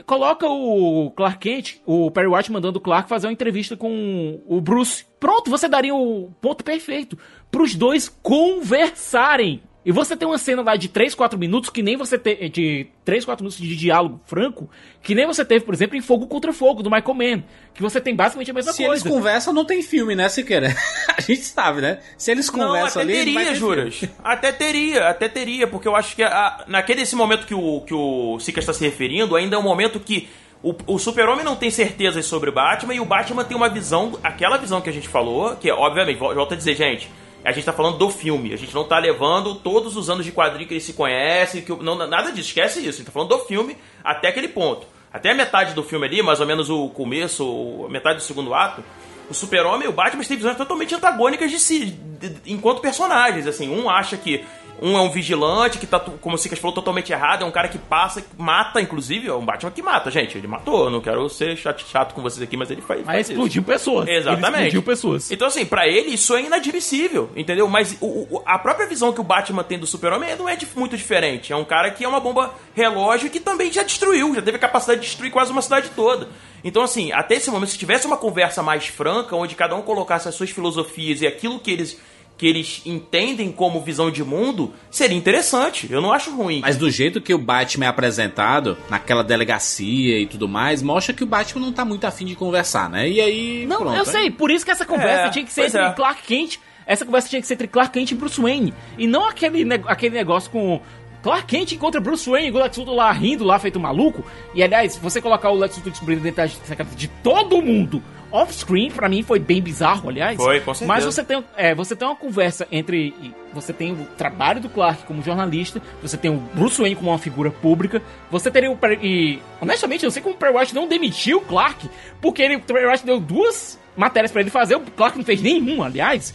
[0.07, 4.61] coloca o Clark Kent, o Perry White mandando o Clark fazer uma entrevista com o
[4.61, 5.05] Bruce.
[5.21, 7.19] Pronto, você daria o ponto perfeito
[7.51, 9.63] pros dois conversarem.
[9.85, 12.49] E você tem uma cena lá de 3, 4 minutos que nem você teve.
[12.49, 14.71] De 3, 4 minutos de diálogo franco,
[15.03, 17.43] que nem você teve, por exemplo, em Fogo contra Fogo, do Michael Mann.
[17.75, 19.03] Que você tem basicamente a mesma Se coisa.
[19.05, 20.73] eles conversam, não tem filme, né, Siqueira?
[21.19, 21.99] A gente sabe, né?
[22.17, 23.25] Se eles Não, conversam até ali.
[23.27, 23.95] não vai teria, ter Juras.
[23.97, 24.15] filme.
[24.23, 27.93] Até teria, até teria, porque eu acho que a- naquele esse momento que o, que
[27.95, 30.29] o Sika está se referindo, ainda é um momento que
[30.63, 34.17] o, o super-homem não tem certezas sobre o Batman e o Batman tem uma visão,
[34.23, 37.11] aquela visão que a gente falou, que é, obviamente, vol- volto a dizer, gente,
[37.45, 40.33] a gente tá falando do filme, a gente não tá levando todos os anos de
[40.33, 43.31] quadrinho que ele se conhece, que não, nada disso, esquece isso, a gente tá falando
[43.31, 44.87] do filme até aquele ponto.
[45.13, 48.55] Até a metade do filme ali, mais ou menos o começo, a metade do segundo
[48.55, 48.83] ato,
[49.29, 51.87] o Super-Homem e o Batman têm visões totalmente antagônicas de si,
[52.21, 53.47] de- de- enquanto personagens.
[53.47, 54.45] Assim, um acha que
[54.83, 57.69] um é um vigilante que tá, como o Sicas falou, totalmente errado, é um cara
[57.69, 60.37] que passa, mata, inclusive, é um Batman que mata, gente.
[60.37, 63.01] Ele matou, não quero ser chato, chato com vocês aqui, mas ele faz.
[63.01, 63.33] Mas faz isso.
[63.33, 64.09] explodiu pessoas.
[64.09, 64.49] Ele Exatamente.
[64.49, 65.31] explodiu pessoas.
[65.31, 67.69] Então, assim, pra ele isso é inadmissível, entendeu?
[67.69, 68.07] Mas o-
[68.37, 71.53] o- a própria visão que o Batman tem do Super-Homem não é dif- muito diferente.
[71.53, 74.61] É um cara que é uma bomba relógio que também já destruiu, já teve a
[74.61, 76.29] capacidade de destruir quase uma cidade toda.
[76.65, 80.29] Então, assim, até esse momento, se tivesse uma conversa mais franca, onde cada um colocasse
[80.29, 82.01] as suas filosofias e aquilo que eles,
[82.43, 85.87] que eles entendem como visão de mundo, seria interessante.
[85.89, 86.59] Eu não acho ruim.
[86.61, 91.23] Mas do jeito que o Batman é apresentado, naquela delegacia e tudo mais, mostra que
[91.23, 93.09] o Batman não tá muito afim de conversar, né?
[93.09, 93.65] E aí.
[93.69, 95.81] Não, pronto, eu aí- sei, por isso que essa conversa É, tinha que ser entre
[95.83, 95.93] é.
[95.93, 96.59] Clark Kent.
[96.85, 98.75] Essa conversa tinha que ser entre Clark Kent e Bruce Wayne.
[98.99, 100.81] E não aquele, ne- aquele negócio com.
[101.23, 104.25] Clark Kent encontra Bruce Wayne e o Lex Luthor lá rindo, lá feito maluco.
[104.53, 108.03] E aliás, se você colocar o Lex Luthor descobrindo a identidade secreta de todo mundo
[108.33, 110.37] off-screen, pra mim foi bem bizarro, aliás.
[110.37, 110.89] Foi, com certeza.
[110.89, 113.15] Mas você tem, é, você tem uma conversa entre.
[113.53, 117.19] Você tem o trabalho do Clark como jornalista, você tem o Bruce Wayne como uma
[117.19, 118.79] figura pública, você teria o.
[119.03, 121.89] E, honestamente, eu não sei como o Perry White não demitiu o Clark,
[122.21, 125.43] porque ele, o Perry White deu duas matérias pra ele fazer, o Clark não fez
[125.43, 126.35] nenhuma, aliás.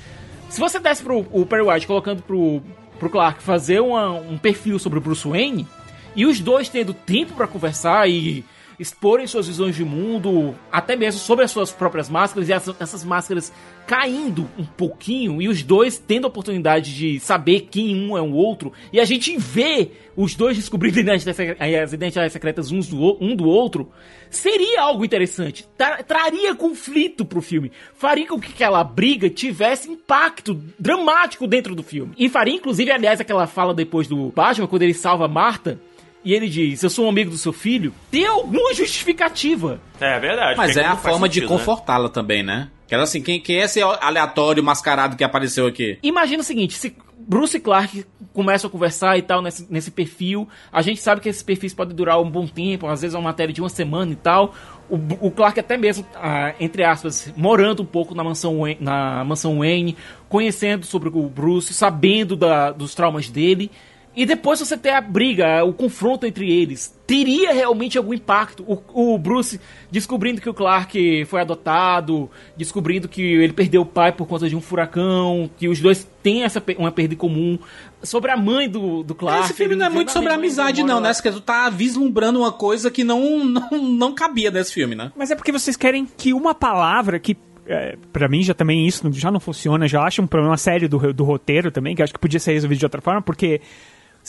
[0.49, 2.61] Se você desse pro o Perry White colocando pro,
[2.99, 5.67] pro Clark fazer uma- um perfil sobre o Bruce Wayne,
[6.15, 8.45] e os dois tendo tempo pra conversar e
[8.79, 13.03] exporem suas visões de mundo, até mesmo sobre as suas próprias máscaras, e essa- essas
[13.03, 13.51] máscaras
[13.87, 18.33] caindo um pouquinho, e os dois tendo a oportunidade de saber quem um é o
[18.33, 23.45] outro, e a gente vê os dois descobrindo as identidades secretas uns do, um do
[23.45, 23.89] outro,
[24.29, 25.65] seria algo interessante.
[25.77, 27.71] Tra- traria conflito pro filme.
[27.95, 32.13] Faria com que aquela briga tivesse impacto dramático dentro do filme.
[32.17, 35.79] E faria, inclusive, aliás, aquela fala depois do Batman, quando ele salva Marta,
[36.23, 39.79] e ele diz, eu sou um amigo do seu filho, ter alguma justificativa.
[39.99, 40.57] É verdade.
[40.57, 41.57] Mas é a forma de sentido, né?
[41.57, 42.69] confortá-la também, né?
[42.87, 45.97] Que era assim, quem, quem é esse aleatório mascarado que apareceu aqui?
[46.01, 50.47] Imagina o seguinte, se Bruce e Clark começam a conversar e tal nesse, nesse perfil,
[50.71, 53.25] a gente sabe que esses perfis podem durar um bom tempo, às vezes é uma
[53.29, 54.53] matéria de uma semana e tal.
[54.89, 54.95] O,
[55.27, 59.57] o Clark até mesmo, ah, entre aspas, morando um pouco na mansão, Wayne, na mansão
[59.59, 59.97] Wayne,
[60.29, 63.69] conhecendo sobre o Bruce, sabendo da- dos traumas dele.
[64.17, 68.63] E depois você ter a briga, o confronto entre eles, teria realmente algum impacto.
[68.63, 69.61] O, o, Bruce
[69.91, 72.27] descobrindo que o Clark foi adotado,
[72.57, 76.43] descobrindo que ele perdeu o pai por conta de um furacão, que os dois têm
[76.43, 77.59] essa uma perda em comum.
[78.01, 79.45] Sobre a mãe do, do Clark.
[79.45, 81.13] Esse filme não é muito sobre amizade, não, né?
[81.13, 85.11] Porque tu tá vislumbrando uma coisa que não, não, não cabia nesse filme, né?
[85.15, 87.37] Mas é porque vocês querem que uma palavra que
[87.67, 91.13] é, para mim já também isso já não funciona, já acho um problema sério do,
[91.13, 93.61] do roteiro também, que acho que podia ser resolvido de outra forma, porque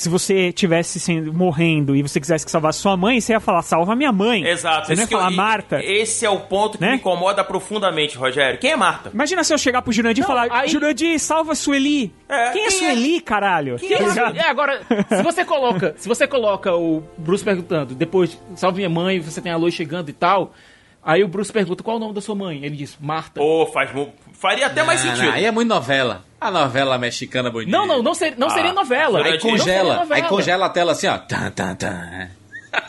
[0.01, 3.63] se você tivesse sendo, morrendo e você quisesse que salvasse sua mãe, você ia falar,
[3.63, 4.47] salva minha mãe.
[4.47, 4.87] Exato.
[4.87, 5.85] Você não ia falar eu, Marta.
[5.85, 6.91] Esse é o ponto que Né?
[6.93, 8.61] me incomoda profundamente, Rogério.
[8.61, 9.11] Quem é Marta?
[9.13, 12.15] Imagina se eu chegar pro Jurandir e falar, aí- Jurandir, salva Sueli.
[12.29, 12.93] É, quem é quem é?
[12.95, 13.75] Sueli, caralho?
[13.77, 14.21] Que isso?
[14.21, 19.19] É, agora, se você coloca, se você coloca o Bruce perguntando, depois, salve minha mãe,
[19.19, 20.55] você tem a luz chegando e tal,
[21.03, 22.65] aí o Bruce pergunta, qual é o nome da sua mãe?
[22.65, 23.41] Ele diz, Marta.
[23.41, 23.93] Pô, faz.
[23.93, 25.27] mu- Faria até mais Não, sentido.
[25.27, 26.25] não, aí é muito novela.
[26.41, 27.71] A novela mexicana bonita.
[27.71, 29.19] Não, não, não, ser- não seria novela.
[29.19, 30.29] Aí Não seria congela, aí novela.
[30.29, 31.19] congela a tela assim, ó.
[31.19, 32.29] Tan, tan, tan.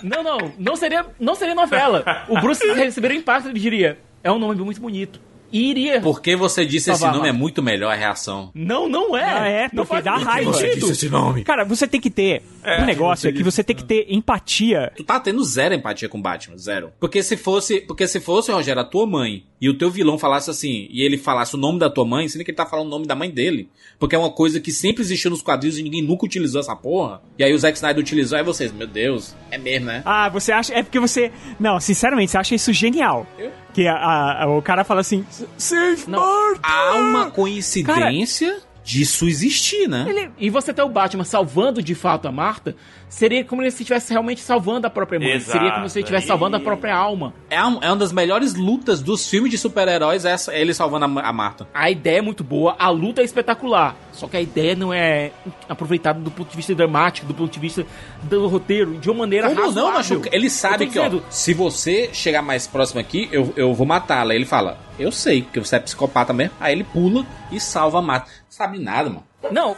[0.03, 2.03] Não, não, não seria, não seria novela.
[2.27, 5.19] O Bruce receberia o impacto, ele diria, é um nome muito bonito.
[5.51, 5.99] E iria.
[5.99, 8.51] Porque você disse esse nome é muito melhor a reação.
[8.53, 9.23] Não, não é.
[9.23, 10.53] Ah, é, não porque faz dá raiva.
[10.53, 10.91] sentido.
[10.91, 11.43] esse nome.
[11.43, 12.43] Cara, você tem que ter.
[12.63, 14.91] É, o negócio é que você tem que ter empatia.
[14.95, 16.91] Tu tá tendo zero empatia com o Batman, zero.
[16.99, 20.49] Porque se fosse, porque se fosse, Rogério, a tua mãe e o teu vilão falasse
[20.49, 22.89] assim, e ele falasse o nome da tua mãe, sendo que ele tá falando o
[22.89, 23.69] nome da mãe dele.
[23.99, 27.21] Porque é uma coisa que sempre existiu nos quadrinhos e ninguém nunca utilizou essa porra.
[27.37, 30.01] E aí o Zack Snyder utilizou, aí vocês, meu Deus, é mesmo, né?
[30.05, 30.73] Ah, você acha.
[30.73, 31.31] É porque você.
[31.59, 33.27] Não, sinceramente, você acha isso genial.
[33.73, 35.25] Que a- a- o cara fala assim.
[35.57, 36.21] Save Não.
[36.63, 40.05] Há uma coincidência disso existir, né?
[40.09, 42.75] Ele- e você ter o Batman salvando de fato a Marta,
[43.07, 45.33] seria como se estivesse realmente salvando a própria mãe.
[45.33, 45.51] Exato.
[45.51, 47.31] Seria como se ele estivesse salvando a própria alma.
[47.51, 51.05] É, um- é uma das melhores lutas dos filmes de super-heróis, essa, é ele salvando
[51.19, 51.67] a, a Marta.
[51.71, 53.95] A ideia é muito boa, a luta é espetacular.
[54.11, 55.31] Só que a ideia não é
[55.67, 57.85] aproveitada do ponto de vista dramático, do ponto de vista
[58.23, 59.93] do roteiro, de uma maneira Como não, razoável.
[59.93, 60.21] macho?
[60.31, 64.33] Ele sabe que, ó, dizendo, se você chegar mais próximo aqui, eu, eu vou matá-la.
[64.33, 66.53] Ele fala, eu sei que você é psicopata mesmo.
[66.59, 68.29] Aí ele pula e salva a Marta.
[68.49, 69.23] Sabe nada, mano.
[69.51, 69.75] Não,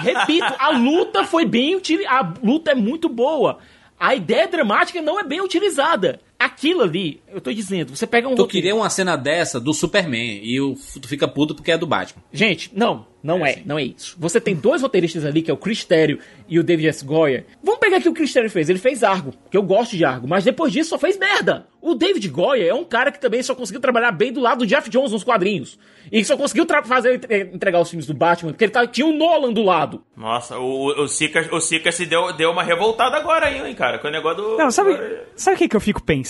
[0.00, 2.16] repito, a luta foi bem utilizada.
[2.16, 3.58] A luta é muito boa.
[4.00, 6.20] A ideia dramática não é bem utilizada.
[6.44, 9.72] Aquilo ali, eu tô dizendo, você pega um Tu roteiro- queria uma cena dessa do
[9.72, 12.22] Superman e o, tu fica puto porque é do Batman.
[12.32, 14.16] Gente, não, não é, não é isso.
[14.18, 17.04] Você tem dois roteiristas ali, que é o Chris Terrio e o David S.
[17.04, 17.46] Goyer.
[17.62, 18.68] Vamos pegar aqui o que o Chris Terrio fez.
[18.68, 21.66] Ele fez Argo, que eu gosto de Argo, mas depois disso só fez merda.
[21.80, 24.66] O David Goyer é um cara que também só conseguiu trabalhar bem do lado do
[24.66, 25.78] Jeff Jones nos quadrinhos.
[26.10, 27.20] E só conseguiu fazer
[27.52, 30.02] entregar os filmes do Batman, porque ele tá- tinha o Nolan do lado.
[30.16, 33.74] Nossa, o, o, o Sika, o Sika se deu, deu uma revoltada agora aí, hein,
[33.74, 33.98] cara?
[33.98, 34.56] Com o negócio do.
[34.56, 34.96] Não, sabe,
[35.34, 36.22] sabe o que, que eu fico pensando?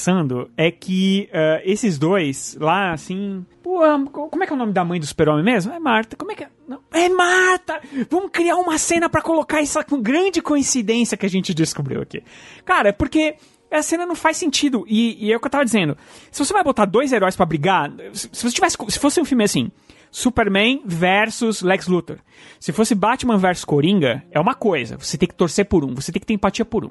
[0.57, 3.45] É que ah, esses dois lá, assim.
[3.63, 3.81] Pô,
[4.11, 5.73] como é que é o nome da mãe do super-homem mesmo?
[5.73, 6.17] É Marta.
[6.17, 6.49] Como é que é?
[6.67, 7.81] Não, é Marta!
[8.11, 12.23] Vamos criar uma cena pra colocar essa grande coincidência que a gente descobriu aqui.
[12.65, 13.37] Cara, é porque
[13.71, 14.85] a cena não faz sentido.
[14.87, 15.97] E, e é o que eu tava dizendo.
[16.31, 18.77] Se você vai botar dois heróis pra brigar, se, se tivesse.
[18.89, 19.71] Se fosse um filme assim.
[20.13, 22.19] Superman versus Lex Luthor.
[22.61, 24.99] Se fosse Batman versus Coringa, é uma coisa.
[24.99, 26.91] Você tem que torcer por um, você tem que ter empatia por um.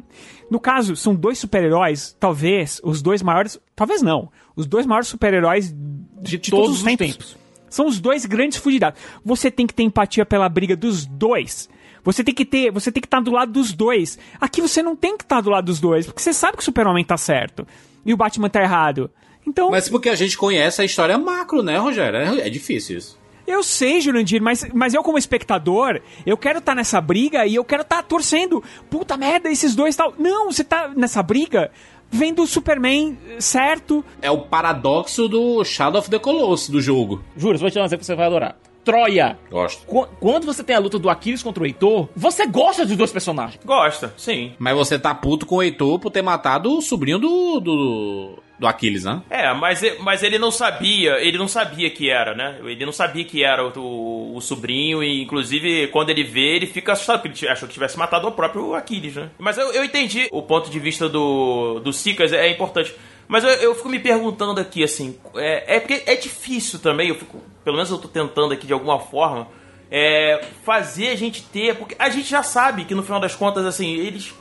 [0.49, 3.59] No caso, são dois super-heróis, talvez os dois maiores.
[3.75, 4.31] Talvez não.
[4.55, 5.71] Os dois maiores super-heróis
[6.19, 7.37] de, de todos, os tempos.
[7.69, 8.99] São os dois grandes fugidados.
[9.23, 11.69] Você tem que ter empatia pela briga dos dois.
[12.03, 14.17] Você tem que ter, você tem que estar do lado dos dois.
[14.39, 16.65] Aqui você não tem que estar do lado dos dois, porque você sabe que o
[16.65, 17.67] Super-Homem tá certo
[18.03, 19.11] e o Batman tá errado.
[19.45, 22.19] Então, Mas porque a gente conhece a história macro, né, Rogério?
[22.19, 23.17] É, é difícil isso.
[23.47, 27.63] eu sei, Jurandir, mas, mas eu como espectador, eu quero estar nessa briga e eu
[27.65, 28.63] quero estar torcendo.
[28.89, 30.13] Puta merda, esses dois tal.
[30.17, 31.71] Não, você tá nessa briga
[32.09, 34.05] vendo o Superman certo.
[34.21, 37.23] É o paradoxo do Shadow of the Colossus do jogo.
[37.35, 38.55] Juro, vou te dar um exemplo que você vai adorar.
[38.83, 39.37] Troia.
[39.49, 39.85] Gosto.
[39.85, 43.11] Qu- Quando você tem a luta do Aquiles contra o Heitor, você gosta dos dois
[43.11, 43.59] personagens.
[43.63, 44.53] Gosta, sim.
[44.57, 48.67] Mas você tá puto com o Heitor por ter matado o sobrinho do, do, do
[48.67, 49.23] Aquiles, né?
[49.27, 52.59] É, mas, mas ele não sabia, ele não sabia que era, né?
[52.63, 56.93] Ele não sabia que era o, o- sobrinho, e inclusive quando ele vê, ele fica
[56.93, 59.29] assustado, porque ele achou que tivesse matado o próprio Aquiles, né?
[59.39, 62.93] Mas eu, eu entendi o ponto de vista do, do Sikas, é importante.
[63.27, 67.15] Mas eu, eu fico me perguntando aqui, assim, é, é porque é difícil também, eu
[67.15, 69.47] fico, pelo menos eu tô tentando aqui de alguma forma,
[69.89, 73.65] é, fazer a gente ter, porque a gente já sabe que no final das contas,
[73.65, 74.31] assim, eles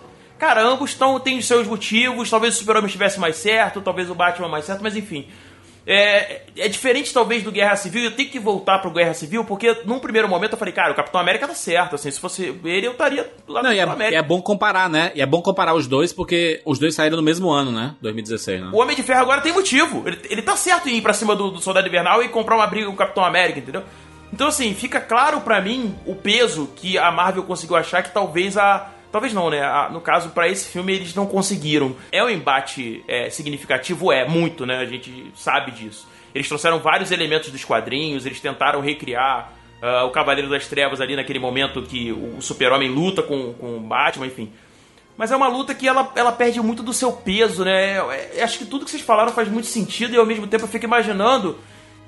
[0.41, 2.31] Cara, ambos tão, têm os seus motivos.
[2.31, 5.29] Talvez o Super-Homem estivesse mais certo, talvez o Batman mais certo, mas enfim.
[5.87, 8.05] É, é diferente, talvez, do Guerra Civil.
[8.05, 10.95] Eu tenho que voltar pro Guerra Civil, porque num primeiro momento eu falei, cara, o
[10.95, 11.95] Capitão América tá certo.
[11.95, 14.19] Assim, se fosse ele, eu estaria lá Não, no é, Capitão América.
[14.19, 15.13] é bom comparar, né?
[15.15, 17.95] E é bom comparar os dois, porque os dois saíram no mesmo ano, né?
[18.01, 18.71] 2016, né?
[18.73, 20.07] O Homem de Ferro agora tem motivo.
[20.07, 22.67] Ele, ele tá certo em ir pra cima do, do Soldado Invernal e comprar uma
[22.67, 23.83] briga com o Capitão América, entendeu?
[24.33, 28.57] Então, assim, fica claro pra mim o peso que a Marvel conseguiu achar que talvez
[28.57, 29.61] a, Talvez não, né?
[29.91, 31.97] No caso, pra esse filme, eles não conseguiram.
[32.13, 34.13] É um embate é, significativo?
[34.13, 34.79] É, muito, né?
[34.79, 36.07] A gente sabe disso.
[36.35, 41.17] Eles trouxeram vários elementos dos quadrinhos, eles tentaram recriar ah, o Cavaleiro das Trevas ali
[41.17, 44.53] naquele momento que o Super-Homem luta com, com o Batman, enfim.
[45.17, 47.99] Mas é uma luta que ela, ela perde muito do seu peso, né?
[47.99, 50.65] Eu- eu acho que tudo que vocês falaram faz muito sentido e ao mesmo tempo
[50.65, 51.59] eu fico imaginando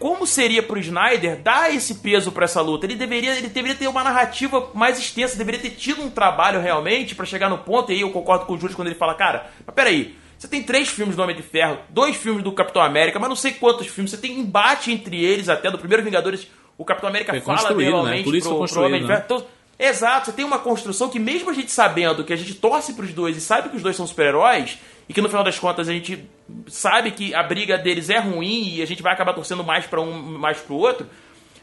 [0.03, 2.85] como seria pro Snyder dar esse peso pra essa luta.
[2.85, 7.15] Ele deveria, ele deveria ter uma narrativa mais extensa, deveria ter tido um trabalho realmente
[7.15, 9.53] pra chegar no ponto, e aí eu concordo com o Júlio quando ele fala, cara,
[9.65, 13.21] mas peraí, você tem três filmes do Homem de Ferro, dois filmes do Capitão América,
[13.21, 16.85] mas não sei quantos filmes, você tem embate entre eles até, do primeiro Vingadores, o
[16.85, 17.85] Capitão América Foi fala né?
[17.85, 19.19] realmente isso pro, pro Homem de construído, Ferro.
[19.21, 19.23] né?
[19.25, 19.47] Então,
[19.79, 23.13] Exato, você tem uma construção que mesmo a gente sabendo que a gente torce pros
[23.13, 25.93] dois e sabe que os dois são super-heróis, e que no final das contas a
[25.93, 26.29] gente
[26.67, 30.01] sabe que a briga deles é ruim e a gente vai acabar torcendo mais pra
[30.01, 31.07] um mais pro outro,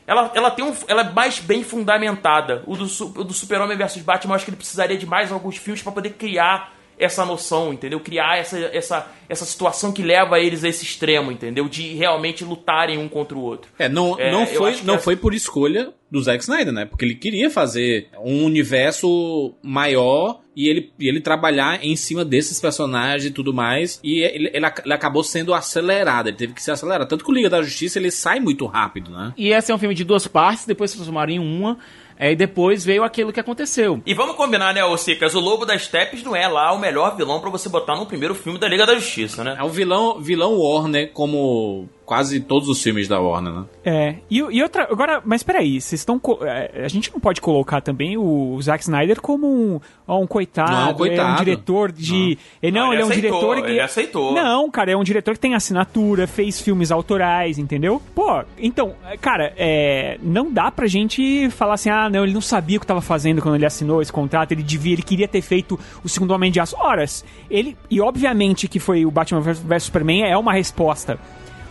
[0.06, 2.64] ela, ela tem um, ela é mais bem fundamentada.
[2.66, 5.58] O do, o do Super-Homem versus Batman, eu acho que ele precisaria de mais alguns
[5.58, 8.00] filmes pra poder criar essa noção, entendeu?
[8.00, 11.68] Criar essa, essa, essa situação que leva eles a esse extremo, entendeu?
[11.70, 13.72] De realmente lutarem um contra o outro.
[13.80, 16.86] É, não, É, não, foi, não essa- foi por escolha do Zack Snyder, né?
[16.86, 22.60] Porque ele queria fazer um universo maior e ele, e ele trabalhar em cima desses
[22.60, 24.00] personagens e tudo mais.
[24.04, 27.08] E ele, ele, ele acabou sendo acelerado, ele teve que ser acelerado.
[27.08, 29.34] Tanto que o Liga da Justiça ele sai muito rápido, né?
[29.38, 31.78] E esse é um filme de duas partes, depois se transformaram em uma.
[32.20, 34.02] É, e depois veio aquilo que aconteceu.
[34.06, 35.34] E vamos combinar, né, ô Cicas?
[35.36, 38.36] O Lobo das Steppes não é lá o melhor vilão pra você botar no primeiro
[38.36, 39.56] filme da Liga da Justiça, né?
[39.58, 43.66] É o vilão, vilão Warner, como quase todos os filmes da Warner, né?
[43.86, 44.88] É, e, e outra.
[44.92, 46.20] Agora, mas peraí, vocês estão.
[46.42, 50.72] é, A gente não pode colocar também o Zack Snyder como um, um coitado.
[50.72, 51.38] Não, É um coitado.
[51.38, 52.36] diretor de.
[52.64, 53.62] Ele, não, Não, ele ele, é um aceitou, diretor.
[53.64, 54.34] que- ele aceitou.
[54.34, 58.02] Não, cara, é um diretor que tem assinatura, fez filmes autorais, entendeu?
[58.16, 62.42] Pô, então, é, cara, é, não dá pra gente falar assim, ah, não, ele não
[62.42, 65.42] sabia o que tava fazendo quando ele assinou esse contrato, ele devia, ele queria ter
[65.42, 66.76] feito o segundo Homem de Aço.
[66.76, 67.78] Horas, ele.
[67.88, 71.20] E obviamente que foi o Batman vs Superman, é uma resposta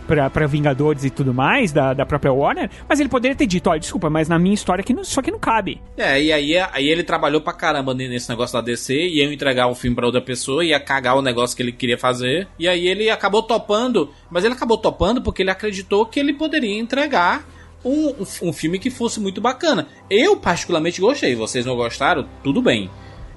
[0.09, 3.69] pra, pra Vingadores e tudo mais, da, da própria Warner, mas ele poderia ter dito,
[3.69, 5.81] olha, desculpa, mas na minha história aqui não, isso aqui não cabe.
[5.97, 9.75] É, e aí, aí ele trabalhou pra caramba nesse negócio da DC, ia entregar o
[9.75, 13.11] filme pra outra pessoa, ia cagar o negócio que ele queria fazer, e aí ele
[13.11, 17.47] acabou topando, mas ele acabou topando porque ele acreditou que ele poderia entregar
[17.85, 19.87] um, um, um filme que fosse muito bacana.
[20.09, 22.27] Eu particularmente gostei, vocês não gostaram?
[22.43, 22.91] Tudo bem.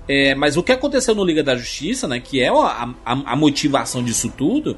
[0.08, 3.36] É, mas o que aconteceu no Liga da Justiça, né, que é a, a, a
[3.36, 4.78] motivação disso tudo,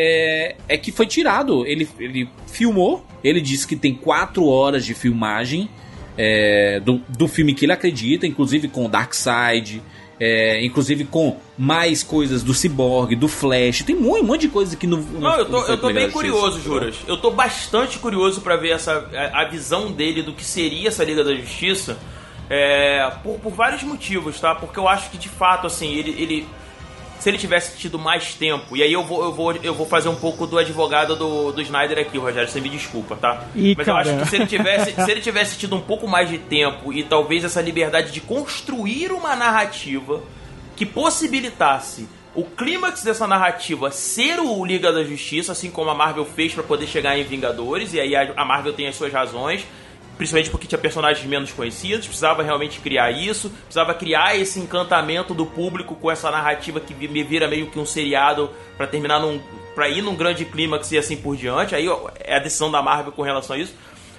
[0.00, 1.66] é, é que foi tirado.
[1.66, 5.68] Ele, ele filmou, ele disse que tem quatro horas de filmagem
[6.16, 9.82] é, do, do filme que ele acredita, inclusive com o Darkseid,
[10.20, 13.82] é, inclusive com mais coisas do Cyborg, do Flash.
[13.82, 14.98] Tem um monte de coisa que no.
[14.98, 16.96] Não, eu tô, eu tô bem curioso, Juras.
[17.08, 21.02] Eu tô bastante curioso pra ver essa, a, a visão dele do que seria essa
[21.02, 21.98] Liga da Justiça.
[22.48, 24.54] é, por, por vários motivos, tá?
[24.54, 26.10] Porque eu acho que de fato, assim, ele.
[26.22, 26.46] ele
[27.28, 30.08] se ele tivesse tido mais tempo, e aí eu vou, eu vou, eu vou fazer
[30.08, 33.44] um pouco do advogado do, do Snyder aqui, Rogério, você me desculpa, tá?
[33.76, 36.38] Mas eu acho que se ele, tivesse, se ele tivesse tido um pouco mais de
[36.38, 40.22] tempo e talvez essa liberdade de construir uma narrativa
[40.74, 46.24] que possibilitasse o clímax dessa narrativa ser o Liga da Justiça, assim como a Marvel
[46.24, 49.66] fez pra poder chegar em Vingadores, e aí a Marvel tem as suas razões,
[50.18, 55.46] principalmente porque tinha personagens menos conhecidos, precisava realmente criar isso, precisava criar esse encantamento do
[55.46, 59.40] público com essa narrativa que me vira meio que um seriado pra terminar num
[59.74, 61.72] para ir num grande clímax e assim por diante.
[61.72, 61.86] Aí
[62.24, 63.72] é a decisão da Marvel com relação a isso.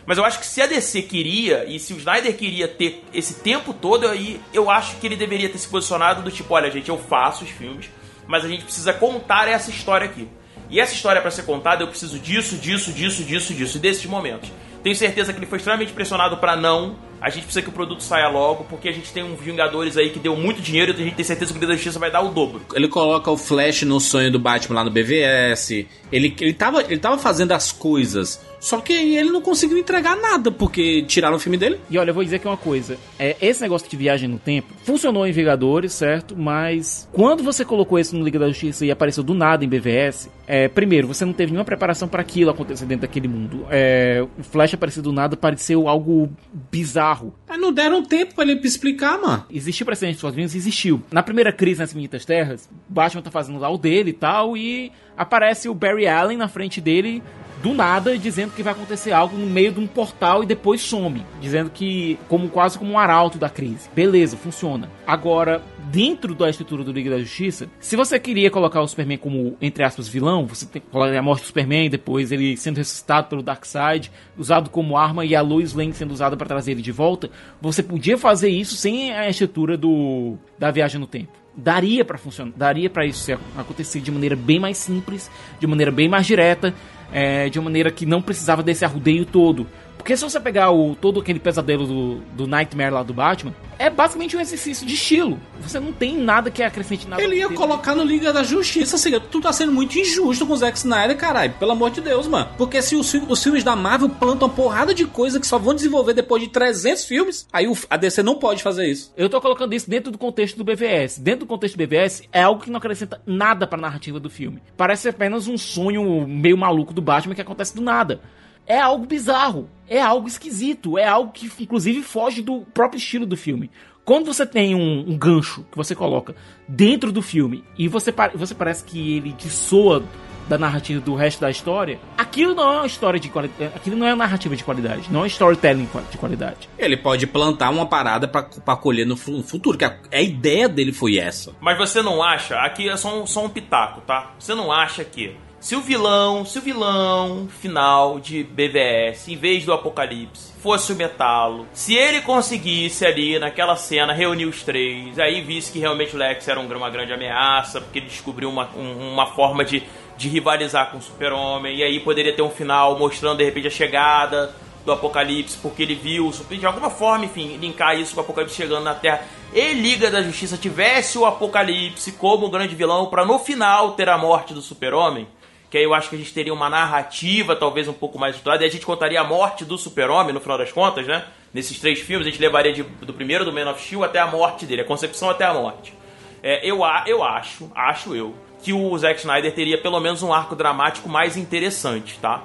[0.06, 3.42] Mas eu acho que se a DC queria, e se o Snyder queria ter esse
[3.42, 6.88] tempo todo, aí eu acho que ele deveria ter se posicionado do tipo, olha, gente,
[6.88, 7.90] eu faço os filmes,
[8.26, 10.30] mas a gente precisa contar essa história aqui.
[10.70, 14.50] E essa história para ser contada, eu preciso disso, disso, disso, disso, disso, desses momentos.
[14.84, 16.96] Tenho certeza que ele foi extremamente pressionado para não.
[17.22, 20.10] A gente precisa que o produto saia logo, porque a gente tem um Vingadores aí
[20.10, 22.12] que deu muito dinheiro e a gente tem certeza que o Liga da Justiça vai
[22.12, 22.62] dar o dobro.
[22.74, 25.86] Ele coloca o Flash no sonho do Batman lá no BVS.
[26.12, 28.40] Ele, ele, tava, ele tava fazendo as coisas.
[28.60, 31.80] Só que ele não conseguiu entregar nada, porque tiraram o filme dele.
[31.90, 32.98] E olha, eu vou dizer que é uma coisa.
[33.18, 36.36] É, esse negócio de viagem no tempo funcionou em Vingadores, certo?
[36.36, 40.30] Mas quando você colocou isso no Liga da Justiça e apareceu do nada em BVS,
[40.46, 43.66] é, primeiro, você não teve nenhuma preparação para aquilo acontecer dentro daquele mundo.
[43.70, 46.30] É, o Flash aparecer do nada pareceu algo
[46.70, 47.09] bizarro.
[47.48, 49.46] Mas não deram tempo pra ele explicar, mano.
[49.50, 50.56] Existiu precedente dos quadrinhos?
[50.56, 51.02] Existiu.
[51.12, 54.92] Na primeira crise nas Infinitas Terras, Batman tá fazendo lá o dele e tal, e
[55.18, 57.22] aparece o Barry Allen na frente dele
[57.62, 61.26] do nada dizendo que vai acontecer algo no meio de um portal e depois some,
[61.42, 63.90] dizendo que como quase como um arauto da crise.
[63.94, 64.90] Beleza, funciona.
[65.06, 65.62] Agora,
[65.92, 69.84] dentro da estrutura do Liga da Justiça, se você queria colocar o Superman como entre
[69.84, 70.82] aspas vilão, você tem
[71.18, 75.42] a morte do Superman, depois ele sendo ressuscitado pelo Darkseid, usado como arma e a
[75.42, 77.30] Lois Lane sendo usada para trazer ele de volta,
[77.62, 82.54] você podia fazer isso sem a estrutura do da viagem no tempo daria para funcionar,
[82.56, 85.30] daria para isso acontecer de maneira bem mais simples,
[85.60, 86.74] de maneira bem mais direta,
[87.12, 89.68] é, de maneira que não precisava desse arrudeio todo.
[90.00, 93.90] Porque se você pegar o, todo aquele pesadelo do, do Nightmare lá do Batman, é
[93.90, 95.38] basicamente um exercício de estilo.
[95.60, 97.22] Você não tem nada que acrescente nada.
[97.22, 100.58] Ele ia colocar no Liga da Justiça, assim, tu tá sendo muito injusto com o
[100.58, 101.54] Zack Snyder, caralho.
[101.60, 102.50] Pelo amor de Deus, mano.
[102.58, 105.76] Porque se os, os filmes da Marvel plantam uma porrada de coisa que só vão
[105.76, 109.14] desenvolver depois de 300 filmes, aí o, a DC não pode fazer isso.
[109.18, 111.20] Eu tô colocando isso dentro do contexto do BVS.
[111.20, 114.62] Dentro do contexto do BVS, é algo que não acrescenta nada pra narrativa do filme.
[114.78, 118.22] Parece apenas um sonho meio maluco do Batman que acontece do nada
[118.70, 123.36] é algo bizarro, é algo esquisito, é algo que inclusive foge do próprio estilo do
[123.36, 123.72] filme.
[124.06, 126.36] Quando você tem um, um gancho que você coloca
[126.68, 130.04] dentro do filme e você, você parece que ele dissoa
[130.48, 133.72] da narrativa do resto da história, aquilo não é uma história de qualidade.
[133.76, 136.68] Aquilo não é uma narrativa de qualidade, não é storytelling de qualidade.
[136.78, 141.18] Ele pode plantar uma parada para colher no futuro, que a, a, ideia dele foi
[141.18, 141.54] essa.
[141.62, 144.34] Mas você não acha, aqui é só um, só um pitaco, tá?
[144.40, 149.66] Você não acha que se o vilão, se o vilão final de BVS, em vez
[149.66, 155.42] do Apocalipse, fosse o Metalo, se ele conseguisse ali naquela cena reunir os três, aí
[155.42, 159.66] visse que realmente o Lex era uma grande ameaça, porque ele descobriu uma, uma forma
[159.66, 159.84] de,
[160.18, 163.72] de rivalizar com o Super-Homem, e aí poderia ter um final mostrando de repente a
[163.72, 164.56] chegada
[164.86, 168.86] do Apocalipse, porque ele viu, de alguma forma, enfim, linkar isso com o Apocalipse chegando
[168.86, 169.26] na Terra.
[169.54, 174.18] E Liga da Justiça tivesse o Apocalipse como grande vilão, para no final ter a
[174.18, 175.28] morte do Super-Homem
[175.70, 178.64] que aí eu acho que a gente teria uma narrativa talvez um pouco mais estruturada,
[178.64, 181.26] e a gente contaria a morte do super-homem, no final das contas, né?
[181.54, 184.28] Nesses três filmes, a gente levaria de, do primeiro, do Man of Steel, até a
[184.28, 185.94] morte dele, a concepção até a morte.
[186.42, 190.56] É, eu, eu acho, acho eu, que o Zack Snyder teria pelo menos um arco
[190.56, 192.44] dramático mais interessante, tá?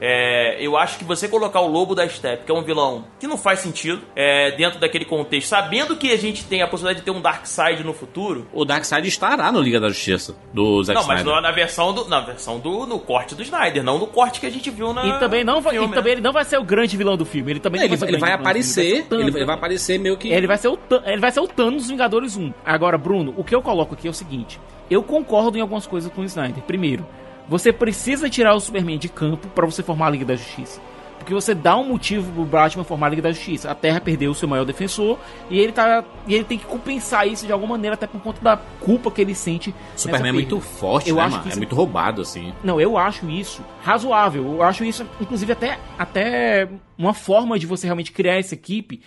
[0.00, 3.26] É, eu acho que você colocar o Lobo da Steppe, que é um vilão que
[3.26, 7.04] não faz sentido, é, dentro daquele contexto, sabendo que a gente tem a possibilidade de
[7.04, 8.46] ter um Darkseid no futuro.
[8.52, 11.26] O Darkseid estará no Liga da Justiça do Zack Não, Snyder.
[11.26, 14.46] mas na versão do, na versão do no corte do Snyder, não no corte que
[14.46, 15.06] a gente viu na.
[15.06, 17.52] E também não vai, e também ele não vai ser o grande vilão do filme.
[17.52, 20.28] Ele também não, ele, vai, ele vai aparecer, ele vai, ele vai aparecer meio que.
[20.28, 22.52] Ele vai ser o ele vai ser o Thanos dos Vingadores 1.
[22.64, 24.60] Agora, Bruno, o que eu coloco aqui é o seguinte:
[24.90, 26.62] eu concordo em algumas coisas com o Snyder.
[26.62, 27.06] Primeiro,
[27.48, 30.80] você precisa tirar o Superman de campo para você formar a Liga da Justiça.
[31.18, 33.68] Porque você dá um motivo pro Batman formar a Liga da Justiça.
[33.68, 35.18] A Terra perdeu o seu maior defensor
[35.50, 38.40] e ele tá e ele tem que compensar isso de alguma maneira até por conta
[38.40, 39.74] da culpa que ele sente.
[39.96, 41.48] Superman é muito forte, eu né, acho mano?
[41.48, 41.56] Isso...
[41.56, 42.52] É muito roubado assim.
[42.62, 44.44] Não, eu acho isso razoável.
[44.44, 49.00] Eu acho isso inclusive até até uma forma de você realmente criar essa equipe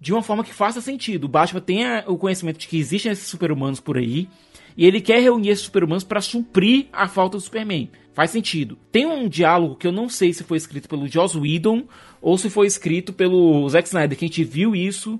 [0.00, 1.24] de uma forma que faça sentido.
[1.24, 4.28] O Batman tenha o conhecimento de que existem esses super-humanos por aí
[4.76, 7.90] e ele quer reunir esses super-humanos para suprir a falta do Superman.
[8.12, 8.78] Faz sentido.
[8.92, 11.84] Tem um diálogo que eu não sei se foi escrito pelo Joss Whedon
[12.22, 15.18] ou se foi escrito pelo Zack Snyder, que a gente viu isso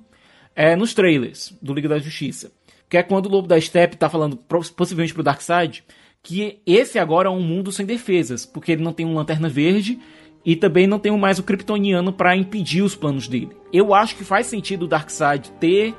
[0.55, 2.53] é, nos trailers do Liga da Justiça.
[2.89, 5.85] Que é quando o Lobo da Steppe tá falando possivelmente pro Darkseid
[6.23, 9.99] que esse agora é um mundo sem defesas, porque ele não tem um lanterna verde
[10.45, 13.51] e também não tem mais o Kryptoniano para impedir os planos dele.
[13.71, 15.95] Eu acho que faz sentido o Darkseid ter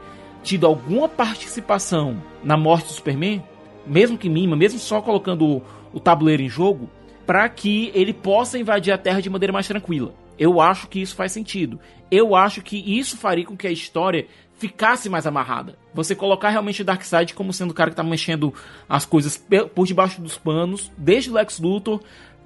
[0.46, 3.44] tido alguma participação na morte do Superman,
[3.86, 6.88] mesmo que mínima, mesmo só colocando o, tabuleiro em jogo,
[7.26, 10.14] para que ele possa invadir a Terra de maneira mais tranquila.
[10.38, 11.80] Eu acho que isso faz sentido.
[12.12, 14.28] Eu acho que isso faria com que a história
[14.58, 15.78] ficasse mais amarrada.
[15.94, 18.54] Você colocar realmente o Darkseid como sendo o cara que tá mexendo
[18.88, 19.44] as coisas
[19.74, 22.02] por debaixo dos panos, desde Lex Luthor,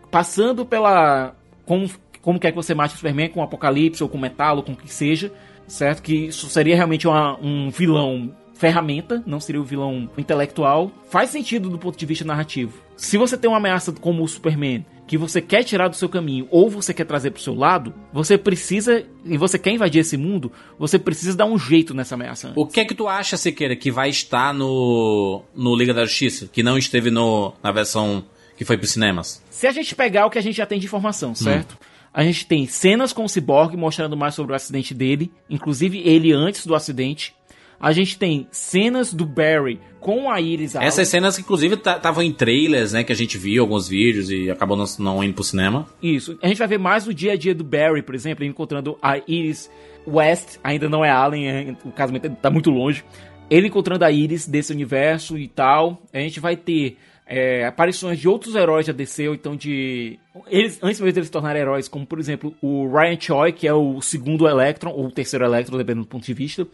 [0.10, 1.36] passando pela.
[1.66, 1.90] Como,
[2.22, 4.64] como quer que você mate o Superman, com o Apocalipse, ou com o Metal, ou
[4.64, 5.32] com o que seja
[5.70, 6.02] certo?
[6.02, 10.92] Que isso seria realmente uma, um vilão ferramenta, não seria o um vilão intelectual.
[11.10, 12.78] Faz sentido do ponto de vista narrativo.
[12.98, 16.48] Se você tem uma ameaça como o Superman, que você quer tirar do seu caminho
[16.52, 20.52] ou você quer trazer pro seu lado, você precisa, e você quer invadir esse mundo,
[20.78, 22.52] você precisa dar um jeito nessa ameaça.
[22.56, 26.48] O que é que tu acha, Siqueira, que vai estar no, no Liga da Justiça,
[26.52, 28.26] que não esteve no, na versão
[28.58, 29.42] que foi pros cinemas?
[29.50, 31.74] Se a gente pegar o que a gente já tem de informação, certo?
[31.74, 31.89] Hum.
[32.14, 36.32] A gente tem cenas com o Cyborg mostrando mais sobre o acidente dele, inclusive ele
[36.32, 37.34] antes do acidente.
[37.80, 41.06] A gente tem cenas do Barry com a Iris Essas Allen.
[41.06, 43.06] cenas, inclusive, estavam em trailers, né?
[43.06, 45.88] Que a gente viu alguns vídeos e acabou não, não, indo pro cinema.
[46.04, 46.38] Isso.
[46.42, 49.18] A gente vai ver mais o dia a dia do Barry, por exemplo, encontrando a
[49.26, 49.72] Iris
[50.06, 53.04] West, ainda não é Allen, é, o casamento tá muito longe.
[53.50, 56.04] Ele encontrando a Iris desse universo e tal.
[56.14, 56.98] A gente vai ter
[57.32, 60.18] é, aparições de outros heróis da DC, ou então de.
[60.48, 63.74] Eles, antes mesmo deles se tornarem heróis, como por exemplo o Ryan Choi, que é
[63.74, 66.68] o segundo Electron, ou o terceiro Electron, dependendo do ponto de vista,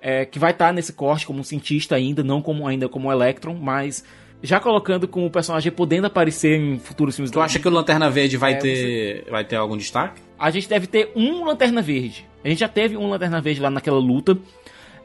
[0.00, 3.54] é, que vai estar nesse corte como um cientista ainda, não como ainda como Electron,
[3.60, 4.02] mas
[4.42, 7.30] já colocando com o personagem podendo aparecer em futuros filmes.
[7.30, 9.30] Tu acha que o Lanterna Verde vai, é, ter, você...
[9.30, 10.22] vai ter algum destaque?
[10.38, 12.26] A gente deve ter um Lanterna Verde.
[12.42, 14.38] A gente já teve um Lanterna Verde lá naquela luta.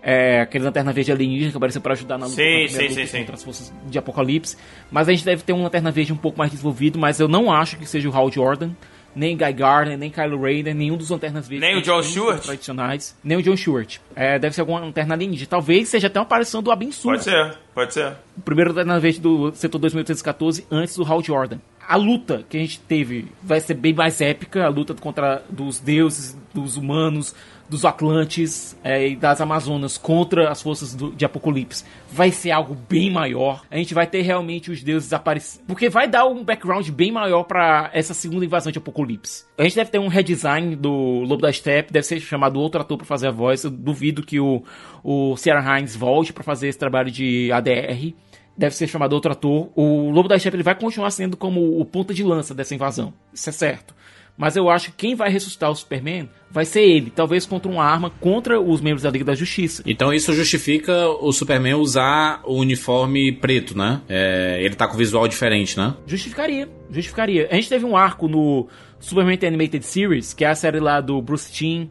[0.07, 3.17] É, aquele Lanterna Verde alienígena que apareceu para ajudar na luta, sim, sim, luta sim,
[3.21, 4.55] contra as forças de Apocalipse.
[4.91, 7.51] Mas a gente deve ter um Lanterna Verde um pouco mais desenvolvido, mas eu não
[7.51, 8.69] acho que seja o Hal Jordan,
[9.15, 11.67] nem Guy Gardner, nem Kylo Ren, nenhum dos Lanternas Verdes.
[11.67, 12.43] Nem o John Stewart?
[12.43, 13.17] Tradicionais.
[13.23, 13.97] Nem o John Stewart.
[14.15, 15.47] É, deve ser alguma Lanterna alienígena.
[15.49, 18.13] Talvez seja até uma aparição do Abin Pode ser, pode ser.
[18.37, 21.57] O primeiro Lanterna Verde do setor 2814, antes do Hal Jordan.
[21.87, 25.79] A luta que a gente teve vai ser bem mais épica, a luta contra dos
[25.79, 27.33] deuses, dos humanos,
[27.69, 32.75] dos Atlantes é, e das Amazonas contra as forças do, de Apocalipse vai ser algo
[32.87, 33.63] bem maior.
[33.69, 35.63] A gente vai ter realmente os deuses aparecendo.
[35.65, 39.45] Porque vai dar um background bem maior para essa segunda invasão de Apocalipse.
[39.57, 42.97] A gente deve ter um redesign do Lobo da Steppe, deve ser chamado outro ator
[42.97, 43.63] para fazer a voz.
[43.63, 44.63] Eu duvido que o,
[45.03, 48.13] o Sierra Hines volte para fazer esse trabalho de ADR
[48.57, 49.69] deve ser chamado outro ator.
[49.75, 53.13] O Lobo da Steppe ele vai continuar sendo como o ponta de lança dessa invasão.
[53.33, 53.93] Isso é certo.
[54.37, 57.83] Mas eu acho que quem vai ressuscitar o Superman vai ser ele, talvez contra uma
[57.83, 59.83] arma contra os membros da Liga da Justiça.
[59.85, 64.01] Então isso justifica o Superman usar o uniforme preto, né?
[64.07, 65.95] É, ele tá com visual diferente, né?
[66.05, 67.47] Justificaria, justificaria.
[67.49, 68.67] A gente teve um arco no
[68.99, 71.87] Superman Animated Series, que é a série lá do Bruce Timm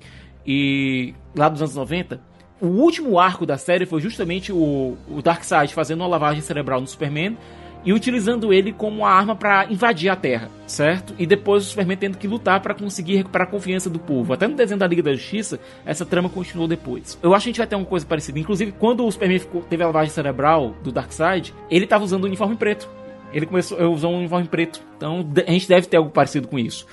[0.47, 2.21] e lá dos anos 90.
[2.61, 6.87] O último arco da série foi justamente o, o Darkseid fazendo uma lavagem cerebral no
[6.87, 7.37] Superman
[7.85, 11.15] e utilizando ele como uma arma para invadir a Terra, certo?
[11.19, 14.33] E depois o Superman tendo que lutar para conseguir recuperar a confiança do povo.
[14.33, 17.19] Até no desenho da Liga da Justiça, essa trama continuou depois.
[17.23, 18.39] Eu acho que a gente vai ter uma coisa parecida.
[18.39, 22.27] Inclusive, quando o Superman ficou, teve a lavagem cerebral do Darkseid, ele estava usando o
[22.27, 22.89] uniforme preto.
[23.33, 24.81] Ele começou a usar um uniforme preto.
[24.97, 26.87] Então a gente deve ter algo parecido com isso.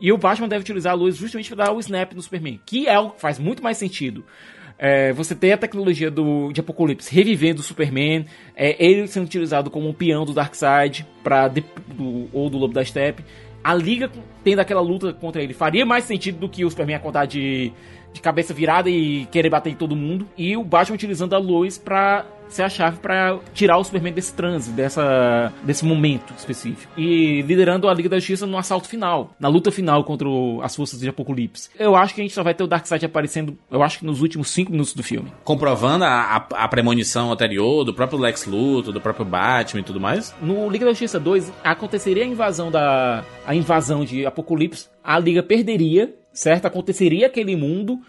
[0.00, 2.86] E o Batman deve utilizar a luz justamente para dar o snap no Superman, que
[2.86, 4.24] é algo que faz muito mais sentido
[4.78, 8.24] é, você tem a tecnologia do, de Apocalipse revivendo o Superman,
[8.54, 11.04] é, ele sendo utilizado como um peão do Darkseid
[12.32, 13.24] ou do Lobo da Steppe.
[13.62, 14.08] A Liga
[14.44, 17.72] tendo aquela luta contra ele faria mais sentido do que o Superman acordar de,
[18.12, 20.28] de cabeça virada e querer bater em todo mundo.
[20.38, 24.32] E o Batman utilizando a luz pra ser a chave para tirar o Superman desse
[24.32, 26.92] transe, dessa, desse momento específico.
[26.96, 30.74] E liderando a Liga da Justiça no assalto final, na luta final contra o, as
[30.74, 31.70] forças de Apocalipse.
[31.78, 34.22] Eu acho que a gente só vai ter o Darkseid aparecendo, eu acho que nos
[34.22, 35.32] últimos 5 minutos do filme.
[35.44, 40.00] Comprovando a, a, a, premonição anterior do próprio Lex Luthor, do próprio Batman e tudo
[40.00, 40.34] mais?
[40.40, 45.42] No Liga da Justiça 2, aconteceria a invasão da a invasão de Apocalipse, a Liga
[45.42, 46.66] perderia, certo?
[46.66, 48.00] Aconteceria aquele mundo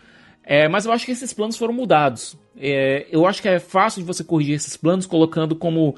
[0.51, 2.35] é, mas eu acho que esses planos foram mudados.
[2.57, 5.95] É, eu acho que é fácil de você corrigir esses planos colocando como.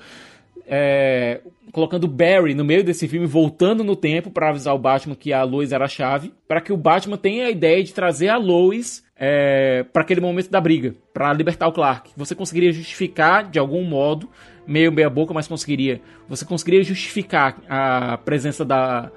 [0.67, 1.39] É,
[1.71, 5.41] colocando Barry no meio desse filme, voltando no tempo para avisar o Batman que a
[5.43, 9.05] Lois era a chave, para que o Batman tenha a ideia de trazer a Lois
[9.15, 12.11] é, para aquele momento da briga, para libertar o Clark.
[12.17, 14.29] Você conseguiria justificar de algum modo,
[14.67, 16.01] meio meia boca, mas conseguiria.
[16.27, 19.09] Você conseguiria justificar a presença da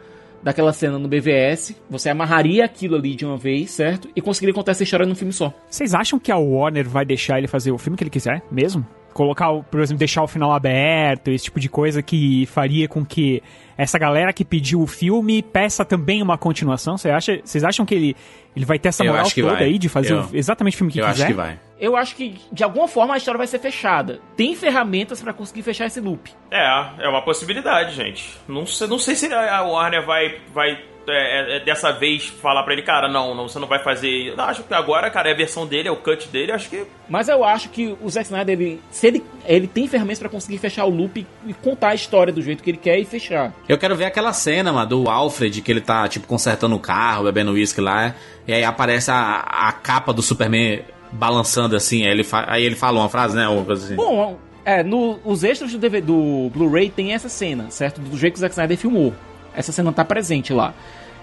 [0.45, 4.11] daquela cena no BVS, você amarraria aquilo ali de uma vez, certo?
[4.15, 5.53] E conseguiria contar essa história num filme só.
[5.69, 8.87] Vocês acham que a Warner vai deixar ele fazer o filme que ele quiser, mesmo?
[9.15, 13.43] Colocar, por exemplo, deixar o final aberto, esse tipo de coisa que faria com que
[13.79, 16.99] essa galera que pediu o filme peça também uma continuação?
[16.99, 18.17] Você acha, vocês acham que ele,
[18.55, 19.65] ele vai ter essa moral toda vai.
[19.65, 21.23] aí de fazer eu, exatamente o filme que eu quiser?
[21.23, 21.59] Eu acho que vai.
[21.79, 24.21] Eu acho que, de alguma forma, a história vai ser fechada.
[24.37, 26.33] Tem ferramentas para conseguir fechar esse loop.
[26.51, 26.65] É,
[27.01, 28.39] é uma possibilidade, gente.
[28.47, 32.63] Não sei, não sei se a Warner vai, vai é, é, é, dessa vez falar
[32.63, 34.35] para ele, cara, não, não, você não vai fazer.
[34.37, 36.87] Não, acho que agora, cara, é a versão dele, é o cut dele, acho que.
[37.09, 40.59] Mas eu acho que o Zack Snyder, ele, se ele, ele tem ferramentas para conseguir
[40.59, 43.53] fechar o loop e contar a história do jeito que ele quer e fechar.
[43.69, 47.25] Eu quero ver aquela cena, mano, do Alfred, que ele tá, tipo, consertando o carro,
[47.25, 48.15] bebendo uísque lá,
[48.47, 50.83] e aí aparece a, a capa do Superman
[51.15, 53.47] balançando assim, aí ele, aí ele fala uma frase, né?
[53.65, 53.95] Coisa assim.
[53.95, 58.01] Bom, é, no, os extras do, do Blu-ray tem essa cena, certo?
[58.01, 59.13] Do jeito que o Zack Snyder filmou.
[59.55, 60.75] Essa cena tá presente lá.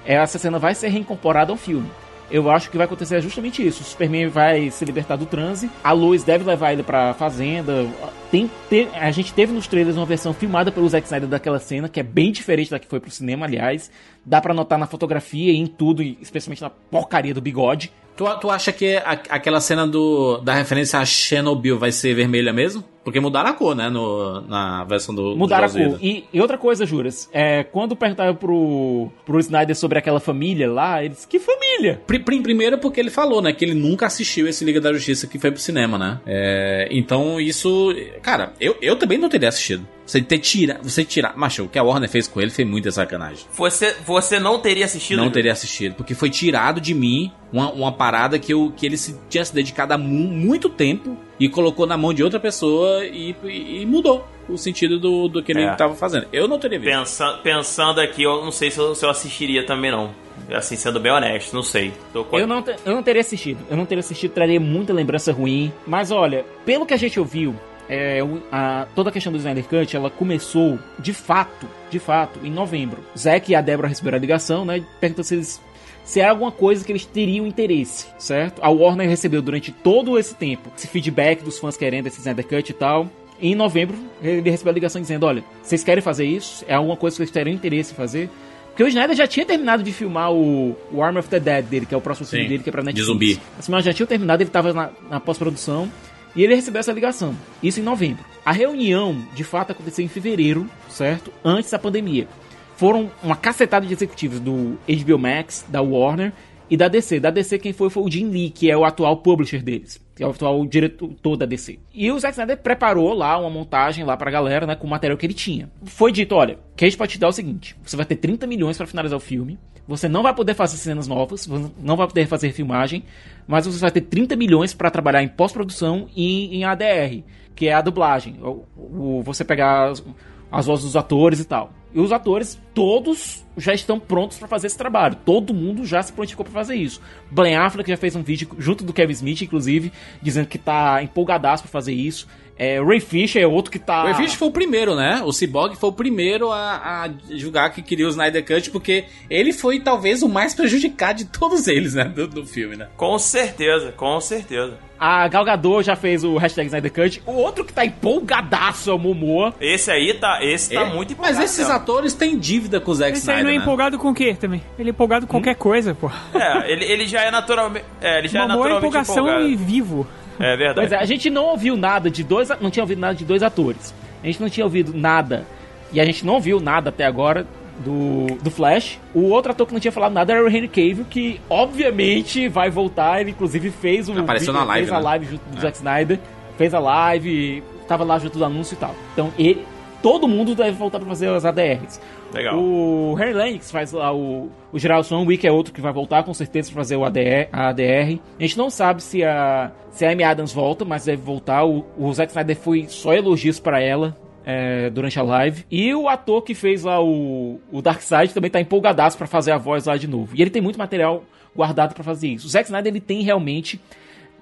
[0.05, 1.89] Essa cena vai ser reincorporada ao filme.
[2.31, 3.81] Eu acho que vai acontecer justamente isso.
[3.81, 5.69] O Superman vai se libertar do transe.
[5.83, 7.85] A Lois deve levar ele pra fazenda.
[8.31, 11.89] Tem, te, a gente teve nos trailers uma versão filmada pelo Zack Snyder daquela cena,
[11.89, 13.91] que é bem diferente da que foi pro cinema, aliás.
[14.25, 17.91] Dá para notar na fotografia e em tudo, especialmente na porcaria do bigode.
[18.15, 22.53] Tu, tu acha que a, aquela cena do, da referência a Chernobyl vai ser vermelha
[22.53, 22.83] mesmo?
[23.03, 23.89] Porque mudaram a cor, né?
[23.89, 25.35] No, na versão do.
[25.35, 25.99] Mudaram do a cor.
[26.01, 31.03] E, e, outra coisa, Juras, é, quando perguntaram pro, pro Snyder sobre aquela família lá,
[31.03, 31.25] eles.
[31.25, 31.99] Que família?
[32.05, 33.53] Primeiro porque ele falou, né?
[33.53, 36.19] Que ele nunca assistiu esse Liga da Justiça que foi pro cinema, né?
[36.27, 37.93] É, então isso.
[38.21, 39.87] Cara, eu, eu também não teria assistido.
[40.11, 41.37] Você ter tira, você tirar.
[41.37, 43.45] Macho, o que a Warner fez com ele foi muita sacanagem.
[43.53, 45.17] Você, você não teria assistido?
[45.19, 48.97] Não teria assistido, porque foi tirado de mim uma, uma parada que, eu, que ele
[48.97, 53.05] se, tinha se dedicado há mu- muito tempo e colocou na mão de outra pessoa
[53.05, 55.71] e, e- e mudou o sentido do, do que ele É.
[55.71, 56.27] estava fazendo.
[56.33, 56.91] Eu não teria visto.
[56.93, 60.11] Pensa- pensando aqui, eu não sei se eu, se eu assistiria também, não.
[60.53, 61.93] Assim, sendo bem honesto, não sei.
[62.11, 63.59] Tô com- Eu não, eu não teria assistido.
[63.69, 65.71] Eu não teria assistido, traria muita lembrança ruim.
[65.87, 67.55] Mas olha, pelo que a gente ouviu,
[67.89, 68.19] é,
[68.51, 72.99] a- toda a questão do Snyder Cut, ela começou de fato, de fato, em novembro.
[73.17, 74.83] Zack e a Débora receberam a ligação, né?
[74.99, 75.61] Perguntando se eles.
[76.03, 78.59] Se era alguma coisa que eles teriam interesse, certo?
[78.63, 82.69] A Warner recebeu durante todo esse tempo esse feedback dos fãs querendo esse Snyder Cut
[82.69, 83.07] e tal.
[83.39, 86.65] E em novembro, ele recebeu a ligação dizendo: Olha, vocês querem fazer isso?
[86.67, 88.29] É alguma coisa que vocês teriam interesse em fazer?
[88.69, 91.85] Porque o Snyder já tinha terminado de filmar o, o Army of the Dead dele,
[91.85, 93.05] que é o próximo filme Sim, dele, que é pra de Netflix.
[93.07, 93.39] zumbi.
[93.59, 95.91] Assim, mas já tinha terminado, ele tava na, na pós-produção.
[96.35, 97.35] E ele recebeu essa ligação.
[97.61, 98.23] Isso em novembro.
[98.45, 101.31] A reunião, de fato, aconteceu em fevereiro, certo?
[101.43, 102.27] Antes da pandemia.
[102.75, 106.33] Foram uma cacetada de executivos do HBO Max, da Warner
[106.71, 107.19] e da DC.
[107.19, 109.99] Da DC quem foi foi o Jim Lee, que é o atual publisher deles.
[110.15, 111.77] Que é o atual diretor da DC.
[111.93, 114.75] E o Zack Snyder preparou lá uma montagem lá pra galera, né?
[114.75, 115.69] Com o material que ele tinha.
[115.83, 117.75] Foi dito, olha, que a gente pode te dar o seguinte.
[117.83, 119.59] Você vai ter 30 milhões pra finalizar o filme.
[119.87, 121.47] Você não vai poder fazer cenas novas,
[121.81, 123.03] não vai poder fazer filmagem,
[123.47, 127.23] mas você vai ter 30 milhões para trabalhar em pós-produção e em ADR,
[127.55, 128.37] que é a dublagem.
[128.41, 130.03] O- você pegar as,
[130.51, 131.73] as vozes dos atores e tal.
[131.93, 135.17] E os atores, todos já estão prontos para fazer esse trabalho.
[135.25, 137.01] Todo mundo já se prontificou para fazer isso.
[137.29, 139.91] Ben Affleck já fez um vídeo junto do Kevin Smith, inclusive,
[140.21, 142.27] dizendo que tá empolgadaço para fazer isso.
[142.63, 144.01] É, Ray Fisher é outro que tá.
[144.03, 145.19] O Ray Fisher foi o primeiro, né?
[145.25, 149.51] O Cyborg foi o primeiro a, a julgar que queria o Snyder Cut, porque ele
[149.51, 152.03] foi talvez o mais prejudicado de todos eles, né?
[152.05, 152.87] Do, do filme, né?
[152.95, 154.77] Com certeza, com certeza.
[154.99, 157.23] A Gal Gadot já fez o hashtag Snyder Cut.
[157.25, 159.55] O outro que tá empolgadaço é o Momoa.
[159.59, 161.43] Esse aí tá, esse tá É, muito Mas empolgado.
[161.45, 161.73] esses mesmo.
[161.73, 163.61] atores têm dívida com o Zack Esse aí Snyder, não é né?
[163.63, 164.61] empolgado com o quê também?
[164.77, 166.11] Ele é empolgado com qualquer coisa, pô.
[166.35, 167.85] É, ele, ele já é naturalmente.
[167.99, 169.47] É, ele já é Mamou é naturalmente empolgação empolgado.
[169.49, 170.07] e vivo.
[170.41, 170.75] É verdade.
[170.87, 172.49] Pois é, a gente não ouviu nada de dois.
[172.59, 173.93] Não tinha ouvido nada de dois atores.
[174.23, 175.45] A gente não tinha ouvido nada.
[175.93, 177.45] E a gente não viu nada até agora
[177.79, 178.99] do, do Flash.
[179.13, 182.69] O outro ator que não tinha falado nada era o Henry Cavill, que obviamente vai
[182.69, 183.21] voltar.
[183.21, 184.17] Ele inclusive fez o.
[184.19, 185.03] Apareceu na live, Fez a né?
[185.05, 185.61] live junto do É.
[185.61, 186.19] Zack Snyder.
[186.57, 187.63] Fez a live.
[187.87, 188.95] Tava lá junto do anúncio e tal.
[189.13, 189.65] Então ele.
[190.01, 192.01] Todo mundo deve voltar pra fazer as ADRs.
[192.33, 192.57] Legal.
[192.57, 196.33] O Harry Lennox faz lá o, o Gerald Swanwick é outro que vai voltar com
[196.33, 198.19] certeza pra fazer o ADR, a ADR.
[198.39, 201.65] A gente não sabe se a, se a Amy Adams volta, mas deve voltar.
[201.65, 205.65] O, o Zack Snyder foi só elogios pra ela é, durante a live.
[205.69, 209.57] E o ator que fez lá o, o Darkseid também tá empolgadaço pra fazer a
[209.57, 210.35] voz lá de novo.
[210.35, 211.23] E ele tem muito material
[211.55, 212.47] guardado pra fazer isso.
[212.47, 213.79] O Zack Snyder ele tem realmente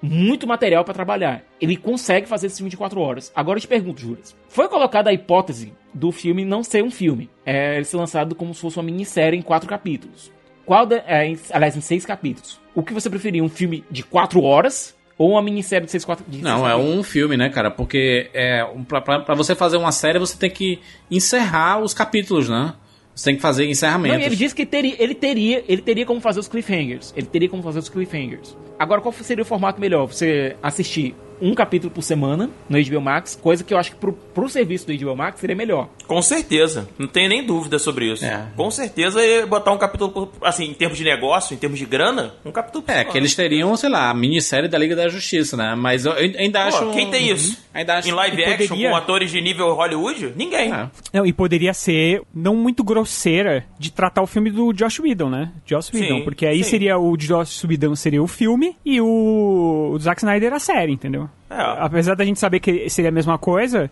[0.02, 1.42] muito material pra trabalhar.
[1.60, 3.30] Ele consegue fazer esse filme de 4 horas.
[3.34, 4.34] Agora eu te pergunto, Juras.
[4.48, 7.28] Foi colocada a hipótese do filme não ser um filme.
[7.44, 10.30] É ele ser lançado como se fosse uma minissérie em quatro capítulos.
[10.64, 12.60] Qual da- é, em- aliás, em seis capítulos.
[12.74, 13.42] O que você preferia?
[13.42, 17.02] Um filme de 4 horas ou uma minissérie de seis, quatro, de Não, é um
[17.02, 17.70] filme, né, cara?
[17.70, 20.78] Porque é, um, pra você fazer uma série, você tem que
[21.10, 22.72] encerrar os capítulos, né?
[23.14, 24.18] Você tem que fazer Não, encerramentos.
[24.18, 27.12] e ele disse que teria, ele teria, ele teria como fazer os cliffhangers.
[27.16, 28.56] Ele teria como fazer os cliffhangers.
[28.78, 30.06] Agora, qual seria o formato melhor?
[30.06, 34.12] Você assistir um capítulo por semana no HBO Max, coisa que eu acho que pro,
[34.12, 35.88] pro serviço do HBO Max seria melhor.
[36.06, 36.88] Com certeza.
[36.98, 38.24] Não tenho nem dúvida sobre isso.
[38.24, 38.46] É.
[38.56, 41.86] Com certeza ia botar um capítulo, por- assim, em termos de negócio, em termos de
[41.86, 43.12] grana, um capítulo por É, semana.
[43.12, 45.74] que eles teriam, sei lá, a minissérie da Liga da Justiça, né?
[45.76, 46.90] Mas eu ainda Pô, acho.
[46.90, 47.56] quem tem isso?
[47.72, 50.32] Ainda acho Em live action poderia- com atores de nível Hollywood?
[50.36, 50.72] Ninguém.
[50.72, 50.90] É.
[51.14, 55.52] Não, e poderia ser não muito grosseira de tratar o filme do Josh Whedon, né?
[55.64, 56.70] Josh Whedon, Sim, porque aí sim.
[56.70, 61.29] seria o Josh Whedon seria o filme e o, o Zack Snyder a série, entendeu?
[61.50, 61.56] É.
[61.78, 63.90] Apesar da gente saber que seria a mesma coisa,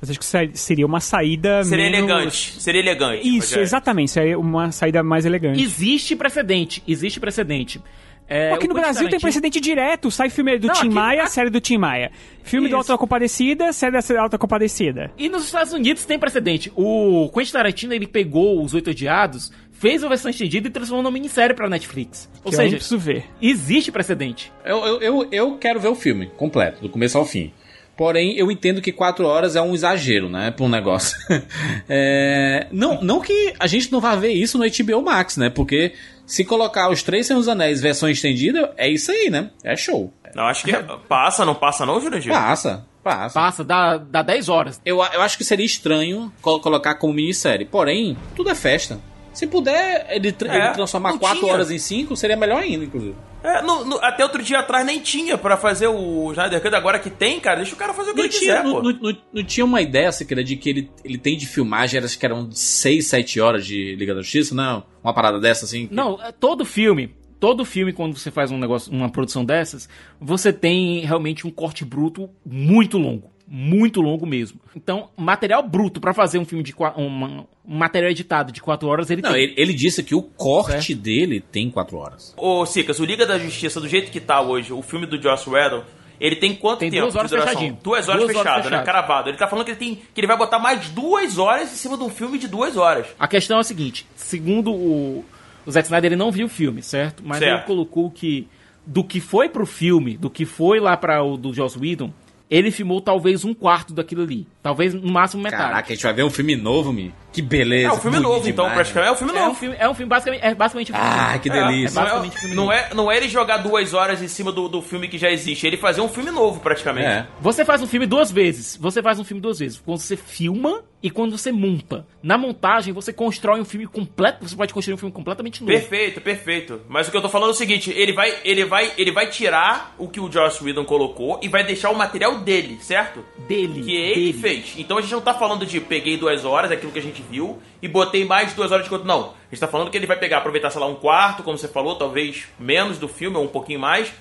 [0.00, 2.10] mas acho que seria uma saída Seria menos...
[2.10, 2.60] elegante.
[2.60, 3.20] Seria elegante.
[3.28, 3.62] Isso, Rogério.
[3.62, 5.62] exatamente, seria uma saída mais elegante.
[5.62, 7.80] Existe precedente, existe precedente.
[8.26, 10.10] É, Aqui no Brasil tem precedente direto.
[10.10, 12.10] Sai filme do Não, Tim aqui- Maia, série do Tim Maia.
[12.42, 12.90] Filme do Isso.
[12.92, 15.12] Alta Compadecida, série da Alta Compadecida.
[15.18, 16.72] E nos Estados Unidos tem precedente.
[16.74, 19.52] O Quentin Tarantino ele pegou os Oito Odiados,
[19.88, 22.28] fez a versão estendida e transformou numa minissérie pra Netflix.
[22.42, 23.24] Ou que eu não seja, preciso ver.
[23.42, 24.50] existe precedente.
[24.64, 27.52] Eu, eu, eu, eu quero ver o filme completo, do começo ao fim.
[27.96, 30.50] Porém, eu entendo que quatro horas é um exagero, né?
[30.50, 31.16] Pra um negócio.
[31.88, 35.50] É, não, não que a gente não vá ver isso no HBO Max, né?
[35.50, 35.92] Porque
[36.26, 39.50] se colocar os Três Senhores dos Anéis versão estendida, é isso aí, né?
[39.62, 40.12] É show.
[40.34, 40.72] Não, acho que
[41.08, 42.32] passa, não passa não, Jurandir?
[42.32, 43.34] Passa, passa.
[43.38, 44.80] Passa, dá, dá 10 horas.
[44.84, 47.66] Eu, eu acho que seria estranho col- colocar como minissérie.
[47.66, 48.98] Porém, tudo é festa.
[49.34, 51.52] Se puder ele, tra- É, ele transformar não 4 tinha.
[51.52, 53.14] horas em 5, seria melhor ainda, inclusive.
[53.42, 56.98] É, no- no- até outro dia atrás nem tinha pra fazer o Snyder Cut, agora
[56.98, 58.82] que tem, cara, deixa o cara fazer o que Não ele tinha, quiser, não, pô.
[58.82, 62.18] não- não- não tinha uma ideia, Cicra, de que ele, ele tem de filmagem, acho
[62.18, 64.84] que eram 6, 7 horas de Liga da Justiça, não?
[65.02, 65.88] Uma parada dessa, assim?
[65.88, 69.88] que- Não, é todo filme, todo filme quando você faz um negócio, uma produção dessas,
[70.18, 74.58] você tem realmente um corte bruto muito longo, muito longo mesmo.
[74.74, 79.10] Então, material bruto pra fazer um filme de uma- um material editado de 4 horas,
[79.10, 79.44] ele Não, tem.
[79.44, 82.34] ele, ele disse que o corte dele tem 4 horas.
[82.36, 85.48] Ô, Cicas, o Liga da Justiça, do jeito que tá hoje, o filme do Joss
[85.48, 85.84] Whedon,
[86.20, 87.78] ele tem quanto Tem tempo duas horas fechadinho.
[87.80, 88.70] Duas horas Duas horas fechado, né?
[88.70, 88.84] fechado.
[88.84, 89.28] Cravado.
[89.30, 91.96] Ele tá falando que ele, tem, que ele vai botar mais duas horas em cima
[91.96, 93.06] de um filme de duas horas.
[93.16, 95.24] A questão é a seguinte, segundo o,
[95.64, 97.22] o Zack Snyder, ele não viu o filme, certo?
[97.24, 97.56] Mas Certo.
[97.58, 98.48] ele colocou que
[98.84, 102.12] do que foi pro filme, do que foi lá para o do Joss Whedon,
[102.50, 104.46] ele filmou talvez um quarto daquilo ali.
[104.62, 105.62] Talvez no máximo metade.
[105.62, 107.12] Caraca, a gente vai ver um filme novo, Mi.
[107.34, 107.88] Que beleza.
[107.88, 109.08] É um filme novo, então, demais, praticamente.
[109.08, 109.58] É um filme É um novo.
[109.58, 111.38] filme, é um filme basicamente, é basicamente um filme Ah, novo.
[111.40, 112.00] que É, delícia.
[112.00, 112.72] É, um é, filme não, novo.
[112.72, 115.66] é, não é ele jogar duas horas em cima do, do filme que já existe,
[115.66, 117.06] ele fazer um filme novo, praticamente.
[117.08, 117.26] É.
[117.40, 118.76] Você faz um filme duas vezes.
[118.80, 119.82] Você faz um filme duas vezes.
[119.84, 122.06] Quando você filma e quando você monta.
[122.22, 124.48] Na montagem, você constrói um filme completo.
[124.48, 125.70] Você pode construir um filme completamente novo.
[125.72, 126.80] Perfeito, perfeito.
[126.88, 129.28] Mas o que eu tô falando é o seguinte, ele vai, ele vai, ele vai
[129.28, 133.22] tirar o que o Joss Whedon colocou e vai deixar o material dele, certo?
[133.46, 133.82] Dele.
[133.82, 134.32] Que ele dele.
[134.32, 134.74] fez.
[134.78, 137.58] Então a gente não tá falando de peguei duas horas, aquilo que a gente viu,
[137.82, 139.08] e botei mais duas horas de conteúdo.
[139.08, 139.20] Não.
[139.20, 141.68] A gente tá falando que ele vai pegar, aproveitar, sei lá, um quarto, como você
[141.68, 144.12] falou, talvez menos do filme, ou um pouquinho mais.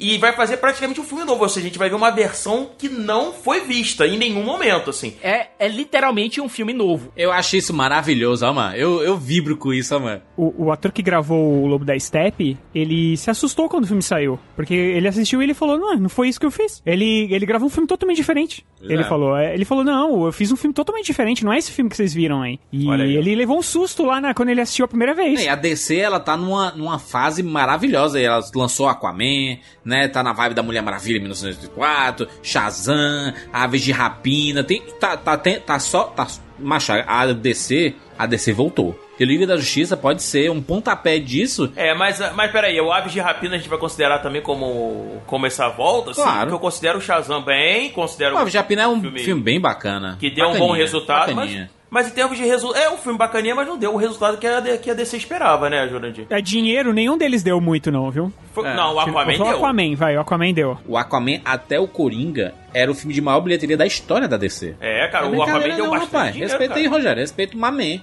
[0.00, 1.42] E vai fazer praticamente um filme novo.
[1.42, 4.90] Ou seja, a gente vai ver uma versão que não foi vista em nenhum momento,
[4.90, 5.16] assim.
[5.22, 7.12] É, é literalmente um filme novo.
[7.16, 8.76] Eu acho isso maravilhoso, mano.
[8.76, 10.22] Eu, eu vibro com isso, mano.
[10.38, 14.02] O, o ator que gravou o Lobo da Steppe, ele se assustou quando o filme
[14.02, 14.38] saiu.
[14.54, 16.80] Porque ele assistiu e ele falou, não, não foi isso que eu fiz.
[16.86, 18.64] Ele, ele gravou um filme totalmente diferente.
[18.78, 19.04] Pois ele é.
[19.04, 21.90] falou, é, ele falou, não, eu fiz um filme totalmente diferente, não é esse filme
[21.90, 22.60] que vocês viram aí.
[22.72, 23.16] E aí.
[23.16, 25.42] ele levou um susto lá na, quando ele assistiu a primeira vez.
[25.42, 28.20] E a DC, ela tá numa, numa fase maravilhosa.
[28.20, 30.06] Ela lançou Aquaman, né?
[30.06, 34.62] Tá na vibe da Mulher Maravilha em 1984, Shazam, Aves de Rapina.
[34.62, 36.04] Tem, tá, tá, tem, tá só.
[36.04, 36.26] Tá,
[36.58, 39.07] macho, a DC, a DC voltou.
[39.18, 41.72] E o Liga da Justiça pode ser um pontapé disso.
[41.74, 45.46] É, mas, mas peraí, o Aves de Rapina a gente vai considerar também como, como
[45.46, 46.14] essa volta?
[46.14, 46.40] Sim, Claro.
[46.42, 49.42] porque eu considero o Shazam bem, considero O Aves de Rapina é um filme- filme,
[49.42, 50.16] bem bacana.
[50.20, 51.62] que deu um bom Bacaninha, resultado, bacaninha.
[51.62, 52.82] mas em termos de resultado...
[52.82, 55.70] É um filme bacaninha, mas não deu o resultado que a, que a DC esperava,
[55.70, 56.26] né, Jurandir?
[56.28, 58.30] É dinheiro, nenhum deles deu muito não, viu?
[58.52, 59.56] Foi- É, não, o Aquaman Foi o deu.
[59.56, 60.78] Aquaman, vai, o Aquaman deu.
[60.86, 64.74] O Aquaman até o Coringa era o filme de maior bilheteria da história da DC.
[64.80, 66.32] É, cara, É o Aquaman deu não, bastante rapaz.
[66.32, 66.80] dinheiro, Respeita cara.
[66.80, 67.20] aí, Rogério.
[67.22, 68.00] Respeita o Mamé.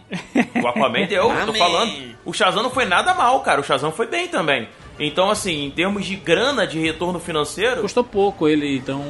[0.64, 1.94] O Aquaman deu, eu tô falando.
[2.26, 3.62] O Shazam não foi nada mal, cara.
[3.62, 4.68] O Shazam foi bem também.
[5.00, 7.82] Então, assim, em termos de grana, de retorno financeiro...
[7.82, 9.04] Custou pouco ele, então.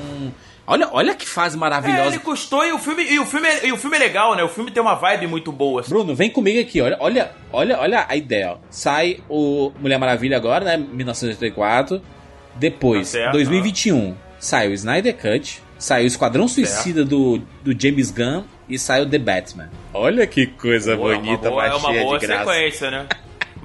[0.68, 2.08] Olha, olha que fase É, maravilhosa.
[2.08, 4.44] ele custou e o filme, e o filme, é- e o filme é legal, né?
[4.44, 5.82] O filme tem uma vibe muito boa.
[5.82, 5.90] assim.
[5.90, 8.58] Bruno, vem comigo aqui, olha, olha, olha, olha a ideia, ó.
[8.70, 10.78] Sai o Mulher Maravilha agora, né?
[10.78, 12.02] 1984.
[12.56, 18.10] Depois, Tá certo, 2021, sai o Snyder Cut, sai o Esquadrão Suicida do, do James
[18.12, 19.70] Gunn e sai o The Batman.
[19.94, 22.46] Olha que coisa Pô, é uma bonita, boa, é uma boa de graça.
[22.54, 23.06] sequência, né?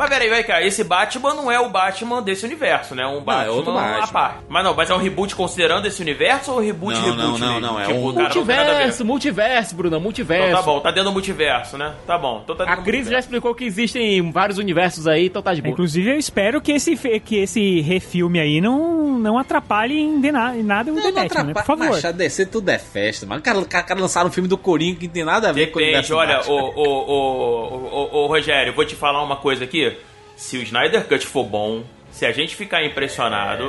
[0.01, 3.07] Mas peraí, vai cá, esse Batman não é o Batman desse universo, né?
[3.07, 4.07] Um Batman, é outro Batman.
[4.09, 4.45] parte.
[4.49, 7.39] Mas não, mas é um reboot considerando esse universo ou um reboot Não, reboot não,
[7.39, 7.61] não, mesmo?
[7.61, 8.71] não, é tipo, um- cara, não tem nada a ver.
[8.73, 10.49] Multiverso, multiverso, Bruno, multiverso.
[10.49, 11.93] Então tá bom, tá dentro do multiverso, né?
[12.07, 12.41] Tá bom.
[12.43, 15.71] Então tá A Cris já explicou que existem vários universos aí, então tá de boa.
[15.73, 20.57] Inclusive, eu espero que esse, que esse refilme aí não, não atrapalhe em, de na-
[20.57, 21.53] em nada o The Batman, né?
[21.53, 21.89] Por favor.
[21.91, 23.43] Mas DC tudo é festa, mano.
[23.43, 25.79] Cara, cara, cara lançaram um filme do Coringa que não tem nada a ver com
[25.79, 29.65] o Depende, universo olha, ô, ô, ô, ô, ô, Rogério, vou te falar uma coisa
[29.65, 29.90] aqui.
[30.37, 33.65] Se o Snyder Cut for bom, se a gente ficar impressionado,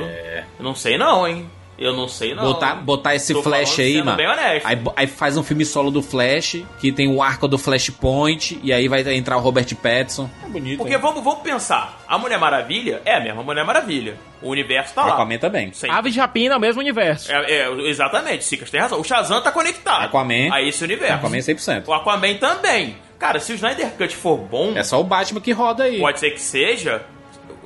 [0.58, 1.50] eu não sei não, hein?
[1.78, 2.44] Eu não sei não.
[2.44, 4.16] Botar, botar esse Tô Flash falando aí, mano.
[4.16, 4.66] bem honesto.
[4.66, 8.72] Aí, aí faz um filme solo do Flash, que tem o arco do Flashpoint, e
[8.72, 10.30] aí vai entrar o Robert Pattinson.
[10.44, 10.78] É bonito.
[10.78, 14.16] Porque vamos, vamos pensar, a Mulher Maravilha é a mesma Mulher Maravilha.
[14.40, 15.14] O universo tá o lá.
[15.14, 15.72] Aquaman também.
[15.72, 15.88] Sim.
[15.90, 17.32] Aves de Rapina é o mesmo universo.
[17.32, 19.00] É, é, exatamente, Sicas tem razão.
[19.00, 20.52] O Shazam tá conectado Aquaman.
[20.52, 21.14] a esse universo.
[21.14, 21.88] Aquaman 100%.
[21.88, 22.96] O Aquaman também.
[23.22, 26.00] Cara, se o Snyder Cut for bom, É só o Batman que roda aí.
[26.00, 27.02] pode ser que seja.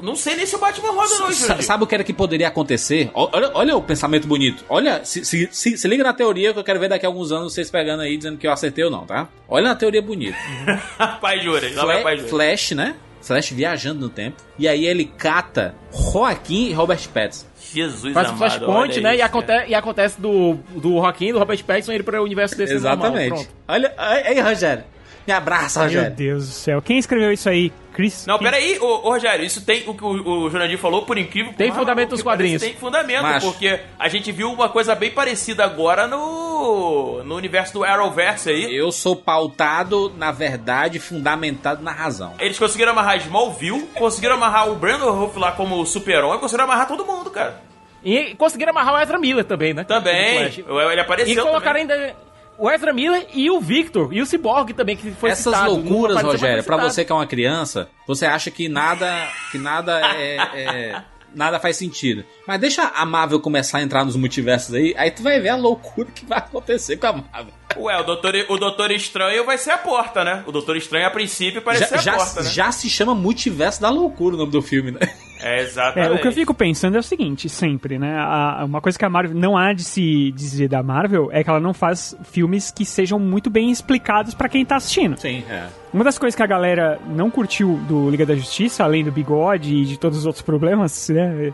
[0.03, 1.65] Não sei nem se o Batman roda não, Sa- Jurandir.
[1.65, 3.11] Sabe o que era que poderia acontecer?
[3.15, 4.63] Olha, olha o pensamento bonito.
[4.69, 7.33] Olha, se, se, se- se liga na teoria que eu quero ver daqui a alguns
[7.33, 9.29] anos vocês pegando aí dizendo que eu acertei ou não, tá?
[9.49, 10.37] Olha na teoria bonita.
[11.23, 12.29] pai Jura, lá vai pai Jura.
[12.29, 12.95] Flash, né?
[13.23, 14.37] Flash viajando no tempo.
[14.59, 15.75] E aí ele cata
[16.13, 17.47] Joaquim e Robert Pattinson.
[17.73, 19.13] Jesus Faz o amado, Flashpoint, né?
[19.15, 22.55] isso, e, acontece, e acontece do, do Joaquim, do Robert Pattinson, ele para o universo
[22.57, 22.93] desse normal.
[22.95, 23.29] Exatamente.
[23.31, 23.49] Pronto.
[23.67, 24.85] Olha, aí, Rogério.
[25.27, 26.17] Me abraça, Meu Rogério.
[26.17, 26.81] Deus do céu.
[26.83, 27.73] Quem escreveu isso aí?
[27.93, 28.27] Chris?
[28.27, 31.53] Não, Quem- peraí, ô, ô Rogério, isso tem o que o, o falou, por incrível
[31.53, 32.63] que Tem fundamento nos quadrinhos.
[32.63, 33.47] Tem fundamento, Macho.
[33.51, 38.77] porque a gente viu uma coisa bem parecida agora no, no universo do Arrowverse aí.
[38.77, 42.35] Eu sou pautado na verdade, fundamentado na razão.
[42.39, 47.05] Eles conseguiram amarrar Smallville, conseguiram amarrar o Brandon Ruff lá como super-homem, conseguiram amarrar todo
[47.07, 47.63] mundo, cara.
[48.05, 49.83] E conseguiram amarrar o Ezra Miller também, né?
[49.83, 50.53] Também,
[50.93, 51.97] ele apareceu E colocaram também.
[52.01, 52.17] ainda
[52.59, 55.71] o Ezra Miller e o Victor, e o Cyborg também, que foi Essas citado.
[55.73, 56.83] loucuras, Rogério, citado.
[56.83, 61.03] você que é uma criança, você acha que nada, que nada é, é-
[61.35, 62.25] nada faz sentido.
[62.47, 65.57] Mas deixa a Marvel começar a entrar nos multiversos aí, aí tu vai ver a
[65.57, 67.53] loucura que vai acontecer com a Marvel.
[67.79, 70.43] Ué, o Doutor, o Doutor Estranho vai ser a porta, né?
[70.47, 72.51] O Doutor Estranho, a princípio, parece Já, ser a já, porta, né?
[72.51, 75.01] já se chama Multiverso da Loucura o nome do filme, né?
[75.41, 76.13] É, É, exatamente.
[76.15, 78.17] o que eu fico pensando é o seguinte, sempre, né?
[78.19, 81.51] A- uma coisa que a Marvel não há de se dizer da Marvel é que
[81.51, 85.17] ela não faz filmes que sejam muito bem explicados pra quem tá assistindo.
[85.19, 85.67] Sim, é.
[85.93, 89.75] Uma das coisas que a galera não curtiu do Liga da Justiça, além do bigode
[89.75, 91.53] e de todos os outros problemas, né?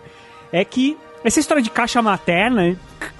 [0.53, 2.77] É que essa história de caixa materna,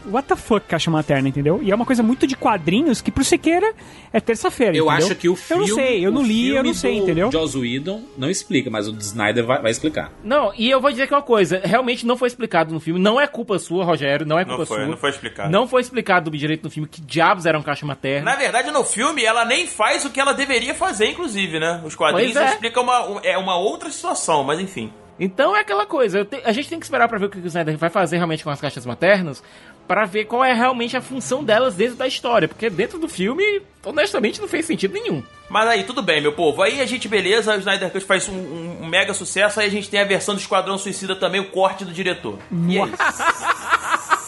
[0.07, 1.61] what the fuck caixa materna, entendeu?
[1.63, 3.73] E é uma coisa muito de quadrinhos que pro Siqueira
[4.13, 5.07] é terça-feira, Eu entendeu?
[5.07, 5.63] acho que o filme.
[5.65, 7.31] Eu não sei, eu o não li, eu não sei, do entendeu?
[7.33, 10.13] Joss Whedon não explica, mas o Snyder vai, vai explicar.
[10.25, 13.21] Não, e eu vou dizer que uma coisa, realmente não foi explicado no filme, não
[13.21, 14.87] é culpa sua, Rogério, não é culpa Não foi, sua.
[14.87, 15.51] não foi explicado.
[15.51, 18.31] Não foi explicado direito no filme que diabos era um caixa materna.
[18.33, 21.81] Na verdade, no filme, ela nem faz o que ela deveria fazer, inclusive, né?
[21.85, 22.47] Os quadrinhos é.
[22.47, 24.93] explicam uma, é uma outra situação, mas enfim.
[25.21, 27.47] Então é aquela coisa, te- a gente tem que esperar pra ver o que o
[27.47, 29.43] Snyder vai fazer realmente com as caixas maternas,
[29.87, 33.63] pra ver qual é realmente a função delas dentro da história, porque dentro do filme,
[33.85, 35.23] honestamente, não fez sentido nenhum.
[35.51, 36.63] Mas aí, tudo bem, meu povo.
[36.63, 39.71] Aí a gente, beleza, o Snyder Cut faz um, um- um mega sucesso, aí a
[39.71, 42.39] gente tem a versão do Esquadrão Suicida também, o corte do diretor.
[42.69, 42.93] E é isso.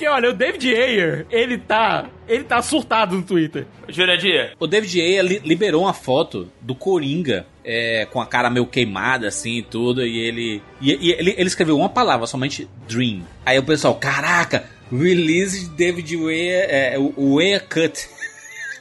[0.00, 3.66] Porque, olha, o David Ayer, ele tá, ele tá surtado no Twitter.
[3.86, 8.64] Jurandir, O David Ayer li- liberou uma foto do Coringa é, com a cara meio
[8.64, 13.20] queimada assim e tudo, e ele, e, e ele, ele escreveu uma palavra, somente Dream.
[13.44, 18.08] Aí o pessoal, caraca, release David Ayer, é, Ayer Cut.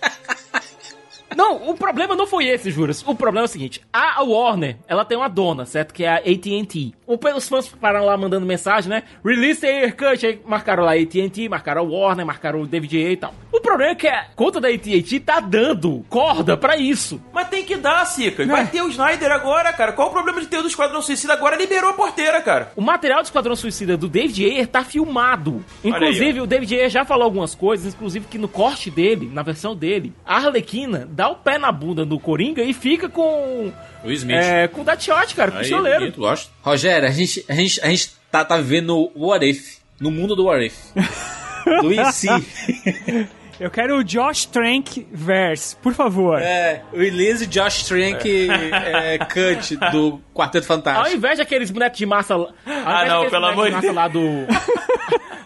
[1.35, 3.03] Não, o problema não foi esse, Juras.
[3.06, 5.93] O problema é o seguinte: a Warner, ela tem uma dona, certo?
[5.93, 6.93] Que é a AT&T.
[7.07, 9.03] Os fãs pararam lá mandando mensagem, né?
[9.23, 10.26] Release the Air Cut.
[10.26, 13.34] Aí marcaram lá AT&T, marcaram a Warner, marcaram o David A e tal.
[13.60, 17.22] O problema é que a conta da AT&T tá dando corda pra isso.
[17.34, 18.45] mas tem que dar, Sica.
[18.45, 19.91] Vai ter o Snyder agora, cara.
[19.91, 21.57] Qual o problema de ter o do Esquadrão Suicida agora?
[21.57, 22.72] Liberou a porteira, cara.
[22.77, 25.64] O material do Esquadrão Suicida do David Ayer tá filmado.
[25.84, 29.44] Inclusive, aí, o David Ayer já falou algumas coisas, inclusive que no corte dele, na
[29.44, 33.73] versão dele, a Arlequina dá o pé na bunda do Coringa e fica com.
[34.06, 34.38] O Smith.
[34.38, 36.49] É, com o Deadshot, cara, com o Aí, bonito, gosto.
[36.61, 40.34] Rogério, a gente, a gente, a gente tá, tá vivendo o What If, no mundo
[40.34, 40.77] do What If.
[41.81, 42.27] do IC.
[43.60, 46.40] Eu quero o Josh Trank verse, por favor.
[46.41, 51.18] É, o release Josh Trank é, Cut do Quarteto Ao Fantástico.
[51.18, 52.36] invés daqueles bonecos de massa.
[52.36, 53.94] Ao Ah, invés não, pelo amor de Deus.
[53.95, 54.22] lá do.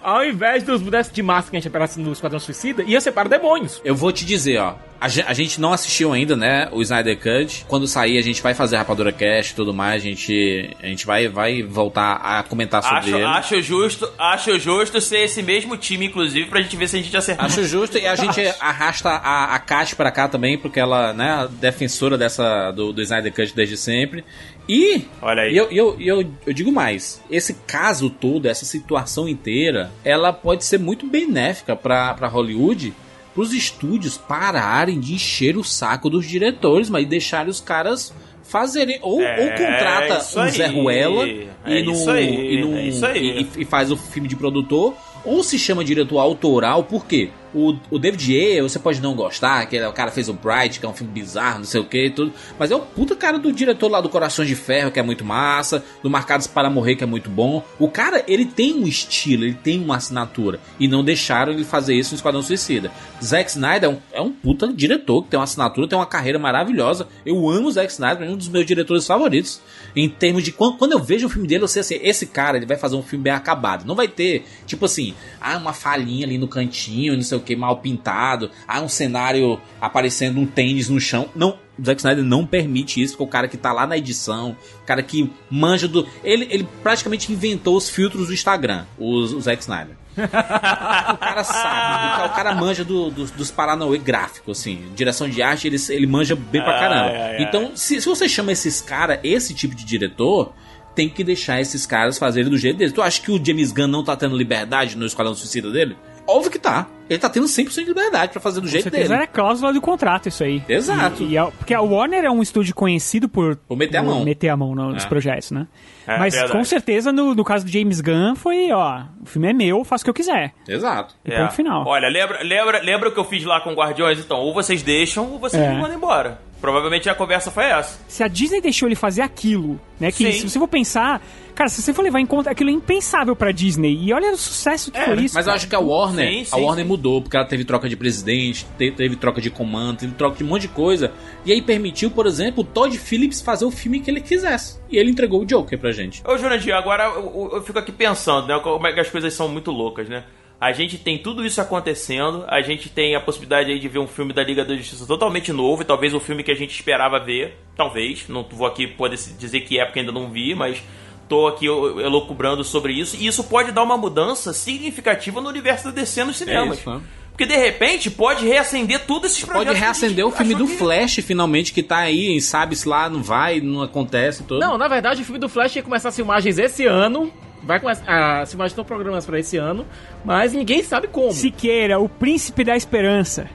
[0.03, 3.14] Ao invés dos bonecos de massa que a gente aparece no Esquadrão Suicida, ia ser
[3.14, 3.81] para demônios.
[3.85, 4.76] Eu vou te dizer, ó.
[4.99, 6.69] A gente não assistiu ainda, né?
[6.72, 7.65] O Snyder Cut.
[7.68, 10.02] Quando sair, a gente vai fazer a Rapadura Cast e tudo mais.
[10.02, 13.23] A gente, a gente vai, vai voltar a comentar sobre Acho, ele.
[13.26, 17.15] acho justo, acho justo ser esse mesmo time, inclusive, pra gente ver se a gente
[17.18, 17.45] acertar.
[17.45, 21.47] Acho justo e a gente arrasta a, a Kat pra cá também, porque ela, né,
[21.59, 24.23] defensora dessa, do, do Snyder Cut desde sempre.
[24.69, 25.55] E, Olha aí.
[25.57, 30.80] eu, eu, eu, eu digo mais, esse caso todo, essa situação inteira, ela pode ser
[30.80, 32.93] muito benéfica pra, pra Hollywood,
[33.34, 38.13] pros estúdios pararem de encher o saco dos diretores, mas deixarem os caras
[38.43, 38.99] fazerem.
[39.01, 40.67] Ou, É, ou contrata um Zé.
[40.67, 41.47] Ruela É
[41.80, 44.93] e, no, aí, e, no- é e- e faz o filme de produtor,
[45.25, 47.31] ou se chama diretor autoral, por quê?
[47.53, 50.80] O, o David Ayer, você pode não gostar, que ele, o cara fez o Bright,
[50.80, 53.15] que é um filme bizarro, não sei o que e tudo, mas é o puta
[53.15, 56.69] cara do diretor lá do Corações de Ferro, que é muito massa, do Marcados para
[56.69, 57.63] Morrer, que é muito bom.
[57.77, 61.95] O cara, ele tem um estilo, ele tem uma assinatura, e não deixaram ele fazer
[61.95, 62.91] isso no Esquadrão Suicida.
[63.23, 66.39] Zack Snyder é um, é um puta diretor, que tem uma assinatura, tem uma carreira
[66.39, 67.07] maravilhosa.
[67.25, 69.61] Eu amo o Zack Snyder, é um dos meus diretores favoritos.
[69.95, 72.57] Em termos de quando, quando eu vejo um filme dele, eu sei assim, esse cara
[72.57, 73.85] ele vai fazer um filme bem acabado.
[73.85, 77.56] Não vai ter, tipo assim, ah, uma falhinha ali no cantinho, não sei o que,
[77.56, 81.30] mal pintado, ah, um cenário aparecendo um tênis no chão.
[81.36, 84.56] Não, o Zack Snyder não permite isso, porque o cara que tá lá na edição,
[84.82, 86.07] o cara que manja do.
[86.24, 89.95] Ele, ele praticamente inventou os filtros do Instagram, os, o Zack Snyder.
[90.15, 94.84] o cara sabe, o cara, o manja do- dos- dos Paranauê gráficos, assim.
[94.95, 97.10] Direção de arte, ele, ele manja bem pra caramba.
[97.10, 97.44] ai, ai.
[97.44, 100.53] Então, se, se você chama esses caras, esse tipo de diretor,
[100.95, 102.94] tem que deixar esses caras fazerem do jeito deles.
[102.94, 105.98] Tu acha que o James Gunn não tá tendo liberdade no Esquadrão Suicida dele?
[106.25, 106.87] Óbvio que tá.
[107.09, 109.15] Ele tá tendo 100% de liberdade pra fazer do Com jeito certeza dele.
[109.23, 110.63] era cláusula do contrato isso aí.
[110.69, 111.21] Exato.
[111.23, 114.23] E, e a- porque a Warner é um estúdio conhecido por, Por meter a mão.
[114.23, 115.07] meter a mão no- nos É.
[115.07, 115.67] projetos, né?
[116.07, 116.53] É, Mas verdade.
[116.57, 119.83] com certeza no, no caso do James Gunn foi, ó, o filme é meu, eu
[119.83, 120.53] faço o que eu quiser.
[120.67, 121.13] Exato.
[121.25, 121.41] E É.
[121.41, 121.85] ponto final.
[121.85, 124.19] Olha, lembra, lembra, lembra o que eu fiz lá com Guardiões?
[124.19, 125.69] Então, ou vocês deixam ou vocês É.
[125.73, 126.39] me mandam embora.
[126.64, 127.99] Provavelmente a conversa foi essa.
[128.07, 130.14] Se a Disney deixou ele fazer aquilo, né?
[130.14, 130.40] Que Sim.
[130.40, 131.22] se você for pensar,
[131.53, 133.98] cara, se você for levar em conta, aquilo é impensável pra Disney.
[134.02, 135.35] E olha o sucesso que foi isso.
[135.35, 135.57] Mas eu cara.
[135.57, 136.90] acho que a Warner, Sim, a sim, Warner sim.
[136.90, 140.44] mudou, porque ela teve troca de presidente, te- teve troca de comando, teve troca de
[140.45, 141.11] um monte de coisa.
[141.45, 144.80] E aí permitiu, por exemplo, o Todd Phillips fazer o filme que ele quisesse.
[144.90, 146.23] E ele entregou o Joker pra gente.
[146.26, 148.57] Ô, Jurandir, agora eu, eu- eu fico aqui pensando, né?
[148.64, 150.23] Como é que as coisas são muito loucas, né?
[150.61, 154.07] A gente tem tudo isso acontecendo, a gente tem a possibilidade aí de ver um
[154.07, 157.19] filme da Liga da Justiça totalmente novo, e talvez o filme que a gente esperava
[157.19, 160.81] ver, talvez, não vou aqui poder dizer que é porque ainda não vi, mas
[161.27, 165.91] tô aqui elucubrando sobre isso, e isso pode dar uma mudança significativa no universo da
[165.91, 166.80] DC nos cinemas.
[166.80, 167.01] isso, né?
[167.31, 169.67] Porque de repente pode reacender todos esses projetos.
[169.69, 173.23] Pode reacender o filme do que- Flash, finalmente, que tá aí, e sabe-se lá, não
[173.23, 174.59] vai, não acontece tudo.
[174.59, 177.34] Não, na verdade, o filme do Flash ia começar as filmagens esse ano.
[177.64, 178.41] Vai começar.
[178.41, 179.85] As filmagens estão programadas pra esse ano,
[180.23, 181.31] mas ninguém sabe como.
[181.31, 183.49] Siqueira, o príncipe da esperança.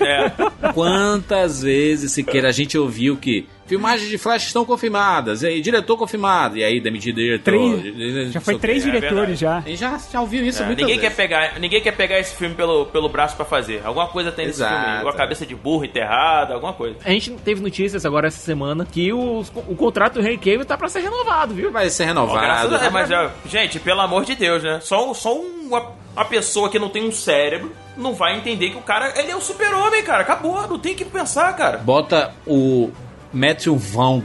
[0.00, 0.72] É.
[0.72, 5.96] Quantas vezes, Siqueira, a gente ouviu que filmagens de Flash estão confirmadas, e aí, diretor
[5.96, 7.42] confirmado, e aí demitido diretor.
[7.80, 9.58] Três- já foi três É diretores já.
[9.58, 12.36] A gente já, já ouviu isso É, muitas ninguém, quer pegar, ninguém quer pegar esse
[12.36, 13.80] filme pelo, pelo braço pra fazer.
[13.84, 14.74] Alguma coisa tem nesse Exato.
[14.74, 14.96] filme.
[14.98, 16.96] Alguma cabeça de burro enterrada, alguma coisa.
[17.04, 20.76] A gente teve notícias agora essa semana que os- o contrato do Henry Cavill tá
[20.76, 21.70] pra ser renovado, viu?
[21.72, 22.40] Vai ser renovado.
[22.40, 24.80] graças a Deus, mas, ó, gente, pelo amor de Deus, né?
[24.82, 28.82] Só, só uma, uma pessoa que não tem um cérebro não vai entender que o
[28.82, 30.22] cara, ele é o super-homem, cara.
[30.22, 31.78] Acabou, não tem o que pensar, cara.
[31.78, 32.90] Bota o
[33.32, 34.22] Matthew Vaughn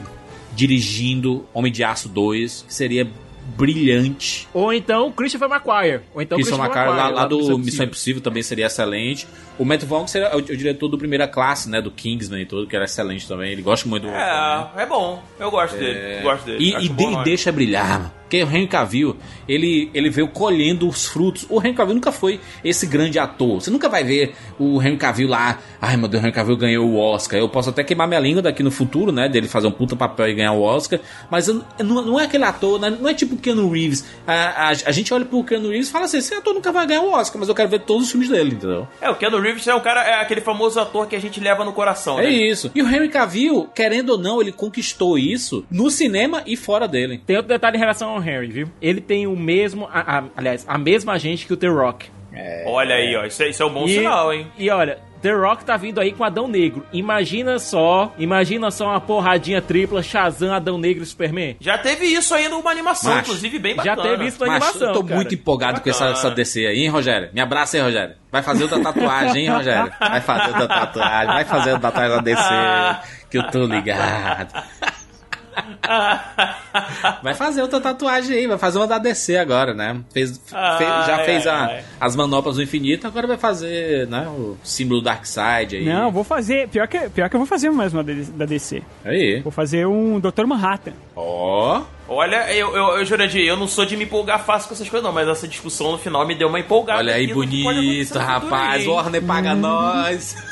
[0.56, 3.08] dirigindo Homem de Aço 2, que seria
[3.56, 4.48] brilhante.
[4.54, 6.02] Ou então Christopher McQuire.
[6.14, 7.86] Ou então Christian Christopher McQuarrie, lá, McQuire, lá do Missão Impossível.
[7.86, 9.28] Impossível também seria excelente.
[9.58, 12.46] O Matthew Vaughn que seria o, o diretor do Primeira Classe, né, do Kingsman e
[12.46, 13.52] tudo, que era excelente também.
[13.52, 14.10] Ele gosta muito do...
[14.10, 15.24] É, é bom.
[15.40, 16.22] Eu gosto dele.
[16.22, 16.64] Gosto dele.
[16.64, 17.24] E, e de- mano.
[17.24, 18.12] deixa brilhar, mano.
[18.28, 19.16] Porque o Henry Cavill,
[19.48, 21.46] ele, ele veio colhendo os frutos.
[21.50, 23.62] O Henry Cavill nunca foi esse grande ator.
[23.62, 25.60] Você nunca vai ver o Henry Cavill lá.
[25.82, 27.40] Ai, meu Deus, o Henry Cavill ganhou o Oscar.
[27.40, 29.30] Eu posso até queimar minha língua daqui no futuro, né?
[29.30, 31.00] Dele fazer um puta papel e ganhar o Oscar.
[31.32, 34.06] Mas eu- não, não é aquele ator, né, não é tipo o Keanu Reeves.
[34.28, 36.86] A, a, a gente olha pro Keanu Reeves e fala assim: esse ator nunca vai
[36.86, 38.86] ganhar o Oscar, mas eu quero ver todos os filmes dele, entendeu?
[39.00, 41.64] É, o Keanu Reeves é um cara, é aquele famoso ator que a gente leva
[41.64, 42.30] no coração, É né?
[42.30, 42.70] isso.
[42.76, 47.22] E o Henry Cavill, querendo ou não, ele conquistou isso no cinema e fora dele.
[47.26, 48.70] Tem outro detalhe em relação ao Henry, viu?
[48.82, 52.10] Ele tem o mesmo, a- a- aliás, a mesma agente que o The Rock.
[52.66, 53.26] Olha aí, ó.
[53.26, 54.46] Isso é, isso é um bom e, sinal, hein?
[54.60, 56.86] E olha, The Rock tá vindo aí com Adão Negro.
[56.94, 61.56] Imagina só, imagina só uma porradinha tripla, Shazam, Adão Negro e Superman.
[61.60, 63.24] Já teve isso aí numa animação, Macho.
[63.32, 64.10] inclusive bem Já bacana.
[64.10, 65.16] teve isso na Mas animação, eu tô cara.
[65.16, 66.18] muito empolgado com essa, Bacana.
[66.20, 67.30] essa DC aí, hein, Rogério?
[67.34, 68.16] Me abraça aí, Rogério.
[68.32, 69.92] Vai fazer outra tatuagem, hein, Rogério?
[70.00, 74.54] Vai fazer outra tatuagem, vai fazer outra tatuagem da DC, que eu tô ligado.
[77.24, 80.00] Vai fazer outra tatuagem aí, vai fazer uma da DC agora, né?
[80.14, 81.84] Fez, Ai, fez- já fez a- ai.
[82.00, 85.86] as manoplas do infinito, agora vai fazer né, o símbolo Darkseid aí.
[85.86, 86.68] Não, vou fazer.
[86.70, 88.82] Pior que, pior que eu vou fazer mais uma da DC.
[89.04, 89.42] Aí.
[89.42, 90.46] Vou fazer um Dr.
[90.46, 90.94] Manhattan.
[91.16, 91.82] Ó.
[92.08, 95.04] Olha, eu, eu, eu Jurandir, eu não sou de me empolgar fácil com essas coisas,
[95.06, 97.00] não, mas essa discussão no final me deu uma empolgada.
[97.00, 98.82] Olha aí, bonito, rapaz.
[98.84, 98.88] aí.
[98.88, 100.36] Warner paga nós.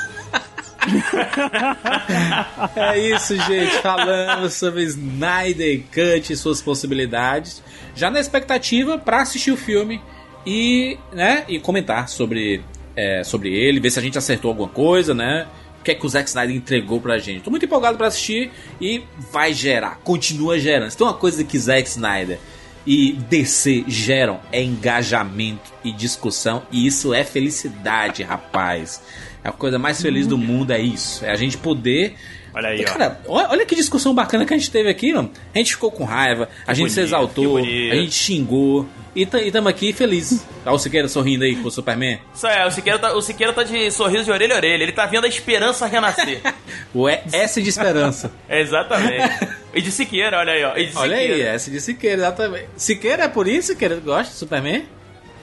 [2.75, 3.77] é isso, gente.
[3.81, 7.63] Falamos sobre Snyder Cut e suas possibilidades.
[7.95, 10.01] Já na expectativa pra assistir o filme
[10.45, 12.61] e, né, e comentar sobre,
[12.95, 15.47] é, sobre ele, ver se a gente acertou alguma coisa, né?
[15.79, 17.41] O que é que o Zack Snyder entregou pra gente.
[17.41, 18.51] Tô muito empolgado pra assistir
[18.81, 20.89] e vai gerar, continua gerando.
[20.89, 22.39] Se tem uma coisa que Zack Snyder
[22.85, 29.01] e DC geram é engajamento e discussão e isso é felicidade, rapaz.
[29.45, 32.15] É a coisa mais feliz do mundo é isso, é a gente poder
[32.51, 32.85] Olha aí, ó.
[32.85, 35.29] Cara, olha, olha que discussão bacana que a gente teve aqui, mano.
[35.53, 39.21] A gente ficou com raiva, a gente se bonito, que exaltou, a gente xingou e
[39.21, 40.43] estamos aqui felizes.
[40.63, 42.19] Tá o Siqueira sorrindo aí com o Superman?
[42.33, 44.83] Isso é, o Siqueira, tá, o Siqueira tá de sorriso de orelha a orelha.
[44.83, 46.41] Ele tá vendo a esperança renascer.
[46.93, 48.31] O S de esperança.
[48.47, 49.49] É, Exatamente.
[49.73, 50.69] E de Siqueira, olha aí, ó.
[51.01, 51.49] Olha aí, Siqueira.
[51.49, 52.67] S de Siqueira, exatamente.
[52.77, 53.97] Siqueira é por isso, Siqueira?
[53.97, 54.85] Gosta de Superman?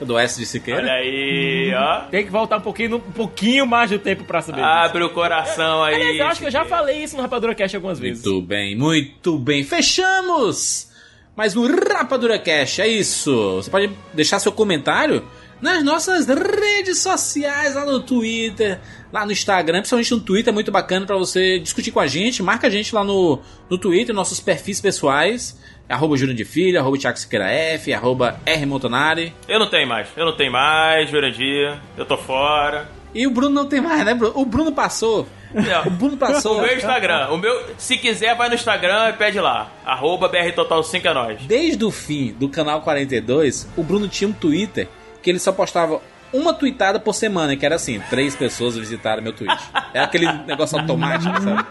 [0.01, 0.81] Do S de Siqueira?
[0.81, 2.01] Olha aí, ó.
[2.09, 4.61] Tem que voltar um pouquinho, um pouquinho mais do tempo pra saber.
[4.61, 5.95] Abre o coração aí.
[5.95, 8.25] Aliás, eu acho que eu já falei isso no Rapadura Cash algumas vezes.
[8.25, 9.63] Muito bem, muito bem.
[9.63, 10.91] Fechamos!
[11.35, 13.55] Mas no Rapadura Cash, é isso.
[13.55, 15.23] Você pode deixar seu comentário
[15.63, 18.81] nas nossas redes sociais, lá no Twitter,
[19.13, 22.43] lá no Instagram, principalmente no Twitter, é muito bacana para você discutir com a gente.
[22.43, 23.39] Marca a gente lá no,
[23.69, 25.57] no Twitter, nossos perfis pessoais.
[25.87, 29.33] Arroba Júnior de Filho, arroba Thiago Siqueira F, arroba R Montanari.
[29.47, 32.89] Eu não tenho mais, eu não tenho mais, Jurandir, eu tô fora.
[33.13, 34.33] E o Bruno não tem mais, né, Bruno?
[34.35, 35.27] O Bruno passou.
[35.53, 35.83] Não.
[35.85, 36.57] O Bruno passou.
[36.57, 39.71] O meu Instagram, o meu, se quiser, vai no Instagram e pede lá.
[39.85, 41.41] Arroba BRTotal5 é nóis.
[41.43, 44.87] Desde o fim do canal 42, o Bruno tinha um Twitter
[45.21, 46.01] que ele só postava
[46.33, 49.55] uma tweetada por semana, que era assim, três pessoas visitaram meu tweet.
[49.93, 51.65] É aquele negócio automático, sabe?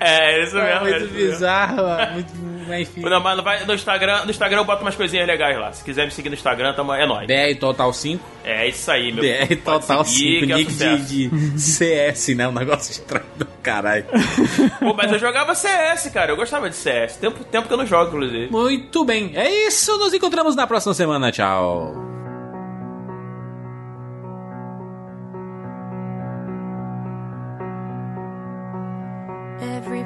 [0.00, 0.86] É, isso É mesmo.
[0.86, 1.30] é muito isso mesmo.
[1.30, 2.32] bizarro, muito,
[2.68, 3.00] mas enfim.
[3.00, 5.72] Não, mas vai, no, Instagram, no Instagram eu boto umas coisinhas legais lá.
[5.72, 7.26] Se quiser me seguir no Instagram, tamo, é nóis.
[7.26, 8.24] BR Total 5.
[8.44, 9.22] É isso aí, meu.
[9.24, 12.48] BR Total seguir, 5, que é nick de, de CS, né?
[12.48, 14.04] Um negócio estranho do caralho.
[14.80, 16.32] Pô, mas eu jogava CS, cara.
[16.32, 17.16] Eu gostava de CS.
[17.16, 18.50] Tempo, tempo que eu não jogo, inclusive.
[18.50, 19.96] Muito bem, é isso.
[19.98, 21.30] Nos encontramos na próxima semana.
[21.32, 22.23] Tchau.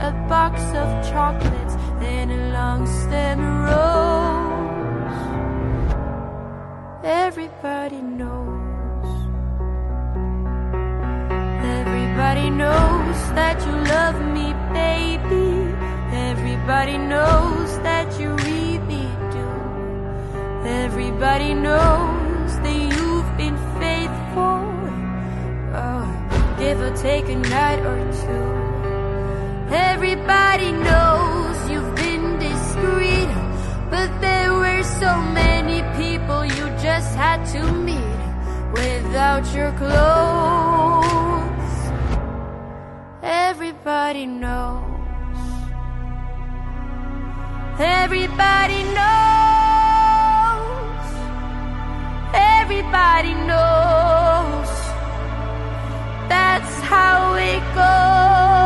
[0.00, 4.26] a box of chocolates and a long stem rose.
[7.02, 9.06] Everybody knows.
[11.64, 15.74] Everybody knows that you love me, baby.
[16.12, 19.48] Everybody knows that you really do.
[20.68, 24.60] Everybody knows that you've been faithful.
[25.74, 28.55] Oh, give or take a night or two.
[29.68, 33.28] Everybody knows you've been discreet,
[33.90, 38.20] but there were so many people you just had to meet
[38.72, 41.16] without your clothes.
[43.22, 44.84] Everybody knows.
[47.78, 49.06] Everybody knows.
[52.34, 54.70] Everybody knows.
[56.28, 58.65] That's how it goes.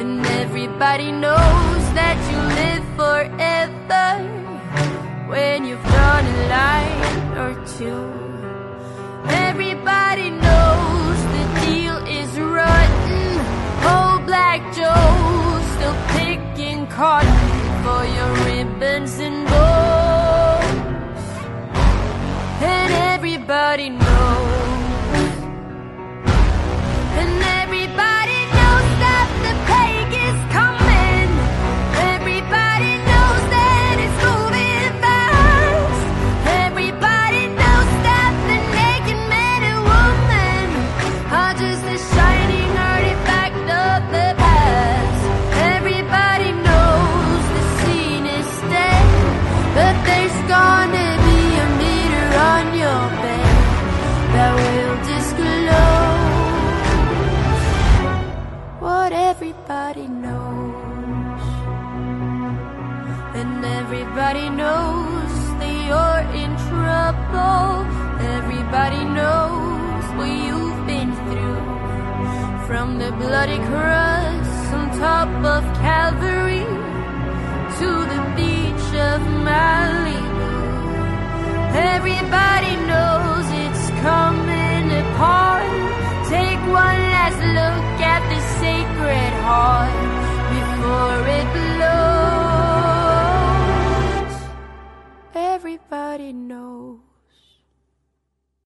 [0.00, 4.08] And everybody knows that you live forever
[5.28, 8.02] when you've drawn a line or two.
[9.28, 13.28] Everybody knows the deal is rotten.
[13.92, 17.50] Old Black Joe still picking cotton
[17.84, 21.24] for your ribbons and bows.
[22.62, 24.59] And everybody knows.
[68.72, 71.62] Everybody knows what you've been through.
[72.68, 76.64] From the bloody cross on top of Calvary
[77.80, 80.52] to the beach of Malibu.
[81.74, 85.72] Everybody knows it's coming apart.
[86.28, 89.98] Take one last look at the sacred heart
[90.54, 92.30] before it blows.
[95.34, 97.09] Everybody knows.